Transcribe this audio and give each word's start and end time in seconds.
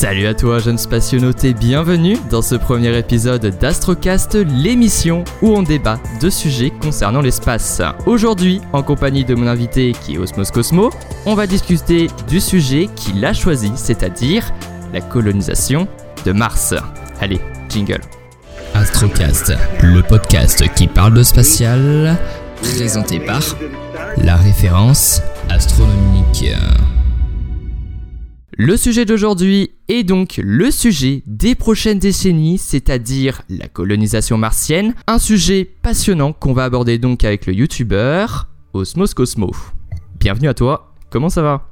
Salut 0.00 0.26
à 0.26 0.32
toi 0.32 0.60
jeune 0.60 0.78
spationaute 0.78 1.44
et 1.44 1.52
bienvenue 1.52 2.16
dans 2.30 2.40
ce 2.40 2.54
premier 2.54 2.96
épisode 2.96 3.44
d'Astrocast, 3.58 4.34
l'émission 4.34 5.24
où 5.42 5.48
on 5.48 5.62
débat 5.62 6.00
de 6.22 6.30
sujets 6.30 6.70
concernant 6.70 7.20
l'espace. 7.20 7.82
Aujourd'hui, 8.06 8.62
en 8.72 8.82
compagnie 8.82 9.26
de 9.26 9.34
mon 9.34 9.46
invité 9.46 9.92
qui 9.92 10.14
est 10.14 10.18
Osmos 10.18 10.52
Cosmo, 10.54 10.88
on 11.26 11.34
va 11.34 11.46
discuter 11.46 12.06
du 12.26 12.40
sujet 12.40 12.88
qu'il 12.96 13.22
a 13.26 13.34
choisi, 13.34 13.72
c'est-à-dire 13.74 14.50
la 14.94 15.02
colonisation 15.02 15.86
de 16.24 16.32
Mars. 16.32 16.74
Allez, 17.20 17.42
jingle. 17.68 18.00
Astrocast, 18.72 19.52
le 19.82 20.00
podcast 20.02 20.64
qui 20.76 20.86
parle 20.86 21.12
de 21.12 21.22
spatial, 21.22 22.16
présenté 22.62 23.20
par 23.20 23.42
la 24.16 24.36
référence 24.36 25.20
astronomique. 25.50 26.46
Le 28.58 28.76
sujet 28.76 29.04
d'aujourd'hui 29.04 29.70
est 29.88 30.02
donc 30.02 30.40
le 30.42 30.72
sujet 30.72 31.22
des 31.26 31.54
prochaines 31.54 32.00
décennies, 32.00 32.58
c'est-à-dire 32.58 33.42
la 33.48 33.68
colonisation 33.68 34.38
martienne, 34.38 34.94
un 35.06 35.20
sujet 35.20 35.64
passionnant 35.82 36.32
qu'on 36.32 36.52
va 36.52 36.64
aborder 36.64 36.98
donc 36.98 37.22
avec 37.22 37.46
le 37.46 37.54
youtubeur 37.54 38.48
Osmos 38.72 39.14
Cosmo. 39.14 39.52
Bienvenue 40.18 40.48
à 40.48 40.54
toi, 40.54 40.92
comment 41.10 41.28
ça 41.28 41.42
va? 41.42 41.68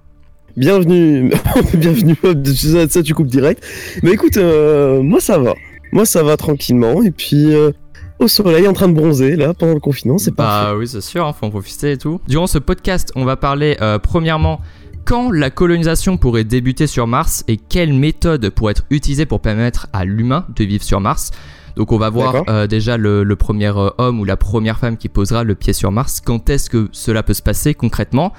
Bienvenue, 0.57 1.33
bienvenue, 1.75 2.17
ça, 2.55 2.89
ça 2.89 3.03
tu 3.03 3.13
coupes 3.13 3.27
direct. 3.27 3.65
Mais 4.05 4.13
écoute, 4.13 4.37
euh, 4.37 5.03
moi 5.03 5.19
ça 5.21 5.37
va, 5.37 5.55
moi 5.91 6.07
ça 6.07 6.23
va 6.23 6.37
tranquillement, 6.37 7.03
et 7.03 7.11
puis 7.11 7.55
euh, 7.55 7.73
au 8.21 8.29
soleil 8.29 8.69
en 8.69 8.73
train 8.73 8.89
de 8.89 8.95
bronzer 8.95 9.35
là 9.35 9.53
pendant 9.53 9.75
le 9.75 9.81
confinement, 9.81 10.19
c'est 10.19 10.35
pas. 10.35 10.71
Bah 10.71 10.77
oui, 10.79 10.87
c'est 10.87 11.01
sûr, 11.01 11.27
hein, 11.27 11.33
faut 11.33 11.47
en 11.47 11.51
profiter 11.51 11.93
et 11.93 11.99
tout. 11.99 12.21
Durant 12.29 12.47
ce 12.47 12.59
podcast, 12.59 13.11
on 13.17 13.25
va 13.25 13.37
parler 13.37 13.77
euh, 13.81 13.99
premièrement 13.99 14.61
quand 15.09 15.31
la 15.31 15.49
colonisation 15.49 16.19
pourrait 16.19 16.45
débuter 16.45 16.87
sur 16.87 17.07
Mars 17.07 17.43
et 17.49 17.57
quelles 17.57 17.95
méthodes 17.95 18.51
pourraient 18.51 18.73
être 18.73 18.85
utilisées 18.91 19.25
pour 19.25 19.41
permettre 19.41 19.87
à 19.95 20.05
l'humain 20.05 20.45
de 20.55 20.65
vivre 20.65 20.85
sur 20.85 21.01
Mars. 21.01 21.31
Donc 21.77 21.93
on 21.93 21.97
va 21.97 22.11
voir 22.11 22.45
euh, 22.51 22.67
déjà 22.67 22.99
le, 22.99 23.25
premier 23.35 23.69
euh, 23.75 23.89
homme 23.97 24.21
ou 24.21 24.27
la 24.27 24.37
première 24.37 24.79
femme 24.79 24.99
qui 24.99 25.09
posera 25.09 25.45
le 25.45 25.55
pied 25.55 25.73
sur 25.73 25.91
Mars, 25.93 26.21
quand 26.21 26.51
est-ce 26.51 26.69
que 26.69 26.91
cela 26.93 27.23
peut 27.23 27.33
se 27.33 27.41
passer 27.41 27.73
concrètement? 27.73 28.35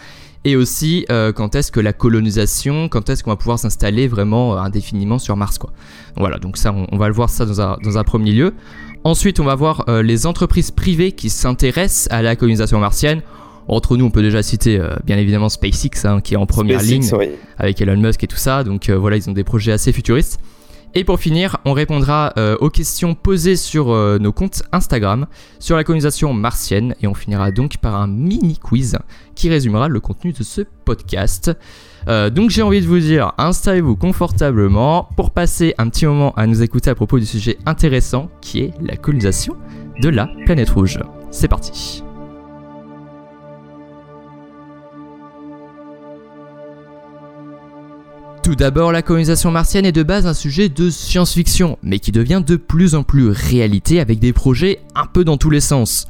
Et 0.45 0.55
aussi 0.55 1.07
euh, 1.09 1.33
quand 1.33 1.55
est-ce 1.55 1.71
que 1.71 1.79
la 1.79 1.91
colonisation, 1.91 2.87
quand 2.87 3.09
est-ce 3.09 3.23
qu'on 3.23 3.31
va 3.31 3.35
pouvoir 3.35 3.57
s'installer 3.57 4.07
vraiment 4.07 4.55
indéfiniment 4.55 5.17
sur 5.17 5.35
Mars 5.35 5.57
quoi? 5.57 5.71
voilà, 6.17 6.37
donc 6.37 6.55
ça 6.55 6.71
on, 6.71 6.97
va 6.97 7.07
le 7.07 7.15
voir 7.15 7.31
ça 7.31 7.47
dans 7.47 7.61
un, 7.61 7.77
dans 7.83 7.97
un, 7.97 8.03
premier 8.03 8.31
lieu. 8.31 8.53
Ensuite 9.03 9.39
on 9.39 9.45
va 9.45 9.55
voir 9.55 9.85
les 10.03 10.27
entreprises 10.27 10.69
privées 10.69 11.13
qui 11.13 11.31
s'intéressent 11.31 12.07
à 12.11 12.21
la 12.21 12.35
colonisation 12.35 12.79
martienne. 12.79 13.23
Entre 13.69 13.97
nous, 13.97 14.05
on 14.05 14.09
peut 14.09 14.23
déjà 14.23 14.41
citer 14.41 14.79
euh, 14.79 14.95
bien 15.05 15.17
évidemment 15.17 15.47
SpaceX, 15.47 16.05
hein, 16.05 16.21
qui 16.21 16.33
est 16.33 16.37
en 16.37 16.47
première 16.47 16.81
ligne 16.81 17.07
avec 17.57 17.79
Elon 17.79 17.97
Musk 17.97 18.23
et 18.23 18.27
tout 18.27 18.35
ça. 18.35 18.63
Donc 18.63 18.89
euh, 18.89 18.97
voilà, 18.97 19.15
ils 19.15 19.29
ont 19.29 19.33
des 19.33 19.43
projets 19.43 19.71
assez 19.71 19.93
futuristes. 19.93 20.39
Et 20.95 21.03
pour 21.03 21.19
finir, 21.19 21.57
on 21.65 21.73
répondra 21.73 22.33
euh, 22.37 22.57
aux 22.61 22.71
questions 22.71 23.13
posées 23.13 23.55
sur 23.55 23.89
nos 24.19 24.31
comptes 24.31 24.63
Instagram 24.71 25.27
sur 25.59 25.75
la 25.75 25.83
colonisation 25.83 26.33
martienne 26.33 26.95
et 27.03 27.05
on 27.05 27.13
finira 27.13 27.51
donc 27.51 27.77
par 27.77 27.95
un 27.95 28.07
mini 28.07 28.57
quiz 28.57 28.97
qui 29.35 29.49
résumera 29.49 29.87
le 29.87 29.99
contenu 29.99 30.33
de 30.33 30.41
ce 30.41 30.61
podcast. 30.85 31.51
donc 32.07 32.49
j'ai 32.49 32.63
envie 32.63 32.81
de 32.81 32.87
vous 32.87 32.97
dire, 32.97 33.33
installez-vous 33.37 33.97
confortablement 33.97 35.09
pour 35.15 35.29
passer 35.29 35.75
un 35.77 35.89
petit 35.89 36.07
moment 36.07 36.33
à 36.33 36.47
nous 36.47 36.63
écouter 36.63 36.89
à 36.89 36.95
propos 36.95 37.19
du 37.19 37.25
sujet 37.27 37.59
intéressant 37.67 38.31
qui 38.41 38.61
est 38.61 38.73
la 38.81 38.97
colonisation 38.97 39.55
de 40.01 40.09
la 40.09 40.27
planète 40.47 40.71
rouge. 40.71 40.97
C'est 41.29 41.47
parti. 41.47 42.01
Tout 48.49 48.55
d'abord, 48.55 48.91
la 48.91 49.03
colonisation 49.03 49.51
martienne 49.51 49.85
est 49.85 49.91
de 49.91 50.01
base 50.01 50.25
un 50.25 50.33
sujet 50.33 50.69
de 50.69 50.89
science-fiction, 50.89 51.77
mais 51.83 51.99
qui 51.99 52.11
devient 52.11 52.41
de 52.43 52.55
plus 52.55 52.95
en 52.95 53.03
plus 53.03 53.29
réalité 53.29 53.99
avec 53.99 54.17
des 54.17 54.33
projets 54.33 54.79
un 54.95 55.05
peu 55.05 55.23
dans 55.23 55.37
tous 55.37 55.51
les 55.51 55.59
sens. 55.59 56.07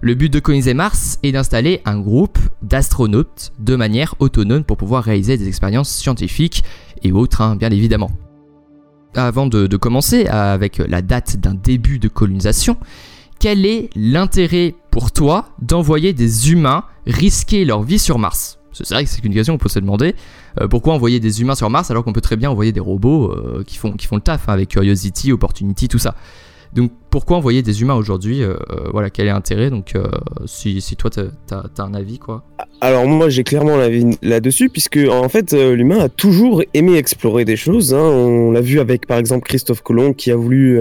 Le 0.00 0.14
but 0.14 0.32
de 0.32 0.40
coloniser 0.40 0.72
Mars 0.72 1.18
est 1.22 1.32
d'installer 1.32 1.82
un 1.84 2.00
groupe 2.00 2.38
d'astronautes 2.62 3.52
de 3.58 3.76
manière 3.76 4.14
autonome 4.20 4.64
pour 4.64 4.78
pouvoir 4.78 5.04
réaliser 5.04 5.36
des 5.36 5.48
expériences 5.48 5.90
scientifiques 5.90 6.64
et 7.02 7.12
autres, 7.12 7.42
hein, 7.42 7.56
bien 7.56 7.68
évidemment. 7.68 8.10
Avant 9.14 9.46
de, 9.46 9.66
de 9.66 9.76
commencer 9.76 10.24
avec 10.28 10.78
la 10.78 11.02
date 11.02 11.36
d'un 11.36 11.52
début 11.52 11.98
de 11.98 12.08
colonisation, 12.08 12.78
quel 13.38 13.66
est 13.66 13.90
l'intérêt 13.94 14.74
pour 14.90 15.12
toi 15.12 15.50
d'envoyer 15.60 16.14
des 16.14 16.52
humains 16.52 16.84
risquer 17.06 17.66
leur 17.66 17.82
vie 17.82 17.98
sur 17.98 18.18
Mars? 18.18 18.61
C'est 18.72 18.88
vrai 18.90 19.04
que 19.04 19.10
c'est 19.10 19.24
une 19.24 19.34
question 19.34 19.54
qu'on 19.54 19.62
peut 19.62 19.68
se 19.68 19.78
demander. 19.78 20.14
Euh, 20.60 20.68
pourquoi 20.68 20.94
envoyer 20.94 21.20
des 21.20 21.40
humains 21.40 21.54
sur 21.54 21.70
Mars 21.70 21.90
alors 21.90 22.04
qu'on 22.04 22.12
peut 22.12 22.20
très 22.20 22.36
bien 22.36 22.50
envoyer 22.50 22.72
des 22.72 22.80
robots 22.80 23.30
euh, 23.30 23.62
qui, 23.66 23.76
font, 23.76 23.92
qui 23.92 24.06
font 24.06 24.16
le 24.16 24.22
taf 24.22 24.48
hein, 24.48 24.52
avec 24.52 24.70
Curiosity, 24.70 25.32
Opportunity, 25.32 25.88
tout 25.88 25.98
ça. 25.98 26.14
Donc 26.72 26.90
pourquoi 27.10 27.36
envoyer 27.36 27.60
des 27.60 27.82
humains 27.82 27.94
aujourd'hui 27.94 28.42
euh, 28.42 28.56
Voilà, 28.92 29.10
quel 29.10 29.26
est 29.26 29.32
l'intérêt 29.32 29.68
Donc 29.68 29.92
si, 30.46 30.80
si, 30.80 30.96
toi 30.96 31.10
t'as 31.10 31.56
as, 31.56 31.82
un 31.82 31.92
avis 31.92 32.18
quoi? 32.18 32.44
Alors 32.80 33.06
moi 33.06 33.28
j'ai 33.28 33.44
clairement 33.44 33.76
l'avis 33.76 34.16
là-dessus 34.22 34.70
puisque 34.70 34.98
en 35.10 35.28
fait 35.28 35.52
l'humain 35.52 35.98
a 35.98 36.08
toujours 36.08 36.62
aimé 36.72 36.96
explorer 36.96 37.44
des 37.44 37.56
choses. 37.56 37.92
Hein. 37.92 38.00
On 38.00 38.52
l'a 38.52 38.62
vu 38.62 38.80
avec 38.80 39.06
par 39.06 39.18
exemple 39.18 39.46
Christophe 39.46 39.82
Colomb 39.82 40.14
qui 40.14 40.30
a 40.30 40.36
voulu 40.36 40.80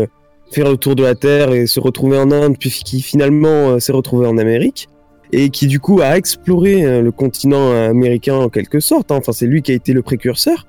faire 0.50 0.70
le 0.70 0.78
tour 0.78 0.96
de 0.96 1.04
la 1.04 1.16
Terre 1.16 1.52
et 1.52 1.68
se 1.68 1.82
retrouver 1.82 2.18
en 2.18 2.32
Inde 2.32 2.56
puis 2.58 2.70
qui 2.70 3.02
finalement 3.02 3.78
s'est 3.82 3.92
retrouvé 3.92 4.28
en 4.28 4.38
Amérique 4.38 4.88
et 5.34 5.50
qui 5.50 5.68
du 5.68 5.80
coup 5.80 6.02
a 6.02 6.18
exploré 6.18 6.84
euh, 6.84 7.02
le 7.02 7.12
continent 7.12 7.72
américain 7.72 8.36
en 8.36 8.50
quelque 8.50 8.80
sorte. 8.80 9.12
Hein. 9.12 9.18
Enfin, 9.18 9.32
c'est 9.32 9.48
lui 9.48 9.62
qui 9.62 9.72
a 9.72 9.76
été 9.76 9.94
le 9.94 10.02
précurseur. 10.02 10.68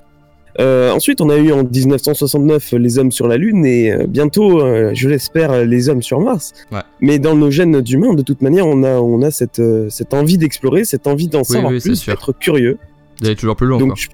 Euh, 0.61 0.93
ensuite, 0.93 1.23
on 1.23 1.31
a 1.31 1.37
eu 1.39 1.50
en 1.50 1.65
1969 1.65 2.73
les 2.73 2.99
hommes 2.99 3.11
sur 3.11 3.27
la 3.27 3.39
Lune 3.39 3.65
et 3.65 3.91
euh, 3.91 4.06
bientôt, 4.06 4.61
je 4.93 5.09
l'espère, 5.09 5.65
les 5.65 5.89
hommes 5.89 6.03
sur 6.03 6.21
Mars. 6.21 6.53
Ouais. 6.71 6.81
Mais 7.00 7.19
dans 7.19 7.34
nos 7.34 7.50
gènes 7.50 7.81
d'humains, 7.81 8.15
de 8.15 8.23
toute 8.23 8.43
manière, 8.43 8.67
on 8.67 8.83
a, 8.83 8.97
on 8.97 9.23
a 9.23 9.31
cette, 9.31 9.62
cette 9.89 10.12
envie 10.12 10.39
d'explorer, 10.39 10.84
cette 10.84 11.06
envie 11.06 11.29
d'en 11.29 11.44
savoir 11.44 11.73
plus, 11.73 12.06
d'être 12.06 12.33
curieux. 12.39 12.79
D'aller 13.21 13.37
toujours 13.37 13.56
plus 13.56 13.67
loin. 13.67 13.79
Donc, 13.79 14.09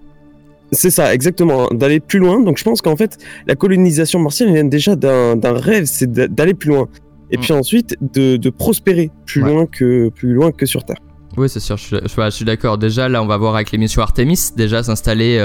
C'est 0.70 0.90
ça, 0.90 1.12
exactement, 1.12 1.68
d'aller 1.70 1.98
plus 1.98 2.20
loin. 2.20 2.40
Donc 2.40 2.58
je 2.58 2.64
pense 2.64 2.82
qu'en 2.82 2.96
fait, 2.96 3.18
la 3.48 3.56
colonisation 3.56 4.20
martienne 4.20 4.54
vient 4.54 4.64
déjà 4.64 4.94
d'un 4.94 5.36
rêve, 5.42 5.86
c'est 5.86 6.10
d'aller 6.12 6.54
plus 6.54 6.68
loin 6.68 6.88
et 7.30 7.36
mm. 7.36 7.40
puis 7.40 7.52
ensuite 7.52 7.96
de, 8.00 8.50
prospérer 8.50 9.10
plus 9.26 9.40
loin 9.40 9.66
que 9.66 10.08
plus 10.10 10.32
loin 10.32 10.52
que 10.52 10.66
sur 10.66 10.84
Terre. 10.84 10.98
Oui, 11.36 11.48
c'est 11.48 11.60
sûr, 11.60 11.76
je, 11.76 12.30
suis 12.30 12.44
d'accord. 12.44 12.78
Déjà, 12.78 13.08
là, 13.08 13.22
on 13.22 13.26
va 13.26 13.36
voir 13.36 13.54
avec 13.54 13.70
l'émission 13.70 14.02
Artemis, 14.02 14.50
déjà 14.56 14.82
s'installer 14.82 15.38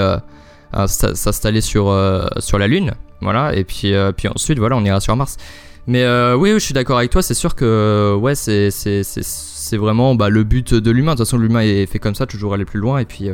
euh, 0.76 0.88
s'installer 0.88 1.62
sur, 1.62 1.90
euh, 1.90 2.26
sur 2.40 2.58
la 2.58 2.68
Lune, 2.68 2.94
voilà, 3.22 3.56
et 3.56 3.64
puis, 3.64 3.94
euh, 3.94 4.12
puis 4.12 4.28
ensuite, 4.28 4.58
voilà, 4.58 4.76
on 4.76 4.84
ira 4.84 5.00
sur 5.00 5.16
Mars. 5.16 5.38
Mais 5.86 6.04
oui, 6.34 6.52
oui, 6.54 6.60
je 6.60 6.66
suis 6.66 6.74
d'accord 6.74 6.98
avec 6.98 7.12
toi, 7.12 7.22
c'est 7.22 7.34
sûr 7.34 7.56
que 7.56 8.16
ouais, 8.20 8.36
c'est, 8.36 8.72
c'est, 8.72 9.78
vraiment 9.78 10.16
bah, 10.16 10.30
le 10.30 10.44
but 10.44 10.74
de 10.74 10.92
l'humain. 10.92 11.12
De 11.12 11.18
toute 11.18 11.28
façon, 11.28 11.38
l'humain 11.38 11.60
est 11.62 11.86
fait 11.86 12.00
comme 12.00 12.16
ça, 12.16 12.26
toujours 12.26 12.54
aller 12.54 12.64
plus 12.64 12.80
loin, 12.80 13.00
et 13.00 13.06
puis, 13.06 13.30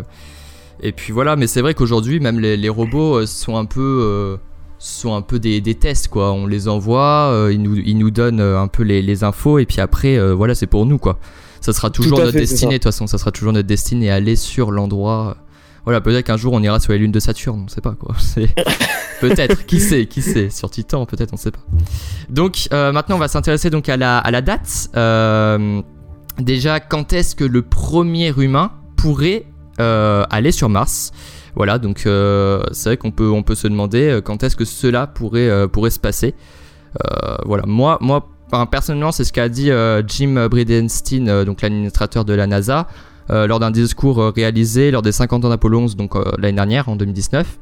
et 0.81 0.92
puis 0.92 1.14
voilà. 1.14 1.36
Mais 1.36 1.46
c'est 1.46 1.62
vrai 1.62 1.76
qu'aujourd'hui, 1.76 2.20
même 2.20 2.40
les, 2.40 2.58
les, 2.58 2.70
robots 2.70 3.26
sont 3.28 3.56
un 3.56 3.66
peu 3.66 4.40
sont 4.79 5.13
un 5.13 5.22
peu 5.22 5.40
des, 5.40 5.62
tests 5.75 6.07
quoi. 6.07 6.31
On 6.31 6.47
les 6.47 6.67
envoie, 6.67 7.29
euh, 7.31 7.53
ils, 7.53 7.62
nous, 7.62 7.75
ils 7.75 7.97
nous 7.97 8.12
donnent 8.12 8.40
euh, 8.40 8.59
un 8.59 8.67
peu 8.67 8.84
les, 8.84 9.23
infos 9.23 9.59
et 9.59 9.66
puis 9.66 9.81
après 9.81 10.17
euh, 10.17 10.34
voilà 10.34 10.56
c'est 10.56 10.67
pour 10.67 10.85
nous 10.85 10.97
quoi. 10.97 11.19
Ça 11.62 11.73
sera 11.73 11.90
toujours 11.90 12.19
notre 12.19 12.31
destinée 12.31 12.73
de 12.73 12.78
toute 12.78 12.85
façon, 12.85 13.06
ça 13.06 13.18
sera 13.18 13.31
toujours 13.31 13.51
notre 13.51 13.68
destinée 13.68 14.09
aller 14.09 14.38
sur 14.38 14.72
l'endroit. 14.72 15.35
Voilà 15.84 16.01
peut-être 16.01 16.25
qu'un 16.25 16.38
jour 16.38 16.53
on 16.53 16.63
ira 16.63 16.79
sur 16.79 16.94
les 16.94 17.00
lunes 17.00 17.12
de 17.12 17.19
Saturne, 17.19 17.63
on 17.66 17.68
sait 17.68 17.81
pas 17.81 17.95
quoi. 17.95 18.16
peut-être, 19.22 19.66
qui 19.66 19.81
sait, 19.81 20.06
qui 20.06 20.22
sait, 20.22 20.50
sur 20.50 20.69
Titan 20.72 21.06
peut-être, 21.06 21.34
on 21.34 21.38
sait 21.38 21.51
pas. 21.51 21.59
Donc 22.30 22.69
maintenant 22.71 23.18
on 23.18 23.19
va 23.19 23.27
s'intéresser 23.27 23.69
donc 23.69 23.89
à 23.89 23.98
la, 23.98 24.18
à 24.18 24.31
la 24.31 24.42
date. 24.42 24.89
déjà 26.39 26.80
quand 26.80 27.12
est-ce 27.12 27.36
que 27.36 27.44
le 27.44 27.62
premier 27.62 28.33
humain 28.38 28.71
pourrait 28.95 29.45
aller 29.77 30.54
sur 30.54 30.69
Mars? 30.69 31.12
Voilà, 31.56 31.80
donc 31.80 32.04
euh, 32.06 32.62
c'est 32.72 32.90
vrai 32.90 32.98
qu'on 32.98 33.12
peut, 33.12 33.30
on 33.30 33.44
peut 33.44 33.56
se 33.56 33.68
demander 33.68 34.10
euh, 34.10 34.22
quand 34.22 34.44
est-ce 34.44 34.56
que 34.56 34.66
cela 34.66 35.07
pourrait, 35.07 35.50
euh, 35.50 35.68
pourrait 35.68 35.90
se 35.90 36.00
passer. 36.00 36.36
voilà, 37.46 37.63
moi, 37.68 37.98
moi 38.01 38.30
personnellement, 38.72 39.12
c'est 39.12 39.24
ce 39.24 39.34
qu'a 39.34 39.50
dit 39.50 39.69
Jim 40.07 40.48
Bridenstine, 40.50 41.44
donc 41.44 41.62
l'administrateur 41.62 42.25
de 42.25 42.34
la 42.34 42.48
NASA, 42.48 42.88
lors 43.30 43.60
d'un 43.60 43.72
discours 43.72 44.34
réalisé 44.36 44.90
lors 44.90 45.04
des 45.04 45.12
50 45.12 45.46
ans 45.46 45.50
d'Apollo 45.50 45.80
11, 45.80 45.96
donc 45.96 46.16
l'année 46.40 46.56
dernière, 46.56 46.90
en 46.90 46.96
2019. 46.96 47.60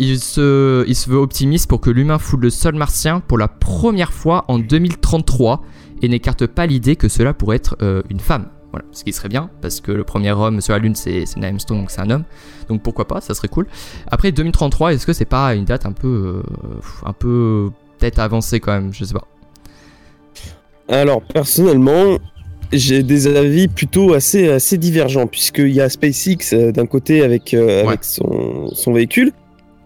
il, 0.00 0.18
se, 0.18 0.84
il 0.88 0.96
se 0.96 1.08
veut 1.08 1.18
optimiste 1.18 1.68
pour 1.68 1.80
que 1.80 1.90
l'humain 1.90 2.18
foule 2.18 2.40
le 2.40 2.50
sol 2.50 2.74
martien 2.74 3.20
pour 3.20 3.38
la 3.38 3.46
première 3.46 4.12
fois 4.12 4.44
en 4.48 4.58
2033 4.58 5.62
et 6.02 6.08
n'écarte 6.08 6.46
pas 6.46 6.66
l'idée 6.66 6.96
que 6.96 7.08
cela 7.08 7.32
pourrait 7.32 7.56
être 7.56 7.76
une 8.10 8.20
femme. 8.20 8.48
Voilà, 8.72 8.86
ce 8.92 9.04
qui 9.04 9.12
serait 9.12 9.28
bien, 9.28 9.50
parce 9.60 9.82
que 9.82 9.92
le 9.92 10.02
premier 10.02 10.32
homme 10.32 10.62
sur 10.62 10.72
la 10.72 10.78
Lune, 10.78 10.94
c'est 10.94 11.24
Neil 11.36 11.50
Armstrong, 11.50 11.80
donc 11.80 11.90
c'est 11.90 12.00
un 12.00 12.08
homme. 12.08 12.24
Donc 12.68 12.82
pourquoi 12.82 13.06
pas, 13.06 13.20
ça 13.20 13.34
serait 13.34 13.48
cool. 13.48 13.66
Après, 14.10 14.32
2033, 14.32 14.94
est-ce 14.94 15.04
que 15.04 15.12
c'est 15.12 15.26
pas 15.26 15.54
une 15.54 15.66
date 15.66 15.84
un 15.84 15.92
peu. 15.92 16.42
Euh, 16.42 16.80
un 17.04 17.12
peu. 17.12 17.70
peut-être 17.98 18.18
avancée 18.18 18.60
quand 18.60 18.72
même, 18.72 18.94
je 18.94 19.04
sais 19.04 19.12
pas. 19.12 19.26
Alors, 20.88 21.20
personnellement, 21.22 22.18
j'ai 22.72 23.02
des 23.02 23.26
avis 23.26 23.68
plutôt 23.68 24.14
assez, 24.14 24.48
assez 24.48 24.78
divergents, 24.78 25.26
puisqu'il 25.26 25.68
y 25.68 25.82
a 25.82 25.90
SpaceX 25.90 26.54
euh, 26.54 26.72
d'un 26.72 26.86
côté 26.86 27.22
avec, 27.22 27.52
euh, 27.52 27.86
avec 27.86 28.04
son, 28.04 28.70
son, 28.72 28.94
véhicule, 28.94 29.32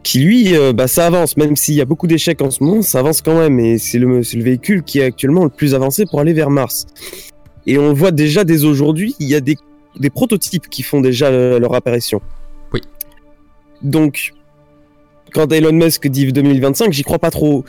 qui 0.05 0.21
lui, 0.21 0.55
bah, 0.75 0.87
ça 0.87 1.07
avance, 1.07 1.37
même 1.37 1.57
s'il 1.57 1.75
y 1.75 1.81
a 1.81 1.85
beaucoup 1.85 2.07
d'échecs 2.07 2.41
en 2.41 2.53
ce 2.53 2.63
moment, 2.63 2.83
ça 2.83 3.01
avance 3.01 3.21
quand 3.21 3.37
même, 3.37 3.59
et 3.59 3.79
c'est 3.79 3.99
le, 3.99 4.21
le 4.21 4.43
véhicule 4.45 4.85
qui 4.85 5.01
est 5.01 5.05
actuellement 5.05 5.43
le 5.43 5.51
plus 5.51 5.75
avancé 5.75 6.07
pour 6.07 6.21
aller 6.21 6.33
vers 6.33 6.51
Mars. 6.51 6.87
Et 7.67 7.79
on 7.79 7.93
voit 7.93 8.13
déjà 8.13 8.45
dès 8.45 8.65
aujourd'hui, 8.65 9.17
il 9.19 9.29
y 9.29 9.35
a 9.35 9.41
des, 9.41 9.57
des 9.99 10.11
prototypes 10.11 10.69
qui 10.69 10.83
font 10.83 11.01
déjà 11.01 11.31
leur 11.31 11.75
apparition. 11.75 12.21
Oui. 12.73 12.81
Donc, 13.83 14.33
quand 15.33 15.53
Elon 15.53 15.73
Musk 15.73 16.07
dit 16.09 16.33
2025, 16.33 16.93
j'y 16.93 17.03
crois 17.03 17.19
pas 17.19 17.31
trop. 17.31 17.65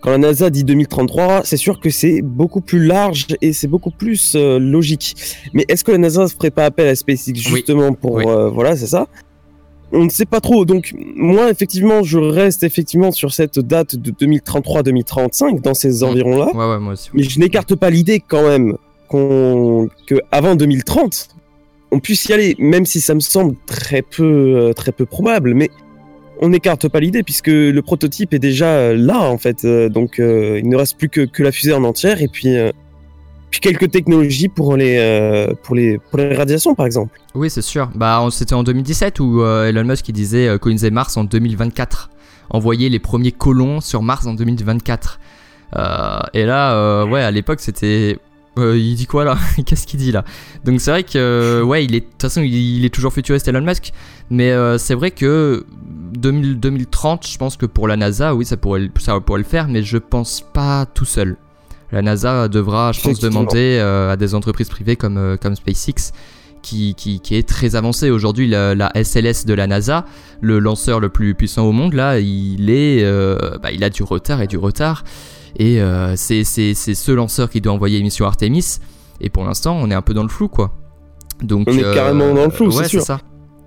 Quand 0.00 0.10
la 0.10 0.18
NASA 0.18 0.50
dit 0.50 0.64
2033, 0.64 1.44
c'est 1.44 1.56
sûr 1.56 1.80
que 1.80 1.88
c'est 1.88 2.20
beaucoup 2.20 2.60
plus 2.60 2.84
large 2.84 3.26
et 3.40 3.54
c'est 3.54 3.68
beaucoup 3.68 3.90
plus 3.90 4.34
euh, 4.34 4.58
logique. 4.58 5.14
Mais 5.54 5.64
est-ce 5.68 5.82
que 5.82 5.92
la 5.92 5.98
NASA 5.98 6.24
ne 6.24 6.28
ferait 6.28 6.50
pas 6.50 6.66
appel 6.66 6.88
à 6.88 6.94
SpaceX 6.94 7.36
justement 7.36 7.94
pour 7.94 8.18
euh, 8.18 8.50
voilà, 8.50 8.76
c'est 8.76 8.86
ça 8.86 9.06
On 9.92 10.04
ne 10.04 10.10
sait 10.10 10.26
pas 10.26 10.40
trop. 10.40 10.66
Donc 10.66 10.94
moi, 11.16 11.50
effectivement, 11.50 12.02
je 12.02 12.18
reste 12.18 12.64
effectivement 12.64 13.12
sur 13.12 13.32
cette 13.32 13.58
date 13.58 13.96
de 13.96 14.10
2033-2035 14.10 15.62
dans 15.62 15.72
ces 15.72 16.04
environs-là. 16.04 16.54
Ouais, 16.54 16.74
ouais, 16.74 16.80
moi 16.80 16.92
aussi, 16.92 17.08
Mais 17.14 17.22
je 17.22 17.40
n'écarte 17.40 17.74
pas 17.74 17.88
l'idée 17.88 18.20
quand 18.20 18.46
même 18.46 18.76
qu'on 19.08 19.88
que 20.06 20.16
avant 20.32 20.54
2030, 20.54 21.34
on 21.94 22.00
puisse 22.00 22.26
y 22.26 22.32
aller, 22.32 22.56
même 22.58 22.86
si 22.86 23.00
ça 23.00 23.14
me 23.14 23.20
semble 23.20 23.54
très 23.66 24.02
peu, 24.02 24.24
euh, 24.24 24.72
très 24.72 24.90
peu 24.90 25.06
probable. 25.06 25.54
Mais 25.54 25.70
on 26.40 26.48
n'écarte 26.48 26.88
pas 26.88 26.98
l'idée 26.98 27.22
puisque 27.22 27.46
le 27.46 27.80
prototype 27.80 28.34
est 28.34 28.40
déjà 28.40 28.66
euh, 28.66 28.96
là 28.96 29.20
en 29.20 29.38
fait. 29.38 29.64
Euh, 29.64 29.88
donc 29.88 30.16
il 30.18 30.68
ne 30.68 30.76
reste 30.76 30.98
plus 30.98 31.08
que, 31.08 31.42
la 31.42 31.52
fusée 31.52 31.72
en 31.72 31.84
entière 31.84 32.20
et 32.20 32.28
puis, 32.28 32.56
quelques 33.60 33.92
technologies 33.92 34.48
pour 34.48 34.76
les 34.76 36.00
radiations 36.12 36.74
par 36.74 36.86
exemple. 36.86 37.20
Oui 37.34 37.48
c'est 37.48 37.62
sûr. 37.62 37.88
Bah, 37.94 38.26
C'était 38.32 38.54
en 38.54 38.64
2017 38.64 39.20
où 39.20 39.44
Elon 39.44 39.84
Musk 39.84 40.10
disait 40.10 40.58
coloniser 40.58 40.90
Mars 40.90 41.16
en 41.16 41.24
2024. 41.24 42.10
Envoyer 42.50 42.90
les 42.90 42.98
premiers 42.98 43.32
colons 43.32 43.80
sur 43.80 44.02
Mars 44.02 44.26
en 44.26 44.34
2024. 44.34 45.20
et 46.34 46.44
là, 46.44 47.04
ouais, 47.04 47.22
à 47.22 47.30
l'époque 47.30 47.60
c'était 47.60 48.18
euh, 48.58 48.78
il 48.78 48.94
dit 48.94 49.06
quoi 49.06 49.24
là 49.24 49.36
Qu'est-ce 49.66 49.86
qu'il 49.86 49.98
dit 50.00 50.12
là 50.12 50.24
Donc 50.64 50.80
c'est 50.80 50.90
vrai 50.90 51.02
que 51.02 51.18
euh, 51.18 51.62
ouais, 51.62 51.84
il 51.84 51.94
est 51.94 52.00
de 52.00 52.06
toute 52.06 52.22
façon 52.22 52.42
il, 52.42 52.84
est 52.84 52.94
toujours 52.94 53.12
futuriste 53.12 53.48
Elon 53.48 53.62
Musk, 53.62 53.92
mais 54.30 54.52
euh, 54.52 54.78
c'est 54.78 54.94
vrai 54.94 55.10
que 55.10 55.66
2030, 56.12 57.26
je 57.26 57.38
pense 57.38 57.56
que 57.56 57.66
pour 57.66 57.88
la 57.88 57.96
NASA, 57.96 58.34
oui, 58.34 58.44
ça 58.44 58.56
pourrait 58.56 58.90
ça 58.98 59.18
pourrait 59.20 59.40
le 59.40 59.44
faire, 59.44 59.68
mais 59.68 59.82
je 59.82 59.98
pense 59.98 60.44
pas 60.52 60.86
tout 60.86 61.04
seul. 61.04 61.36
La 61.90 62.02
NASA 62.02 62.48
devra, 62.48 62.92
je 62.92 63.00
pense, 63.00 63.20
demander 63.20 63.78
à 63.78 64.16
des 64.16 64.34
entreprises 64.34 64.68
privées 64.68 64.96
comme 64.96 65.36
comme 65.40 65.54
SpaceX. 65.54 66.12
Qui, 66.62 66.94
qui, 66.94 67.20
qui, 67.20 67.36
est 67.36 67.46
très 67.46 67.76
avancée 67.76 68.08
aujourd'hui 68.08 68.48
la, 68.48 68.90
SLS 68.94 69.44
de 69.44 69.52
la 69.52 69.66
NASA 69.66 70.06
le 70.40 70.58
lanceur 70.58 70.98
le 70.98 71.10
plus 71.10 71.34
puissant 71.34 71.66
au 71.66 71.72
monde 71.72 71.92
là 71.92 72.18
il 72.18 72.70
est 72.70 73.04
bah, 73.62 73.70
il 73.70 73.84
a 73.84 73.90
du 73.90 74.02
retard 74.02 74.40
et 74.40 74.46
du 74.46 74.56
retard 74.56 75.04
et 75.56 75.80
euh, 75.80 76.14
c'est 76.16 76.44
ce 76.44 77.12
lanceur 77.12 77.50
qui 77.50 77.60
doit 77.60 77.72
envoyer 77.72 78.02
mission 78.02 78.26
Artemis. 78.26 78.78
Et 79.20 79.30
pour 79.30 79.44
l'instant, 79.44 79.76
on 79.80 79.90
est 79.90 79.94
un 79.94 80.02
peu 80.02 80.14
dans 80.14 80.22
le 80.22 80.28
flou, 80.28 80.48
quoi. 80.48 80.72
Donc, 81.42 81.68
on 81.68 81.76
est 81.76 81.84
euh, 81.84 81.94
carrément 81.94 82.32
dans 82.34 82.44
le 82.44 82.50
flou, 82.50 82.70
c'est 82.70 82.88
sûr. 82.88 83.02
ça. 83.02 83.20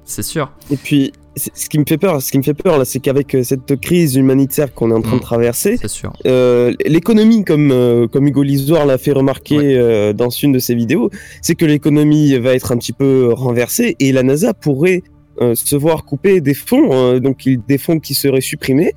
C'est 0.03 0.23
sûr. 0.23 0.51
Et 0.71 0.77
puis, 0.77 1.11
ce 1.35 1.67
qui 1.69 1.77
me 1.79 1.83
fait 1.87 1.97
peur, 1.97 2.21
ce 2.21 2.31
qui 2.31 2.37
me 2.37 2.43
fait 2.43 2.53
peur 2.53 2.77
là, 2.77 2.85
c'est 2.85 2.99
qu'avec 2.99 3.35
euh, 3.35 3.43
cette 3.43 3.79
crise 3.79 4.15
humanitaire 4.15 4.73
qu'on 4.73 4.89
est 4.91 4.93
en 4.93 5.01
train 5.01 5.17
de 5.17 5.21
mm. 5.21 5.21
traverser, 5.21 5.79
euh, 6.25 6.73
l'économie, 6.85 7.43
comme 7.43 8.07
comme 8.11 8.27
Hugo 8.27 8.41
Lisoire 8.41 8.85
l'a 8.85 8.97
fait 8.97 9.11
remarquer 9.11 10.13
dans 10.13 10.29
une 10.29 10.53
de 10.53 10.59
ses 10.59 10.75
vidéos, 10.75 11.09
c'est 11.41 11.55
que 11.55 11.65
l'économie 11.65 12.37
va 12.37 12.53
être 12.53 12.71
un 12.71 12.77
petit 12.77 12.93
peu 12.93 13.33
renversée 13.33 13.95
et 13.99 14.11
la 14.11 14.23
NASA 14.23 14.53
pourrait 14.53 15.03
se 15.39 15.75
voir 15.75 16.05
couper 16.05 16.41
des 16.41 16.53
fonds, 16.53 17.19
donc 17.19 17.43
des 17.45 17.77
fonds 17.77 17.99
qui 17.99 18.15
seraient 18.15 18.41
supprimés 18.41 18.93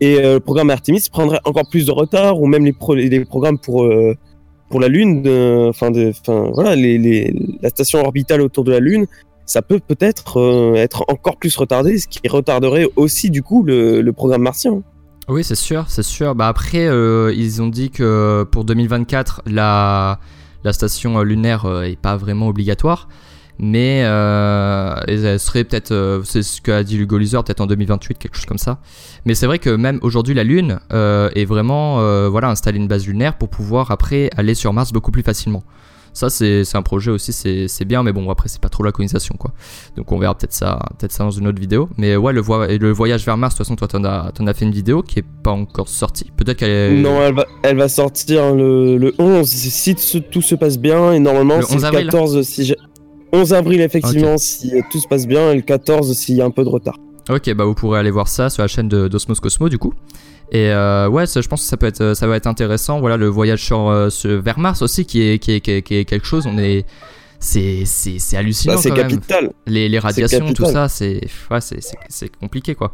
et 0.00 0.18
euh, 0.18 0.34
le 0.34 0.40
programme 0.40 0.70
Artemis 0.70 1.08
prendrait 1.10 1.40
encore 1.44 1.68
plus 1.68 1.86
de 1.86 1.92
retard, 1.92 2.40
ou 2.40 2.46
même 2.46 2.64
les, 2.64 2.72
programmes 3.24 3.58
pour, 3.58 3.84
euh, 3.84 4.14
pour 4.68 4.80
la 4.80 4.88
Lune, 4.88 5.26
enfin, 5.68 5.90
voilà, 6.52 6.74
la 6.76 7.68
station 7.68 8.00
orbitale 8.00 8.40
autour 8.40 8.64
de 8.64 8.72
la 8.72 8.80
Lune, 8.80 9.06
ça 9.46 9.62
peut 9.62 9.80
peut-être 9.80 10.38
euh, 10.38 10.74
être 10.74 11.04
encore 11.08 11.36
plus 11.36 11.56
retardé, 11.56 11.98
ce 11.98 12.08
qui 12.08 12.26
retarderait 12.28 12.86
aussi 12.96 13.30
du 13.30 13.42
coup 13.42 13.62
le, 13.62 14.10
programme 14.12 14.42
martien. 14.42 14.82
Oui, 15.28 15.42
c'est 15.42 15.54
sûr, 15.54 15.86
c'est 15.88 16.02
sûr. 16.02 16.34
Bah 16.34 16.48
après, 16.48 16.84
ils 17.34 17.62
ont 17.62 17.68
dit 17.68 17.90
que 17.90 18.46
pour 18.50 18.64
2024, 18.64 19.42
la, 19.46 20.18
la 20.64 20.72
station 20.74 21.22
lunaire 21.22 21.64
est 21.82 21.98
pas 21.98 22.16
vraiment 22.16 22.48
obligatoire 22.48 23.08
mais 23.58 24.02
euh, 24.04 24.94
elle 25.06 25.38
serait 25.38 25.64
peut-être, 25.64 25.92
euh, 25.92 26.22
c'est 26.24 26.42
ce 26.42 26.60
qu'a 26.60 26.82
dit 26.82 26.96
Hugo 26.96 27.18
Lizard, 27.18 27.44
peut-être 27.44 27.60
en 27.60 27.66
2028, 27.66 28.18
quelque 28.18 28.36
chose 28.36 28.46
comme 28.46 28.58
ça. 28.58 28.78
Mais 29.24 29.34
c'est 29.34 29.46
vrai 29.46 29.58
que 29.58 29.70
même 29.70 29.98
aujourd'hui, 30.02 30.34
la 30.34 30.44
Lune 30.44 30.80
euh, 30.92 31.30
est 31.34 31.44
vraiment, 31.44 32.00
euh, 32.00 32.28
voilà, 32.28 32.48
installer 32.48 32.78
une 32.78 32.88
base 32.88 33.06
lunaire 33.06 33.38
pour 33.38 33.48
pouvoir 33.48 33.90
après 33.90 34.30
aller 34.36 34.54
sur 34.54 34.72
Mars 34.72 34.92
beaucoup 34.92 35.12
plus 35.12 35.22
facilement. 35.22 35.62
Ça, 36.12 36.30
c'est 36.30 36.62
un 36.74 36.82
projet 36.82 37.10
aussi, 37.10 37.32
c'est 37.32 37.84
bien, 37.84 38.04
mais 38.04 38.12
bon, 38.12 38.30
après, 38.30 38.48
c'est 38.48 38.60
pas 38.60 38.68
trop 38.68 38.84
la 38.84 38.92
colonisation, 38.92 39.34
quoi. 39.36 39.50
Donc, 39.96 40.12
on 40.12 40.18
verra 40.20 40.36
peut-être 40.36 40.52
ça, 40.52 40.78
peut 40.96 41.08
ça 41.10 41.24
dans 41.24 41.32
une 41.32 41.48
autre 41.48 41.58
vidéo. 41.58 41.88
Mais 41.96 42.14
ouais, 42.14 42.32
le, 42.32 42.40
le 42.78 42.92
voyage 42.92 43.26
vers 43.26 43.36
Mars, 43.36 43.54
de 43.54 43.58
toute 43.58 43.66
façon, 43.66 43.74
toi, 43.74 43.88
t'en 43.88 44.04
as, 44.04 44.30
en 44.38 44.46
as 44.46 44.54
fait 44.54 44.64
une 44.64 44.70
vidéo 44.70 45.02
qui 45.02 45.18
est 45.18 45.24
pas 45.42 45.50
encore 45.50 45.88
sortie. 45.88 46.30
Peut-être 46.36 46.58
qu'elle 46.58 46.70
est. 46.70 46.96
Non, 47.02 47.20
elle 47.20 47.34
va, 47.34 47.46
elle 47.64 47.76
va 47.76 47.88
sortir 47.88 48.54
le, 48.54 48.96
le 48.96 49.12
11, 49.18 49.48
si 49.48 49.96
tout 49.96 50.40
se 50.40 50.54
passe 50.54 50.78
bien, 50.78 51.12
et 51.14 51.18
normalement, 51.18 51.60
c'est 51.62 51.74
le 51.74 51.90
14, 51.90 52.42
si 52.42 52.72
11 53.34 53.52
avril, 53.52 53.80
effectivement, 53.80 54.38
si 54.38 54.72
tout 54.90 55.00
se 55.00 55.08
passe 55.08 55.26
bien, 55.26 55.50
et 55.50 55.56
le 55.56 55.62
14 55.62 56.16
s'il 56.16 56.36
y 56.36 56.40
a 56.40 56.44
un 56.44 56.50
peu 56.50 56.64
de 56.64 56.68
retard. 56.68 56.96
Ok, 57.28 57.52
bah 57.54 57.64
vous 57.64 57.74
pourrez 57.74 57.98
aller 57.98 58.10
voir 58.10 58.28
ça 58.28 58.50
sur 58.50 58.62
la 58.62 58.68
chaîne 58.68 58.88
d'Osmos 58.88 59.40
Cosmo, 59.40 59.68
du 59.68 59.78
coup. 59.78 59.94
Et 60.52 60.70
euh, 60.70 61.08
ouais, 61.08 61.26
je 61.26 61.48
pense 61.48 61.62
que 61.62 61.66
ça 61.66 61.76
peut 61.76 61.86
être, 61.86 62.14
ça 62.14 62.26
va 62.26 62.36
être 62.36 62.46
intéressant. 62.46 63.00
Voilà, 63.00 63.16
le 63.16 63.26
voyage 63.26 63.64
sur, 63.64 63.88
euh, 63.88 64.08
vers 64.24 64.58
Mars 64.58 64.82
aussi, 64.82 65.06
qui 65.06 65.22
est, 65.22 65.38
qui 65.38 65.52
est, 65.52 65.60
qui 65.60 65.94
est, 65.94 66.04
quelque 66.04 66.26
chose. 66.26 66.46
On 66.46 66.58
est, 66.58 66.84
c'est, 67.40 67.84
c'est, 67.86 68.36
hallucinant. 68.36 68.74
Bah, 68.74 68.80
c'est 68.82 68.90
capital. 68.90 69.52
Les, 69.66 69.88
les 69.88 69.98
radiations, 69.98 70.52
tout 70.52 70.66
ça, 70.66 70.88
c'est, 70.88 71.22
ouais, 71.50 71.58
c'est, 71.60 72.36
compliqué, 72.36 72.74
quoi. 72.74 72.92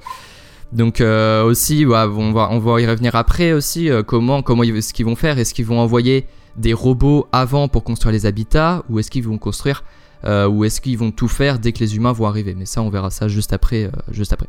Donc 0.73 1.01
euh, 1.01 1.43
aussi, 1.43 1.85
on, 1.85 1.91
va, 2.33 2.49
on 2.53 2.59
va 2.61 2.81
y 2.81 2.87
revenir 2.87 3.17
après 3.17 3.53
aussi. 3.53 3.91
comment, 4.07 4.43
comment 4.43 4.63
ce 4.63 4.93
qu'ils 4.93 5.07
vont 5.07 5.17
faire 5.17 5.39
Est-ce 5.39 5.53
qu'ils 5.53 5.67
vont 5.67 5.81
envoyer 5.81 6.26
des 6.57 6.73
robots 6.73 7.26
avant 7.33 7.67
pour 7.67 7.83
construire 7.83 8.12
les 8.12 8.26
habitats, 8.26 8.85
ou 8.88 9.00
est-ce 9.00 9.11
qu'ils 9.11 9.25
vont 9.25 9.38
construire 9.38 9.83
ou 10.25 10.65
est-ce 10.65 10.81
qu'ils 10.81 10.99
vont 10.99 11.11
tout 11.11 11.29
faire 11.29 11.59
dès 11.59 11.73
que 11.73 11.81
les 11.81 11.97
humains 11.97 12.12
vont 12.12 12.27
arriver 12.27 12.55
Mais 12.57 12.67
ça, 12.67 12.83
on 12.83 12.91
verra 12.91 13.11
ça 13.11 13.29
juste 13.29 13.53
après. 13.53 13.85
Euh, 13.85 13.91
juste 14.11 14.33
après. 14.33 14.49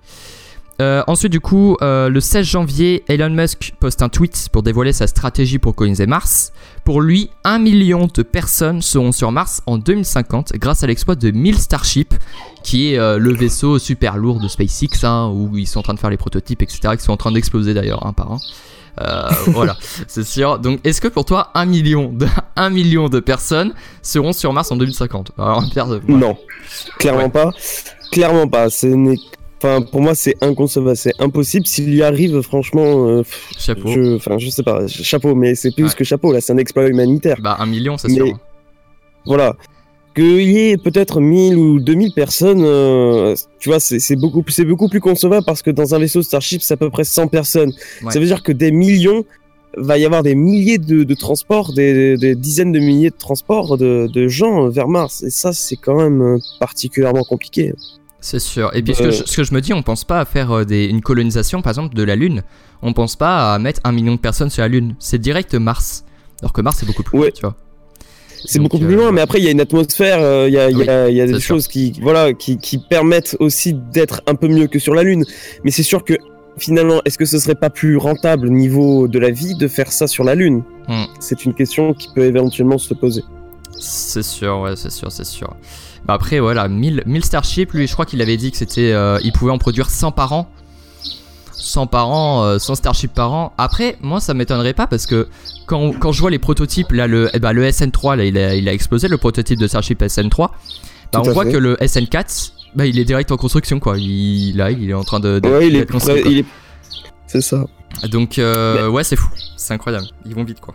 Euh, 0.81 1.03
ensuite, 1.05 1.31
du 1.31 1.39
coup, 1.39 1.77
le 1.81 2.19
16 2.19 2.45
janvier, 2.45 3.03
Elon 3.07 3.29
Musk 3.29 3.73
poste 3.79 4.01
un 4.01 4.09
tweet 4.09 4.49
pour 4.51 4.63
dévoiler 4.63 4.93
sa 4.93 5.05
stratégie 5.05 5.59
pour 5.59 5.75
coloniser 5.75 6.07
Mars. 6.07 6.53
Pour 6.83 7.01
lui, 7.01 7.29
un 7.43 7.59
million 7.59 8.07
de 8.11 8.23
personnes 8.23 8.81
seront 8.81 9.11
sur 9.11 9.31
Mars 9.31 9.61
en 9.67 9.77
2050 9.77 10.53
grâce 10.53 10.83
à 10.83 10.87
l'exploit 10.87 11.15
de 11.15 11.29
1000 11.29 11.59
Starship, 11.59 12.15
qui 12.63 12.93
est 12.93 12.97
le 12.97 13.33
vaisseau 13.33 13.77
super 13.77 14.17
lourd 14.17 14.39
de 14.39 14.47
SpaceX, 14.47 15.03
hein, 15.03 15.29
où 15.31 15.55
ils 15.55 15.67
sont 15.67 15.81
en 15.81 15.83
train 15.83 15.93
de 15.93 15.99
faire 15.99 16.09
les 16.09 16.17
prototypes, 16.17 16.63
etc., 16.63 16.95
qui 16.97 17.03
sont 17.03 17.13
en 17.13 17.17
train 17.17 17.31
d'exploser 17.31 17.75
d'ailleurs, 17.75 18.07
un 18.07 18.13
par 18.13 18.31
un. 18.31 18.37
Euh, 18.99 19.29
voilà, 19.47 19.75
c'est 20.07 20.23
sûr. 20.23 20.59
Donc, 20.59 20.79
est-ce 20.83 20.99
que 21.01 21.07
pour 21.07 21.25
toi, 21.25 21.49
un 21.53 21.65
million 21.65 22.09
de, 22.09 22.27
un 22.55 22.69
million 22.69 23.09
de 23.09 23.19
personnes 23.19 23.73
seront 24.01 24.33
sur 24.33 24.51
Mars 24.53 24.71
en 24.71 24.75
2050 24.75 25.31
Alors, 25.37 25.63
Non, 26.07 26.37
clairement 26.99 27.29
pas. 27.29 27.51
Clairement 28.11 28.47
pas. 28.47 28.67
Enfin, 29.57 29.81
pour 29.83 30.01
moi, 30.01 30.15
c'est 30.15 30.35
inconcevable, 30.41 30.97
c'est 30.97 31.13
impossible. 31.19 31.67
S'il 31.67 31.93
y 31.93 32.01
arrive, 32.01 32.41
franchement, 32.41 33.07
euh, 33.07 33.23
chapeau. 33.59 33.89
Je, 33.89 34.15
enfin, 34.15 34.39
je 34.39 34.49
sais 34.49 34.63
pas, 34.63 34.87
chapeau, 34.87 35.35
mais 35.35 35.53
c'est 35.53 35.71
plus 35.71 35.93
que 35.93 36.03
chapeau. 36.03 36.33
Là, 36.33 36.41
c'est 36.41 36.51
un 36.51 36.57
exploit 36.57 36.87
humanitaire. 36.87 37.37
Bah, 37.39 37.57
un 37.59 37.67
million, 37.67 37.97
c'est 37.97 38.09
sûr. 38.09 38.39
Voilà, 39.23 39.55
qu'il 40.15 40.49
y 40.51 40.69
ait 40.69 40.77
peut-être 40.77 41.19
1000 41.19 41.57
ou 41.57 41.79
2000 41.79 42.13
personnes, 42.13 42.63
euh, 42.63 43.35
tu 43.59 43.69
vois, 43.69 43.79
c'est 43.79 44.15
beaucoup, 44.15 44.43
beaucoup 44.67 44.89
plus 44.89 44.99
concevable 44.99 45.45
parce 45.45 45.61
que 45.61 45.71
dans 45.71 45.95
un 45.95 45.99
vaisseau 45.99 46.21
Starship, 46.21 46.61
c'est 46.61 46.73
à 46.73 46.77
peu 46.77 46.89
près 46.89 47.03
100 47.03 47.27
personnes. 47.27 47.71
Ça 48.09 48.19
veut 48.19 48.25
dire 48.25 48.43
que 48.43 48.51
des 48.51 48.71
millions, 48.71 49.25
va 49.77 49.97
y 49.97 50.05
avoir 50.05 50.21
des 50.21 50.35
milliers 50.35 50.77
de, 50.77 51.03
de 51.03 51.13
transports, 51.13 51.73
des, 51.73 52.17
des, 52.17 52.35
dizaines 52.35 52.73
de 52.73 52.79
milliers 52.79 53.09
de 53.09 53.15
transports 53.17 53.77
de, 53.77 54.09
de, 54.11 54.27
gens 54.27 54.67
vers 54.67 54.89
Mars. 54.89 55.23
Et 55.23 55.29
ça, 55.29 55.53
c'est 55.53 55.77
quand 55.77 55.95
même 55.95 56.21
euh, 56.21 56.37
particulièrement 56.59 57.23
compliqué. 57.23 57.73
C'est 58.19 58.39
sûr. 58.39 58.75
Et 58.75 58.81
puis 58.81 58.93
ce, 58.93 58.99
que 58.99 59.07
euh. 59.07 59.11
je, 59.11 59.23
ce, 59.25 59.37
que 59.37 59.43
je, 59.43 59.53
me 59.53 59.61
dis, 59.61 59.73
on 59.73 59.81
pense 59.81 60.03
pas 60.03 60.19
à 60.19 60.25
faire 60.25 60.65
des, 60.65 60.85
une 60.85 61.01
colonisation, 61.01 61.61
par 61.61 61.71
exemple, 61.71 61.95
de 61.95 62.03
la 62.03 62.17
Lune. 62.17 62.43
On 62.81 62.93
pense 62.93 63.15
pas 63.15 63.53
à 63.53 63.59
mettre 63.59 63.79
un 63.83 63.91
million 63.91 64.15
de 64.15 64.19
personnes 64.19 64.49
sur 64.49 64.61
la 64.61 64.67
Lune. 64.67 64.95
C'est 64.99 65.19
direct 65.19 65.55
Mars. 65.55 66.03
Alors 66.41 66.53
que 66.53 66.61
Mars, 66.61 66.77
c'est 66.79 66.85
beaucoup 66.85 67.03
plus 67.03 67.17
ouais. 67.17 67.31
tu 67.31 67.41
vois. 67.41 67.55
C'est 68.45 68.59
beaucoup 68.59 68.79
plus 68.79 68.95
loin, 68.95 69.07
euh, 69.07 69.11
mais 69.11 69.21
après 69.21 69.39
il 69.39 69.45
y 69.45 69.47
a 69.47 69.51
une 69.51 69.61
atmosphère, 69.61 70.19
euh, 70.19 70.47
il 70.47 70.53
y 70.53 70.57
a, 70.57 70.69
y 70.69 70.89
a, 70.89 71.09
y 71.09 71.21
a 71.21 71.25
des 71.25 71.39
choses 71.39 71.67
qui, 71.67 71.93
voilà, 72.01 72.33
qui, 72.33 72.57
qui 72.57 72.77
permettent 72.77 73.35
aussi 73.39 73.73
d'être 73.73 74.21
un 74.27 74.35
peu 74.35 74.47
mieux 74.47 74.67
que 74.67 74.79
sur 74.79 74.93
la 74.93 75.03
Lune. 75.03 75.23
Mais 75.63 75.71
c'est 75.71 75.83
sûr 75.83 76.03
que 76.03 76.15
finalement, 76.57 77.01
est-ce 77.05 77.17
que 77.17 77.25
ce 77.25 77.39
serait 77.39 77.55
pas 77.55 77.69
plus 77.69 77.97
rentable 77.97 78.47
au 78.47 78.51
niveau 78.51 79.07
de 79.07 79.19
la 79.19 79.29
vie 79.29 79.55
de 79.55 79.67
faire 79.67 79.91
ça 79.91 80.07
sur 80.07 80.23
la 80.23 80.35
Lune? 80.35 80.63
Hmm. 80.87 81.05
C'est 81.19 81.45
une 81.45 81.53
question 81.53 81.93
qui 81.93 82.09
peut 82.13 82.23
éventuellement 82.23 82.77
se 82.77 82.93
poser. 82.93 83.23
C'est 83.79 84.23
sûr, 84.23 84.59
ouais, 84.59 84.75
c'est 84.75 84.91
sûr, 84.91 85.11
c'est 85.11 85.25
sûr. 85.25 85.55
Bah 86.05 86.13
après, 86.13 86.39
voilà, 86.39 86.67
1000, 86.67 87.03
1000 87.05 87.25
Starship, 87.25 87.71
lui, 87.73 87.87
je 87.87 87.93
crois 87.93 88.05
qu'il 88.05 88.21
avait 88.21 88.37
dit 88.37 88.51
que 88.51 88.57
c'était, 88.57 88.91
euh, 88.91 89.19
il 89.23 89.31
pouvait 89.31 89.51
en 89.51 89.57
produire 89.57 89.89
100 89.89 90.11
par 90.11 90.33
an. 90.33 90.49
100 91.61 91.87
par 91.87 92.09
an, 92.09 92.59
100 92.59 92.75
Starship 92.75 93.13
par 93.13 93.33
an. 93.33 93.53
Après, 93.57 93.97
moi, 94.01 94.19
ça 94.19 94.33
m'étonnerait 94.33 94.73
pas 94.73 94.87
parce 94.87 95.05
que 95.05 95.27
quand, 95.65 95.93
quand, 95.99 96.11
je 96.11 96.21
vois 96.21 96.31
les 96.31 96.39
prototypes, 96.39 96.91
là, 96.91 97.07
le, 97.07 97.29
eh 97.33 97.39
ben, 97.39 97.53
le 97.53 97.67
SN3, 97.67 98.17
là, 98.17 98.25
il 98.25 98.37
a, 98.37 98.55
il 98.55 98.67
a 98.67 98.73
explosé, 98.73 99.07
le 99.07 99.17
prototype 99.17 99.59
de 99.59 99.67
Starship 99.67 100.01
SN3. 100.01 100.49
Bah, 101.13 101.21
on 101.25 101.31
voit 101.31 101.45
que 101.45 101.57
le 101.57 101.75
SN4, 101.75 102.51
bah, 102.75 102.85
il 102.85 102.99
est 102.99 103.05
direct 103.05 103.31
en 103.31 103.37
construction, 103.37 103.79
quoi. 103.79 103.97
Il, 103.97 104.57
là, 104.57 104.71
il 104.71 104.89
est 104.89 104.93
en 104.93 105.03
train 105.03 105.19
de. 105.19 105.39
de 105.39 105.49
ouais, 105.49 105.67
il 105.67 105.75
est, 105.75 105.85
prêt, 105.85 105.99
il 106.25 106.39
est... 106.39 106.45
C'est 107.27 107.41
ça. 107.41 107.65
Donc, 108.09 108.39
euh, 108.39 108.89
ouais, 108.89 109.03
c'est 109.03 109.15
fou. 109.15 109.29
C'est 109.57 109.73
incroyable. 109.73 110.05
Ils 110.25 110.35
vont 110.35 110.43
vite, 110.43 110.59
quoi. 110.59 110.73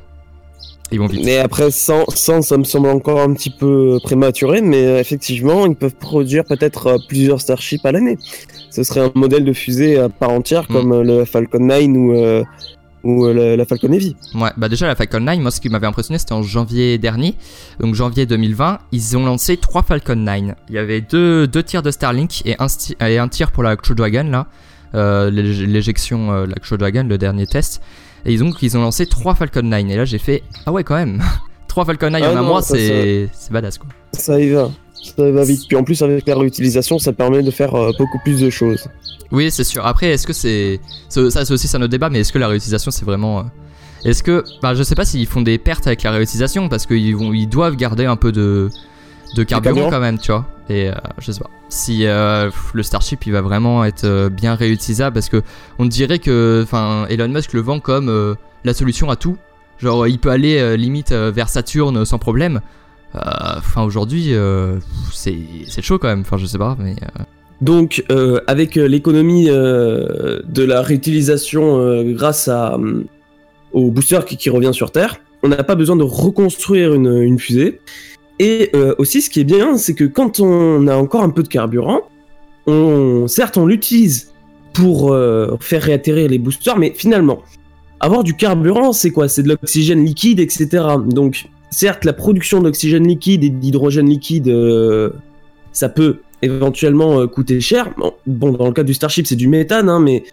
Ils 0.93 0.99
vont 0.99 1.07
vite. 1.07 1.25
Mais 1.25 1.39
après, 1.39 1.71
100, 1.71 2.07
100, 2.09 2.43
ça 2.43 2.57
me 2.57 2.65
semble 2.65 2.89
encore 2.89 3.21
un 3.21 3.33
petit 3.35 3.51
peu 3.51 3.99
prématuré, 4.03 4.61
mais 4.61 4.87
euh, 4.87 5.01
effectivement, 5.01 5.67
ils 5.67 5.75
peuvent 5.75 5.97
produire 5.97 6.45
peut-être 6.45 6.87
euh, 6.87 6.97
plusieurs 7.09 7.41
Starships 7.41 7.85
à 7.85 7.93
l'année. 7.93 8.19
Ce 8.71 8.83
serait 8.83 9.01
un 9.01 9.13
modèle 9.15 9.45
de 9.45 9.53
fusée 9.53 9.99
à 9.99 10.09
part 10.09 10.31
entière, 10.31 10.65
mm. 10.69 10.73
comme 10.73 11.03
le 11.03 11.25
Falcon 11.25 11.61
9 11.61 11.87
ou 11.89 12.45
ou 13.07 13.25
la, 13.29 13.65
Falcon 13.65 13.93
Heavy. 13.93 14.17
Ouais, 14.35 14.51
bah 14.57 14.69
déjà 14.69 14.87
la 14.89 14.97
Falcon 14.97 15.21
9, 15.21 15.39
moi 15.39 15.53
ce 15.53 15.61
qui 15.61 15.69
m'avait 15.69 15.87
impressionné 15.87 16.19
c'était 16.19 16.33
en 16.33 16.43
janvier 16.43 16.99
dernier, 16.99 17.37
donc 17.79 17.95
janvier 17.95 18.27
2020, 18.27 18.79
ils 18.91 19.17
ont 19.17 19.25
lancé 19.25 19.57
trois 19.57 19.83
Falcon 19.83 20.17
9. 20.17 20.55
Il 20.69 20.75
y 20.75 20.79
avait 20.79 21.01
deux, 21.01 21.47
deux 21.47 21.63
tirs 21.63 21.83
de 21.83 21.93
Starlink 21.93 22.45
et 22.45 22.57
un, 22.59 22.67
et 23.07 23.19
un 23.19 23.29
tir 23.29 23.53
pour 23.53 23.63
la 23.63 23.77
Crew 23.77 23.95
Dragon 23.95 24.25
là, 24.25 24.49
euh, 24.95 25.31
l'éjection, 25.31 26.33
euh, 26.33 26.47
la 26.47 26.55
Crew 26.55 26.77
Dragon, 26.79 27.05
le 27.09 27.19
dernier 27.19 27.47
test. 27.47 27.81
Et 28.27 28.33
ils 28.33 28.45
ont, 28.45 28.53
ils 28.61 28.77
ont 28.77 28.83
lancé 28.83 29.07
trois 29.07 29.35
Falcon 29.35 29.63
9 29.63 29.89
et 29.89 29.97
là 29.97 30.05
j'ai 30.05 30.19
fait 30.19 30.43
ah 30.67 30.73
ouais 30.73 30.85
quand 30.85 30.97
même, 30.97 31.23
trois 31.69 31.85
Falcon 31.85 32.11
9 32.11 32.23
ah 32.23 32.33
en 32.33 32.37
un 32.37 32.43
mois 32.43 32.61
c'est 32.63 33.29
badass 33.51 33.79
quoi. 33.79 33.89
Ça 34.13 34.39
y 34.41 34.51
va. 34.51 34.71
Ça 35.17 35.31
va 35.31 35.45
vite. 35.45 35.67
Puis 35.69 35.77
en 35.77 35.85
plus, 35.85 36.03
avec 36.03 36.27
la 36.27 36.37
réutilisation, 36.37 36.99
ça 36.99 37.13
permet 37.13 37.43
de 37.43 37.51
faire 37.51 37.75
euh, 37.75 37.93
beaucoup 37.99 38.19
plus 38.25 38.41
de 38.41 38.51
choses. 38.51 38.89
Oui, 39.31 39.51
c'est 39.51 39.65
sûr. 39.65 39.87
Après, 39.87 40.09
est-ce 40.09 40.27
que 40.27 40.33
c'est. 40.33 40.81
Ça, 41.09 41.45
c'est 41.45 41.53
aussi 41.53 41.69
un 41.77 41.81
autre 41.81 41.91
débat, 41.91 42.11
mais 42.11 42.21
est-ce 42.21 42.33
que 42.33 42.39
la 42.39 42.49
réutilisation, 42.49 42.91
c'est 42.91 43.05
vraiment. 43.05 43.41
Euh, 43.41 43.43
est-ce 44.05 44.23
que. 44.23 44.45
Bah, 44.63 44.75
je 44.75 44.83
sais 44.83 44.95
pas 44.95 45.05
s'ils 45.05 45.27
font 45.27 45.43
des 45.43 45.59
pertes 45.59 45.87
avec 45.87 46.03
la 46.03 46.11
réutilisation, 46.11 46.69
parce 46.69 46.87
qu'ils 46.87 47.17
vont... 47.17 47.33
ils 47.33 47.47
doivent 47.47 47.77
garder 47.77 48.07
un 48.07 48.17
peu 48.17 48.33
de. 48.33 48.71
De 49.35 49.43
carburant 49.43 49.91
quand 49.91 50.01
même, 50.01 50.19
tu 50.19 50.33
vois. 50.33 50.47
Et 50.69 50.89
euh, 50.89 50.95
je 51.19 51.33
sais 51.33 51.41
pas. 51.41 51.51
Si 51.69 52.05
le 52.05 52.83
Starship 52.83 53.27
il 53.27 53.33
va 53.33 53.41
vraiment 53.41 53.85
être 53.85 54.29
bien 54.29 54.55
réutilisable, 54.55 55.15
parce 55.15 55.29
que 55.29 55.43
on 55.79 55.87
dirait 55.87 56.19
que. 56.19 56.61
Enfin, 56.63 57.07
Elon 57.09 57.29
Musk 57.29 57.53
le 57.53 57.61
vend 57.61 57.81
comme 57.81 58.37
la 58.65 58.75
solution 58.75 59.11
à 59.11 59.17
tout. 59.17 59.37
Genre, 59.79 60.07
il 60.07 60.19
peut 60.19 60.31
aller 60.31 60.77
limite 60.77 61.13
vers 61.13 61.49
Saturne 61.49 62.05
sans 62.05 62.19
problème. 62.19 62.61
Euh, 63.17 63.21
enfin, 63.59 63.83
aujourd'hui, 63.85 64.35
euh, 64.35 64.77
c'est 65.13 65.83
chaud 65.83 65.99
quand 65.99 66.09
même. 66.09 66.21
Enfin, 66.21 66.37
je 66.37 66.47
sais 66.47 66.59
pas, 66.59 66.77
mais. 66.79 66.93
Euh. 67.03 67.23
Donc, 67.63 68.05
avec 68.47 68.75
l'économie 68.75 69.47
de 69.47 70.63
la 70.63 70.83
réutilisation 70.83 72.03
grâce 72.13 72.49
à, 72.49 72.79
au 73.73 73.91
booster 73.91 74.21
qui, 74.27 74.51
revient 74.51 74.75
sur 74.75 74.93
Terre, 74.93 75.17
on 75.43 75.49
n'a 75.49 75.65
pas 75.65 75.75
besoin 75.75 75.97
de 75.97 76.03
reconstruire 76.03 76.93
une, 76.93 77.39
fusée. 77.39 77.81
Et 78.39 78.71
aussi, 78.99 79.23
ce 79.23 79.31
qui 79.31 79.41
est 79.41 79.45
bien, 79.45 79.79
c'est 79.79 79.95
que 79.95 80.05
quand 80.05 80.41
on 80.41 80.87
a 80.89 80.97
encore 80.97 81.23
un 81.23 81.31
peu 81.31 81.43
de 81.43 81.49
carburant, 81.49 82.03
certes, 83.29 83.57
on 83.57 83.67
l'utilise 83.67 84.33
pour 84.75 85.17
faire 85.61 85.83
réatterrir 85.83 86.29
les 86.29 86.39
boosters, 86.39 86.79
mais 86.79 86.93
finalement, 86.95 87.43
avoir 88.01 88.25
du 88.25 88.35
carburant, 88.35 88.93
c'est 88.93 89.11
quoi? 89.11 89.29
C'est 89.29 89.43
de 89.43 89.49
l'oxygène 89.49 90.05
liquide, 90.05 90.41
etc. 90.41 90.85
Donc, 91.07 91.47
certes, 91.71 92.05
la 92.05 92.13
production 92.13 92.61
d'oxygène 92.61 93.07
liquide 93.07 93.45
et 93.45 93.49
d'hydrogène 93.49 94.09
liquide, 94.09 94.49
euh, 94.49 95.11
ça 95.73 95.89
peut 95.89 96.19
éventuellement 96.43 97.21
euh, 97.21 97.27
coûter 97.27 97.61
cher. 97.61 97.91
Bon, 98.27 98.53
dans 98.53 98.67
le 98.67 98.73
cas 98.73 98.83
du 98.83 98.95
Starship, 98.95 99.27
c'est 99.27 99.37
du 99.37 99.49
méthane, 99.49 99.89
hein, 99.89 100.01
mais 100.01 100.25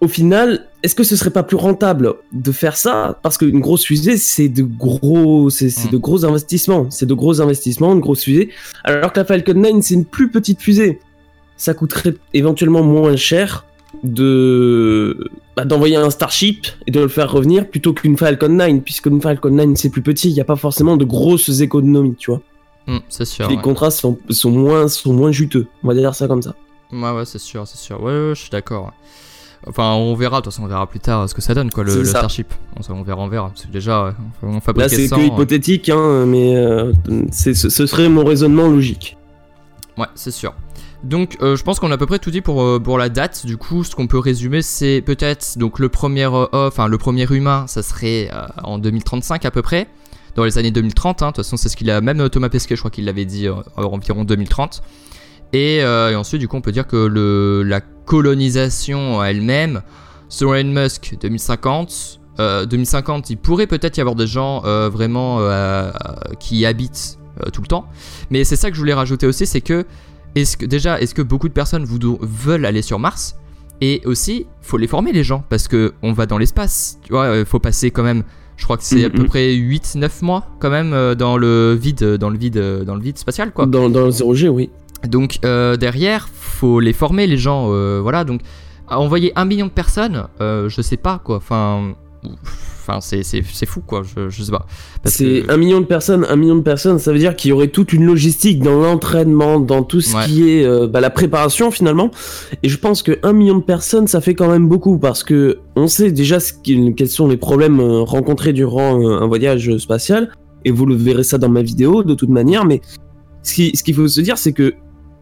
au 0.00 0.08
final, 0.08 0.68
est-ce 0.82 0.94
que 0.94 1.02
ce 1.02 1.16
serait 1.16 1.30
pas 1.30 1.42
plus 1.42 1.56
rentable 1.56 2.14
de 2.32 2.52
faire 2.52 2.76
ça? 2.76 3.18
Parce 3.22 3.36
qu'une 3.36 3.60
grosse 3.60 3.84
fusée, 3.84 4.16
c'est 4.16 4.48
de 4.48 4.62
gros, 4.62 5.50
c'est 5.50 5.66
hmm. 5.66 5.90
de 5.90 5.96
gros 5.96 6.24
investissements. 6.24 6.88
C'est 6.90 7.06
de 7.06 7.14
gros 7.14 7.40
investissements, 7.40 7.92
une 7.94 8.00
grosse 8.00 8.22
fusée. 8.22 8.50
Alors 8.84 9.12
que 9.12 9.18
la 9.18 9.24
Falcon 9.24 9.54
9, 9.54 9.80
c'est 9.80 9.94
une 9.94 10.04
plus 10.04 10.30
petite 10.30 10.60
fusée. 10.60 11.00
Ça 11.56 11.74
coûterait 11.74 12.14
éventuellement 12.32 12.82
moins 12.82 13.16
cher 13.16 13.66
de 14.04 15.30
bah, 15.56 15.64
d'envoyer 15.64 15.96
un 15.96 16.10
Starship 16.10 16.68
et 16.86 16.90
de 16.90 17.00
le 17.00 17.08
faire 17.08 17.32
revenir 17.32 17.68
plutôt 17.68 17.92
qu'une 17.92 18.16
Falcon 18.16 18.48
9 18.48 18.82
puisque 18.82 19.06
une 19.06 19.20
Falcon 19.20 19.50
9 19.50 19.70
c'est 19.76 19.88
plus 19.88 20.02
petit 20.02 20.28
il 20.28 20.34
n'y 20.34 20.40
a 20.40 20.44
pas 20.44 20.56
forcément 20.56 20.96
de 20.96 21.04
grosses 21.04 21.60
économies 21.60 22.14
tu 22.14 22.30
vois 22.30 22.42
hmm, 22.86 22.98
c'est 23.08 23.24
sûr 23.24 23.48
les 23.48 23.56
contrats 23.56 23.90
sont, 23.90 24.18
sont, 24.30 24.50
moins 24.50 24.88
sont 24.88 25.12
moins 25.12 25.32
juteux 25.32 25.66
on 25.82 25.88
va 25.88 25.94
dire 25.94 26.14
ça 26.14 26.28
comme 26.28 26.42
ça 26.42 26.54
ouais 26.92 27.10
ouais 27.10 27.24
c'est 27.24 27.38
sûr 27.38 27.66
c'est 27.66 27.78
sûr 27.78 28.02
ouais, 28.02 28.32
je 28.34 28.40
suis 28.40 28.50
d'accord 28.50 28.92
Enfin, 29.66 29.92
on 29.92 30.14
verra, 30.14 30.38
de 30.38 30.44
toute 30.44 30.52
façon, 30.52 30.64
on 30.64 30.68
verra 30.68 30.86
plus 30.86 31.00
tard 31.00 31.28
ce 31.28 31.34
que 31.34 31.42
ça 31.42 31.52
donne, 31.52 31.70
quoi, 31.70 31.84
le, 31.84 32.04
Starship. 32.04 32.54
On, 32.88 33.02
verra, 33.02 33.20
on 33.20 33.28
verra. 33.28 33.50
Que 33.50 33.70
déjà, 33.70 34.14
on 34.42 34.60
fabrique 34.60 34.84
Là, 34.84 34.88
c'est 34.88 35.08
que 35.08 35.20
hypothétique, 35.20 35.88
hein, 35.88 36.24
mais 36.26 36.56
euh, 36.56 36.92
ce 37.32 37.54
serait 37.54 38.08
mon 38.08 38.24
raisonnement 38.24 38.68
logique. 38.68 39.16
Ouais, 39.98 40.06
c'est 40.14 40.30
sûr. 40.30 40.54
Donc 41.04 41.36
euh, 41.42 41.54
je 41.56 41.62
pense 41.62 41.78
qu'on 41.78 41.90
a 41.90 41.94
à 41.94 41.98
peu 41.98 42.06
près 42.06 42.18
tout 42.18 42.30
dit 42.30 42.40
pour, 42.40 42.62
euh, 42.62 42.80
pour 42.80 42.98
la 42.98 43.08
date. 43.08 43.46
Du 43.46 43.56
coup, 43.56 43.84
ce 43.84 43.94
qu'on 43.94 44.06
peut 44.06 44.18
résumer, 44.18 44.62
c'est 44.62 45.00
peut-être 45.00 45.56
donc 45.56 45.78
le 45.78 45.88
premier 45.88 46.24
euh, 46.24 46.46
enfin 46.52 46.88
le 46.88 46.98
premier 46.98 47.26
humain, 47.30 47.66
ça 47.68 47.82
serait 47.82 48.30
en 48.62 48.78
2035 48.78 49.44
à 49.44 49.50
peu 49.50 49.62
près, 49.62 49.86
dans 50.34 50.44
les 50.44 50.58
années 50.58 50.70
2030. 50.70 51.22
Hein. 51.22 51.26
De 51.26 51.30
toute 51.30 51.44
façon, 51.44 51.56
c'est 51.56 51.68
ce 51.68 51.76
qu'il 51.76 51.90
a 51.90 52.00
même 52.00 52.28
Thomas 52.30 52.48
Pesquet, 52.48 52.74
je 52.74 52.80
crois 52.80 52.90
qu'il 52.90 53.04
l'avait 53.04 53.24
dit 53.24 53.46
environ 53.76 54.24
2030. 54.24 54.82
Et, 55.52 55.82
ensuite, 55.84 56.40
du 56.40 56.48
coup, 56.48 56.56
on 56.56 56.60
peut 56.60 56.72
dire 56.72 56.86
que 56.86 56.96
le, 56.96 57.62
la 57.62 57.80
colonisation 57.80 59.22
elle-même, 59.22 59.82
selon 60.28 60.54
Elon 60.54 60.82
Musk, 60.82 61.16
2050. 61.20 62.20
2050, 62.38 63.30
il 63.30 63.36
pourrait 63.36 63.66
peut-être 63.66 63.96
y 63.96 64.00
avoir 64.00 64.14
des 64.14 64.28
gens 64.28 64.60
vraiment 64.88 65.40
qui 66.38 66.64
habitent 66.64 67.18
tout 67.52 67.62
le 67.62 67.66
temps. 67.66 67.86
Mais 68.30 68.44
c'est 68.44 68.54
ça 68.54 68.70
que 68.70 68.76
je 68.76 68.80
voulais 68.80 68.94
rajouter 68.94 69.26
aussi, 69.26 69.44
c'est 69.44 69.60
que 69.60 69.84
est-ce 70.34 70.56
que 70.56 70.66
déjà, 70.66 71.00
est-ce 71.00 71.14
que 71.14 71.22
beaucoup 71.22 71.48
de 71.48 71.52
personnes 71.52 71.84
veulent 71.84 72.64
aller 72.64 72.82
sur 72.82 72.98
Mars? 72.98 73.36
Et 73.80 74.02
aussi, 74.04 74.46
faut 74.60 74.76
les 74.76 74.86
former 74.86 75.12
les 75.12 75.22
gens 75.22 75.44
parce 75.48 75.68
que 75.68 75.94
on 76.02 76.12
va 76.12 76.26
dans 76.26 76.38
l'espace. 76.38 76.98
Tu 77.04 77.12
vois, 77.12 77.36
il 77.36 77.44
faut 77.44 77.60
passer 77.60 77.90
quand 77.90 78.02
même. 78.02 78.24
Je 78.56 78.64
crois 78.64 78.76
que 78.76 78.82
c'est 78.82 79.04
à 79.04 79.10
peu 79.10 79.22
mhm. 79.22 79.28
près 79.28 79.54
8-9 79.54 80.24
mois 80.24 80.46
quand 80.58 80.70
même 80.70 80.92
euh, 80.92 81.14
dans 81.14 81.36
le 81.36 81.74
vide, 81.80 82.02
dans 82.16 82.28
le 82.28 82.36
vide, 82.36 82.58
dans 82.84 82.96
le 82.96 83.00
vide 83.00 83.16
spatial 83.16 83.52
quoi. 83.52 83.66
Dans, 83.66 83.88
dans 83.88 84.06
le 84.06 84.10
0G, 84.10 84.48
oui. 84.48 84.70
Donc 85.06 85.38
euh, 85.44 85.76
derrière, 85.76 86.28
faut 86.32 86.80
les 86.80 86.92
former 86.92 87.26
les 87.26 87.36
gens. 87.36 87.68
Euh, 87.70 88.00
voilà, 88.02 88.24
donc 88.24 88.40
envoyer 88.88 89.32
un 89.36 89.44
million 89.44 89.66
de 89.66 89.72
personnes, 89.72 90.26
je 90.40 90.80
sais 90.82 90.96
pas 90.96 91.20
quoi. 91.22 91.36
Enfin, 91.36 91.94
Enfin, 92.88 93.00
c'est 93.02 93.66
fou, 93.66 93.82
quoi. 93.86 94.02
Je, 94.02 94.30
je 94.30 94.42
sais 94.42 94.50
pas. 94.50 94.66
C'est 95.04 95.50
un 95.50 95.58
million 95.58 95.80
de 95.80 95.84
personnes. 95.84 96.24
Un 96.28 96.36
million 96.36 96.56
de 96.56 96.62
personnes, 96.62 96.98
ça 96.98 97.12
veut 97.12 97.18
dire 97.18 97.36
qu'il 97.36 97.50
y 97.50 97.52
aurait 97.52 97.68
toute 97.68 97.92
une 97.92 98.06
logistique 98.06 98.62
dans 98.62 98.80
l'entraînement, 98.80 99.60
dans 99.60 99.82
tout 99.82 100.00
ce 100.00 100.16
qui 100.24 100.50
est 100.50 100.64
euh, 100.64 100.86
bah, 100.86 101.00
la 101.00 101.10
préparation 101.10 101.70
finalement. 101.70 102.10
Et 102.62 102.70
je 102.70 102.78
pense 102.78 103.02
que 103.02 103.18
un 103.22 103.34
million 103.34 103.56
de 103.56 103.62
personnes, 103.62 104.06
ça 104.06 104.22
fait 104.22 104.34
quand 104.34 104.48
même 104.48 104.68
beaucoup 104.68 104.98
parce 104.98 105.22
que 105.22 105.58
on 105.76 105.86
sait 105.86 106.12
déjà 106.12 106.40
ce 106.40 106.54
quels 106.62 107.08
sont 107.08 107.28
les 107.28 107.36
problèmes 107.36 107.80
euh, 107.80 108.00
rencontrés 108.00 108.54
durant 108.54 108.98
euh, 109.02 109.20
un 109.20 109.26
voyage 109.26 109.76
spatial. 109.76 110.30
Et 110.64 110.70
vous 110.70 110.86
le 110.86 110.94
verrez 110.94 111.24
ça 111.24 111.36
dans 111.36 111.50
ma 111.50 111.62
vidéo 111.62 112.02
de 112.02 112.14
toute 112.14 112.30
manière. 112.30 112.64
Mais 112.64 112.80
ce 113.42 113.52
qu'il 113.52 113.76
ce 113.76 113.82
qu'il 113.82 113.96
faut 113.96 114.08
se 114.08 114.22
dire, 114.22 114.38
c'est 114.38 114.54
que 114.54 114.72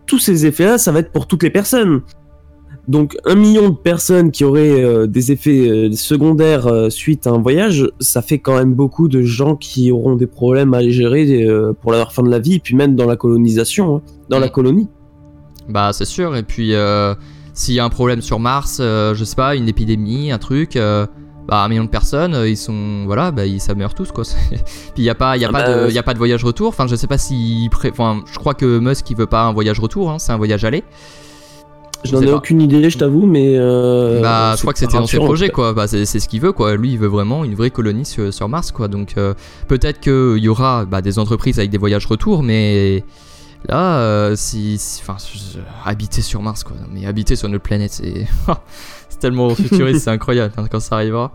tous 0.06 0.18
ces 0.18 0.46
effets-là, 0.46 0.78
ça 0.78 0.92
va 0.92 1.00
être 1.00 1.12
pour 1.12 1.26
toutes 1.26 1.42
les 1.42 1.50
personnes. 1.50 2.02
Donc 2.88 3.16
un 3.24 3.34
million 3.34 3.70
de 3.70 3.74
personnes 3.74 4.30
qui 4.30 4.44
auraient 4.44 4.84
euh, 4.84 5.06
des 5.08 5.32
effets 5.32 5.68
euh, 5.68 5.92
secondaires 5.92 6.68
euh, 6.68 6.88
suite 6.88 7.26
à 7.26 7.30
un 7.30 7.38
voyage, 7.38 7.90
ça 7.98 8.22
fait 8.22 8.38
quand 8.38 8.56
même 8.56 8.74
beaucoup 8.74 9.08
de 9.08 9.22
gens 9.22 9.56
qui 9.56 9.90
auront 9.90 10.14
des 10.14 10.28
problèmes 10.28 10.72
à 10.72 10.80
les 10.80 10.92
gérer 10.92 11.44
pour 11.80 11.92
la 11.92 12.06
fin 12.06 12.22
de 12.22 12.30
la 12.30 12.38
vie, 12.38 12.54
et 12.54 12.60
puis 12.60 12.76
même 12.76 12.94
dans 12.94 13.06
la 13.06 13.16
colonisation, 13.16 13.96
hein, 13.96 14.02
dans 14.28 14.38
la 14.38 14.48
colonie. 14.48 14.88
Bah 15.68 15.92
c'est 15.92 16.04
sûr, 16.04 16.36
et 16.36 16.44
puis 16.44 16.74
s'il 17.54 17.74
y 17.74 17.80
a 17.80 17.84
un 17.84 17.88
problème 17.88 18.20
sur 18.20 18.38
Mars, 18.38 18.76
je 18.78 19.24
sais 19.24 19.34
pas, 19.34 19.56
une 19.56 19.68
épidémie, 19.68 20.30
un 20.30 20.38
truc, 20.38 20.78
bah 21.46 21.62
un 21.62 21.68
million 21.68 21.84
de 21.84 21.88
personnes, 21.88 22.36
ils 22.46 22.56
sont, 22.56 23.04
voilà, 23.06 23.30
bah 23.30 23.46
ils 23.46 23.60
meurt 23.76 23.96
tous 23.96 24.12
quoi. 24.12 24.24
puis 24.50 24.58
il 24.96 25.04
y 25.04 25.10
a 25.10 25.14
pas, 25.14 25.36
y 25.36 25.44
a 25.44 25.48
ah 25.48 25.52
pas 25.52 25.62
bah, 25.62 25.86
de, 25.86 25.92
y 25.92 25.98
a 25.98 26.02
pas 26.02 26.12
de 26.12 26.18
voyage 26.18 26.44
retour. 26.44 26.68
Enfin 26.68 26.86
je 26.86 26.96
sais 26.96 27.06
pas 27.06 27.18
si, 27.18 27.70
enfin 27.90 28.22
je 28.30 28.38
crois 28.38 28.54
que 28.54 28.78
Musk 28.78 29.08
il 29.10 29.16
veut 29.16 29.26
pas 29.26 29.44
un 29.44 29.52
voyage 29.52 29.78
retour, 29.80 30.10
hein, 30.10 30.18
c'est 30.18 30.32
un 30.32 30.36
voyage 30.36 30.64
aller. 30.64 30.84
Je 32.04 32.12
n'en 32.12 32.22
ai 32.22 32.32
aucune 32.32 32.60
idée, 32.60 32.88
je 32.88 32.98
t'avoue, 32.98 33.26
mais. 33.26 33.54
Euh, 33.56 34.20
bah, 34.20 34.54
je 34.56 34.60
crois 34.60 34.72
que 34.72 34.78
c'était 34.78 34.96
dans 34.96 35.06
ses 35.06 35.18
projets, 35.18 35.50
quoi. 35.50 35.72
Bah, 35.72 35.86
c'est 35.88 36.04
ce 36.06 36.28
qu'il 36.28 36.40
veut, 36.40 36.52
quoi. 36.52 36.76
Lui, 36.76 36.92
il 36.92 36.98
veut 36.98 37.08
vraiment 37.08 37.44
une 37.44 37.54
vraie 37.54 37.70
colonie 37.70 38.04
sur, 38.04 38.48
Mars, 38.48 38.70
quoi. 38.70 38.88
Donc, 38.88 39.14
euh, 39.16 39.34
peut-être 39.68 40.00
qu'il 40.00 40.42
y 40.42 40.48
aura 40.48 40.84
bah, 40.84 41.02
des 41.02 41.18
entreprises 41.18 41.58
avec 41.58 41.70
des 41.70 41.78
voyages 41.78 42.06
retour, 42.06 42.42
mais 42.42 43.04
là, 43.68 43.98
euh, 43.98 44.36
si. 44.36 44.80
Enfin, 45.00 45.16
habiter 45.84 46.22
sur 46.22 46.42
Mars, 46.42 46.64
quoi. 46.64 46.76
Mais 46.92 47.06
habiter 47.06 47.36
sur 47.36 47.48
notre 47.48 47.64
planète, 47.64 47.92
c'est. 47.92 48.26
c'est 49.16 49.20
tellement 49.20 49.50
futuriste, 49.54 50.04
c'est 50.04 50.10
incroyable 50.10 50.52
hein, 50.56 50.66
quand 50.70 50.80
ça 50.80 50.96
arrivera. 50.96 51.32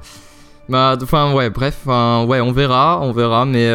Bah, 0.70 0.96
enfin, 1.02 1.34
ouais, 1.34 1.50
bref, 1.50 1.80
ouais, 1.86 2.40
on 2.40 2.52
verra, 2.52 3.00
on 3.02 3.12
verra, 3.12 3.46
mais 3.46 3.70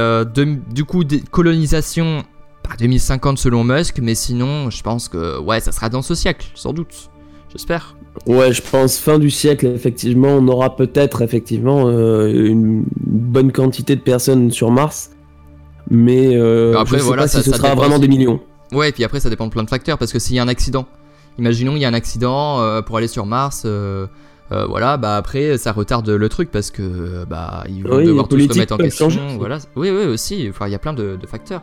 du 0.70 0.84
coup, 0.84 1.04
des 1.04 1.20
colonisation 1.20 2.22
2050 2.78 3.38
selon 3.38 3.64
Musk, 3.64 3.98
mais 4.00 4.14
sinon, 4.14 4.70
je 4.70 4.82
pense 4.82 5.08
que 5.08 5.38
ouais, 5.40 5.60
ça 5.60 5.72
sera 5.72 5.88
dans 5.88 6.02
ce 6.02 6.14
siècle, 6.14 6.46
sans 6.54 6.72
doute. 6.72 7.10
J'espère. 7.50 7.96
Ouais, 8.26 8.52
je 8.52 8.62
pense 8.62 8.98
fin 8.98 9.18
du 9.18 9.30
siècle, 9.30 9.66
effectivement, 9.66 10.28
on 10.28 10.48
aura 10.48 10.74
peut-être 10.76 11.22
effectivement 11.22 11.90
une 11.90 12.84
bonne 13.06 13.52
quantité 13.52 13.96
de 13.96 14.00
personnes 14.00 14.50
sur 14.50 14.70
Mars. 14.70 15.10
Mais 15.90 16.36
après, 16.74 16.96
je 16.96 17.02
sais 17.02 17.06
voilà, 17.06 17.22
pas 17.22 17.28
si 17.28 17.42
ce 17.42 17.52
sera 17.52 17.74
vraiment 17.74 17.98
des 17.98 18.08
millions. 18.08 18.40
Ouais, 18.72 18.88
et 18.88 18.92
puis 18.92 19.04
après, 19.04 19.20
ça 19.20 19.30
dépend 19.30 19.46
de 19.46 19.52
plein 19.52 19.64
de 19.64 19.70
facteurs. 19.70 19.98
Parce 19.98 20.12
que 20.12 20.18
s'il 20.18 20.36
y 20.36 20.38
a 20.38 20.42
un 20.42 20.48
accident, 20.48 20.86
imaginons 21.38 21.76
il 21.76 21.82
y 21.82 21.84
a 21.84 21.88
un 21.88 21.94
accident 21.94 22.82
pour 22.82 22.96
aller 22.96 23.08
sur 23.08 23.26
Mars. 23.26 23.66
Euh, 24.52 24.64
voilà, 24.66 24.96
bah 24.96 25.16
après 25.16 25.58
ça 25.58 25.72
retarde 25.72 26.08
le 26.08 26.28
truc 26.28 26.50
parce 26.52 26.70
que 26.70 27.24
bah 27.24 27.64
ils 27.68 27.82
vont 27.82 28.00
devoir 28.00 28.28
tout 28.28 28.38
se 28.38 28.48
remettre 28.48 28.74
en 28.74 28.78
question. 28.78 29.08
voilà, 29.38 29.58
oui, 29.74 29.90
oui 29.90 30.04
aussi. 30.04 30.46
Enfin, 30.48 30.68
il 30.68 30.72
y 30.72 30.74
a 30.74 30.78
plein 30.78 30.92
de, 30.92 31.18
facteurs. 31.26 31.62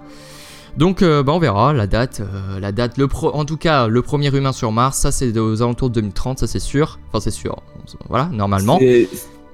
Donc 0.75 1.01
euh, 1.01 1.23
bah 1.23 1.31
on 1.33 1.39
verra 1.39 1.71
la 1.71 1.87
date, 1.87 2.21
euh, 2.21 2.59
la 2.59 2.71
date. 2.71 2.97
Le 2.97 3.07
pro... 3.07 3.33
en 3.33 3.45
tout 3.45 3.57
cas, 3.57 3.87
le 3.87 4.01
premier 4.01 4.35
humain 4.35 4.51
sur 4.51 4.71
Mars, 4.71 4.97
ça 4.97 5.11
c'est 5.11 5.37
aux 5.37 5.61
alentours 5.61 5.89
de 5.89 5.95
2030, 5.95 6.39
ça 6.39 6.47
c'est 6.47 6.59
sûr. 6.59 6.99
Enfin 7.07 7.19
c'est 7.21 7.31
sûr. 7.31 7.61
Voilà, 8.09 8.29
normalement. 8.33 8.79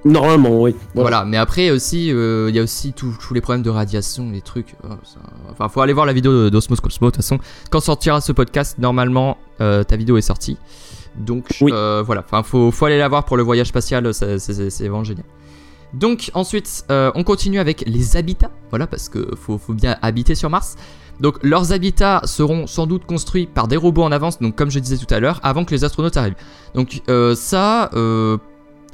Normalement, 0.04 0.60
oui. 0.60 0.74
Voilà. 0.94 1.24
mais 1.24 1.36
après 1.36 1.70
aussi, 1.70 2.08
il 2.08 2.54
y 2.54 2.58
a 2.58 2.62
aussi 2.62 2.92
tous 2.92 3.34
les 3.34 3.40
problèmes 3.40 3.62
de 3.62 3.70
radiation, 3.70 4.30
les 4.30 4.40
trucs. 4.40 4.74
Enfin, 5.50 5.68
faut 5.68 5.80
aller 5.80 5.92
voir 5.92 6.06
la 6.06 6.12
vidéo 6.12 6.48
d'Osmos 6.48 6.80
Cosmo. 6.80 7.08
De 7.08 7.10
toute 7.10 7.16
façon, 7.16 7.38
quand 7.70 7.80
sortira 7.80 8.20
ce 8.20 8.32
podcast, 8.32 8.78
normalement, 8.78 9.36
ta 9.58 9.96
vidéo 9.96 10.16
est 10.16 10.22
sortie. 10.22 10.56
Donc 11.16 11.58
euh, 11.62 12.02
voilà, 12.04 12.22
enfin 12.24 12.42
faut, 12.42 12.70
faut 12.70 12.86
aller 12.86 12.98
la 12.98 13.08
voir 13.08 13.24
pour 13.24 13.36
le 13.36 13.42
voyage 13.42 13.68
spatial, 13.68 14.12
c'est 14.14 14.88
vraiment 14.88 15.04
génial. 15.04 15.24
Donc 15.92 16.30
ensuite, 16.34 16.84
euh, 16.90 17.10
on 17.14 17.24
continue 17.24 17.58
avec 17.58 17.82
les 17.86 18.16
habitats, 18.16 18.50
voilà, 18.70 18.86
parce 18.86 19.08
que 19.08 19.34
faut, 19.36 19.58
faut, 19.58 19.74
bien 19.74 19.96
habiter 20.02 20.34
sur 20.34 20.48
Mars. 20.48 20.76
Donc 21.18 21.38
leurs 21.42 21.72
habitats 21.72 22.22
seront 22.24 22.66
sans 22.66 22.86
doute 22.86 23.04
construits 23.04 23.46
par 23.46 23.68
des 23.68 23.76
robots 23.76 24.04
en 24.04 24.12
avance, 24.12 24.38
donc 24.38 24.56
comme 24.56 24.70
je 24.70 24.78
disais 24.78 24.96
tout 24.96 25.12
à 25.12 25.20
l'heure, 25.20 25.40
avant 25.42 25.64
que 25.64 25.72
les 25.74 25.84
astronautes 25.84 26.16
arrivent. 26.16 26.36
Donc 26.74 27.02
euh, 27.08 27.34
ça, 27.34 27.90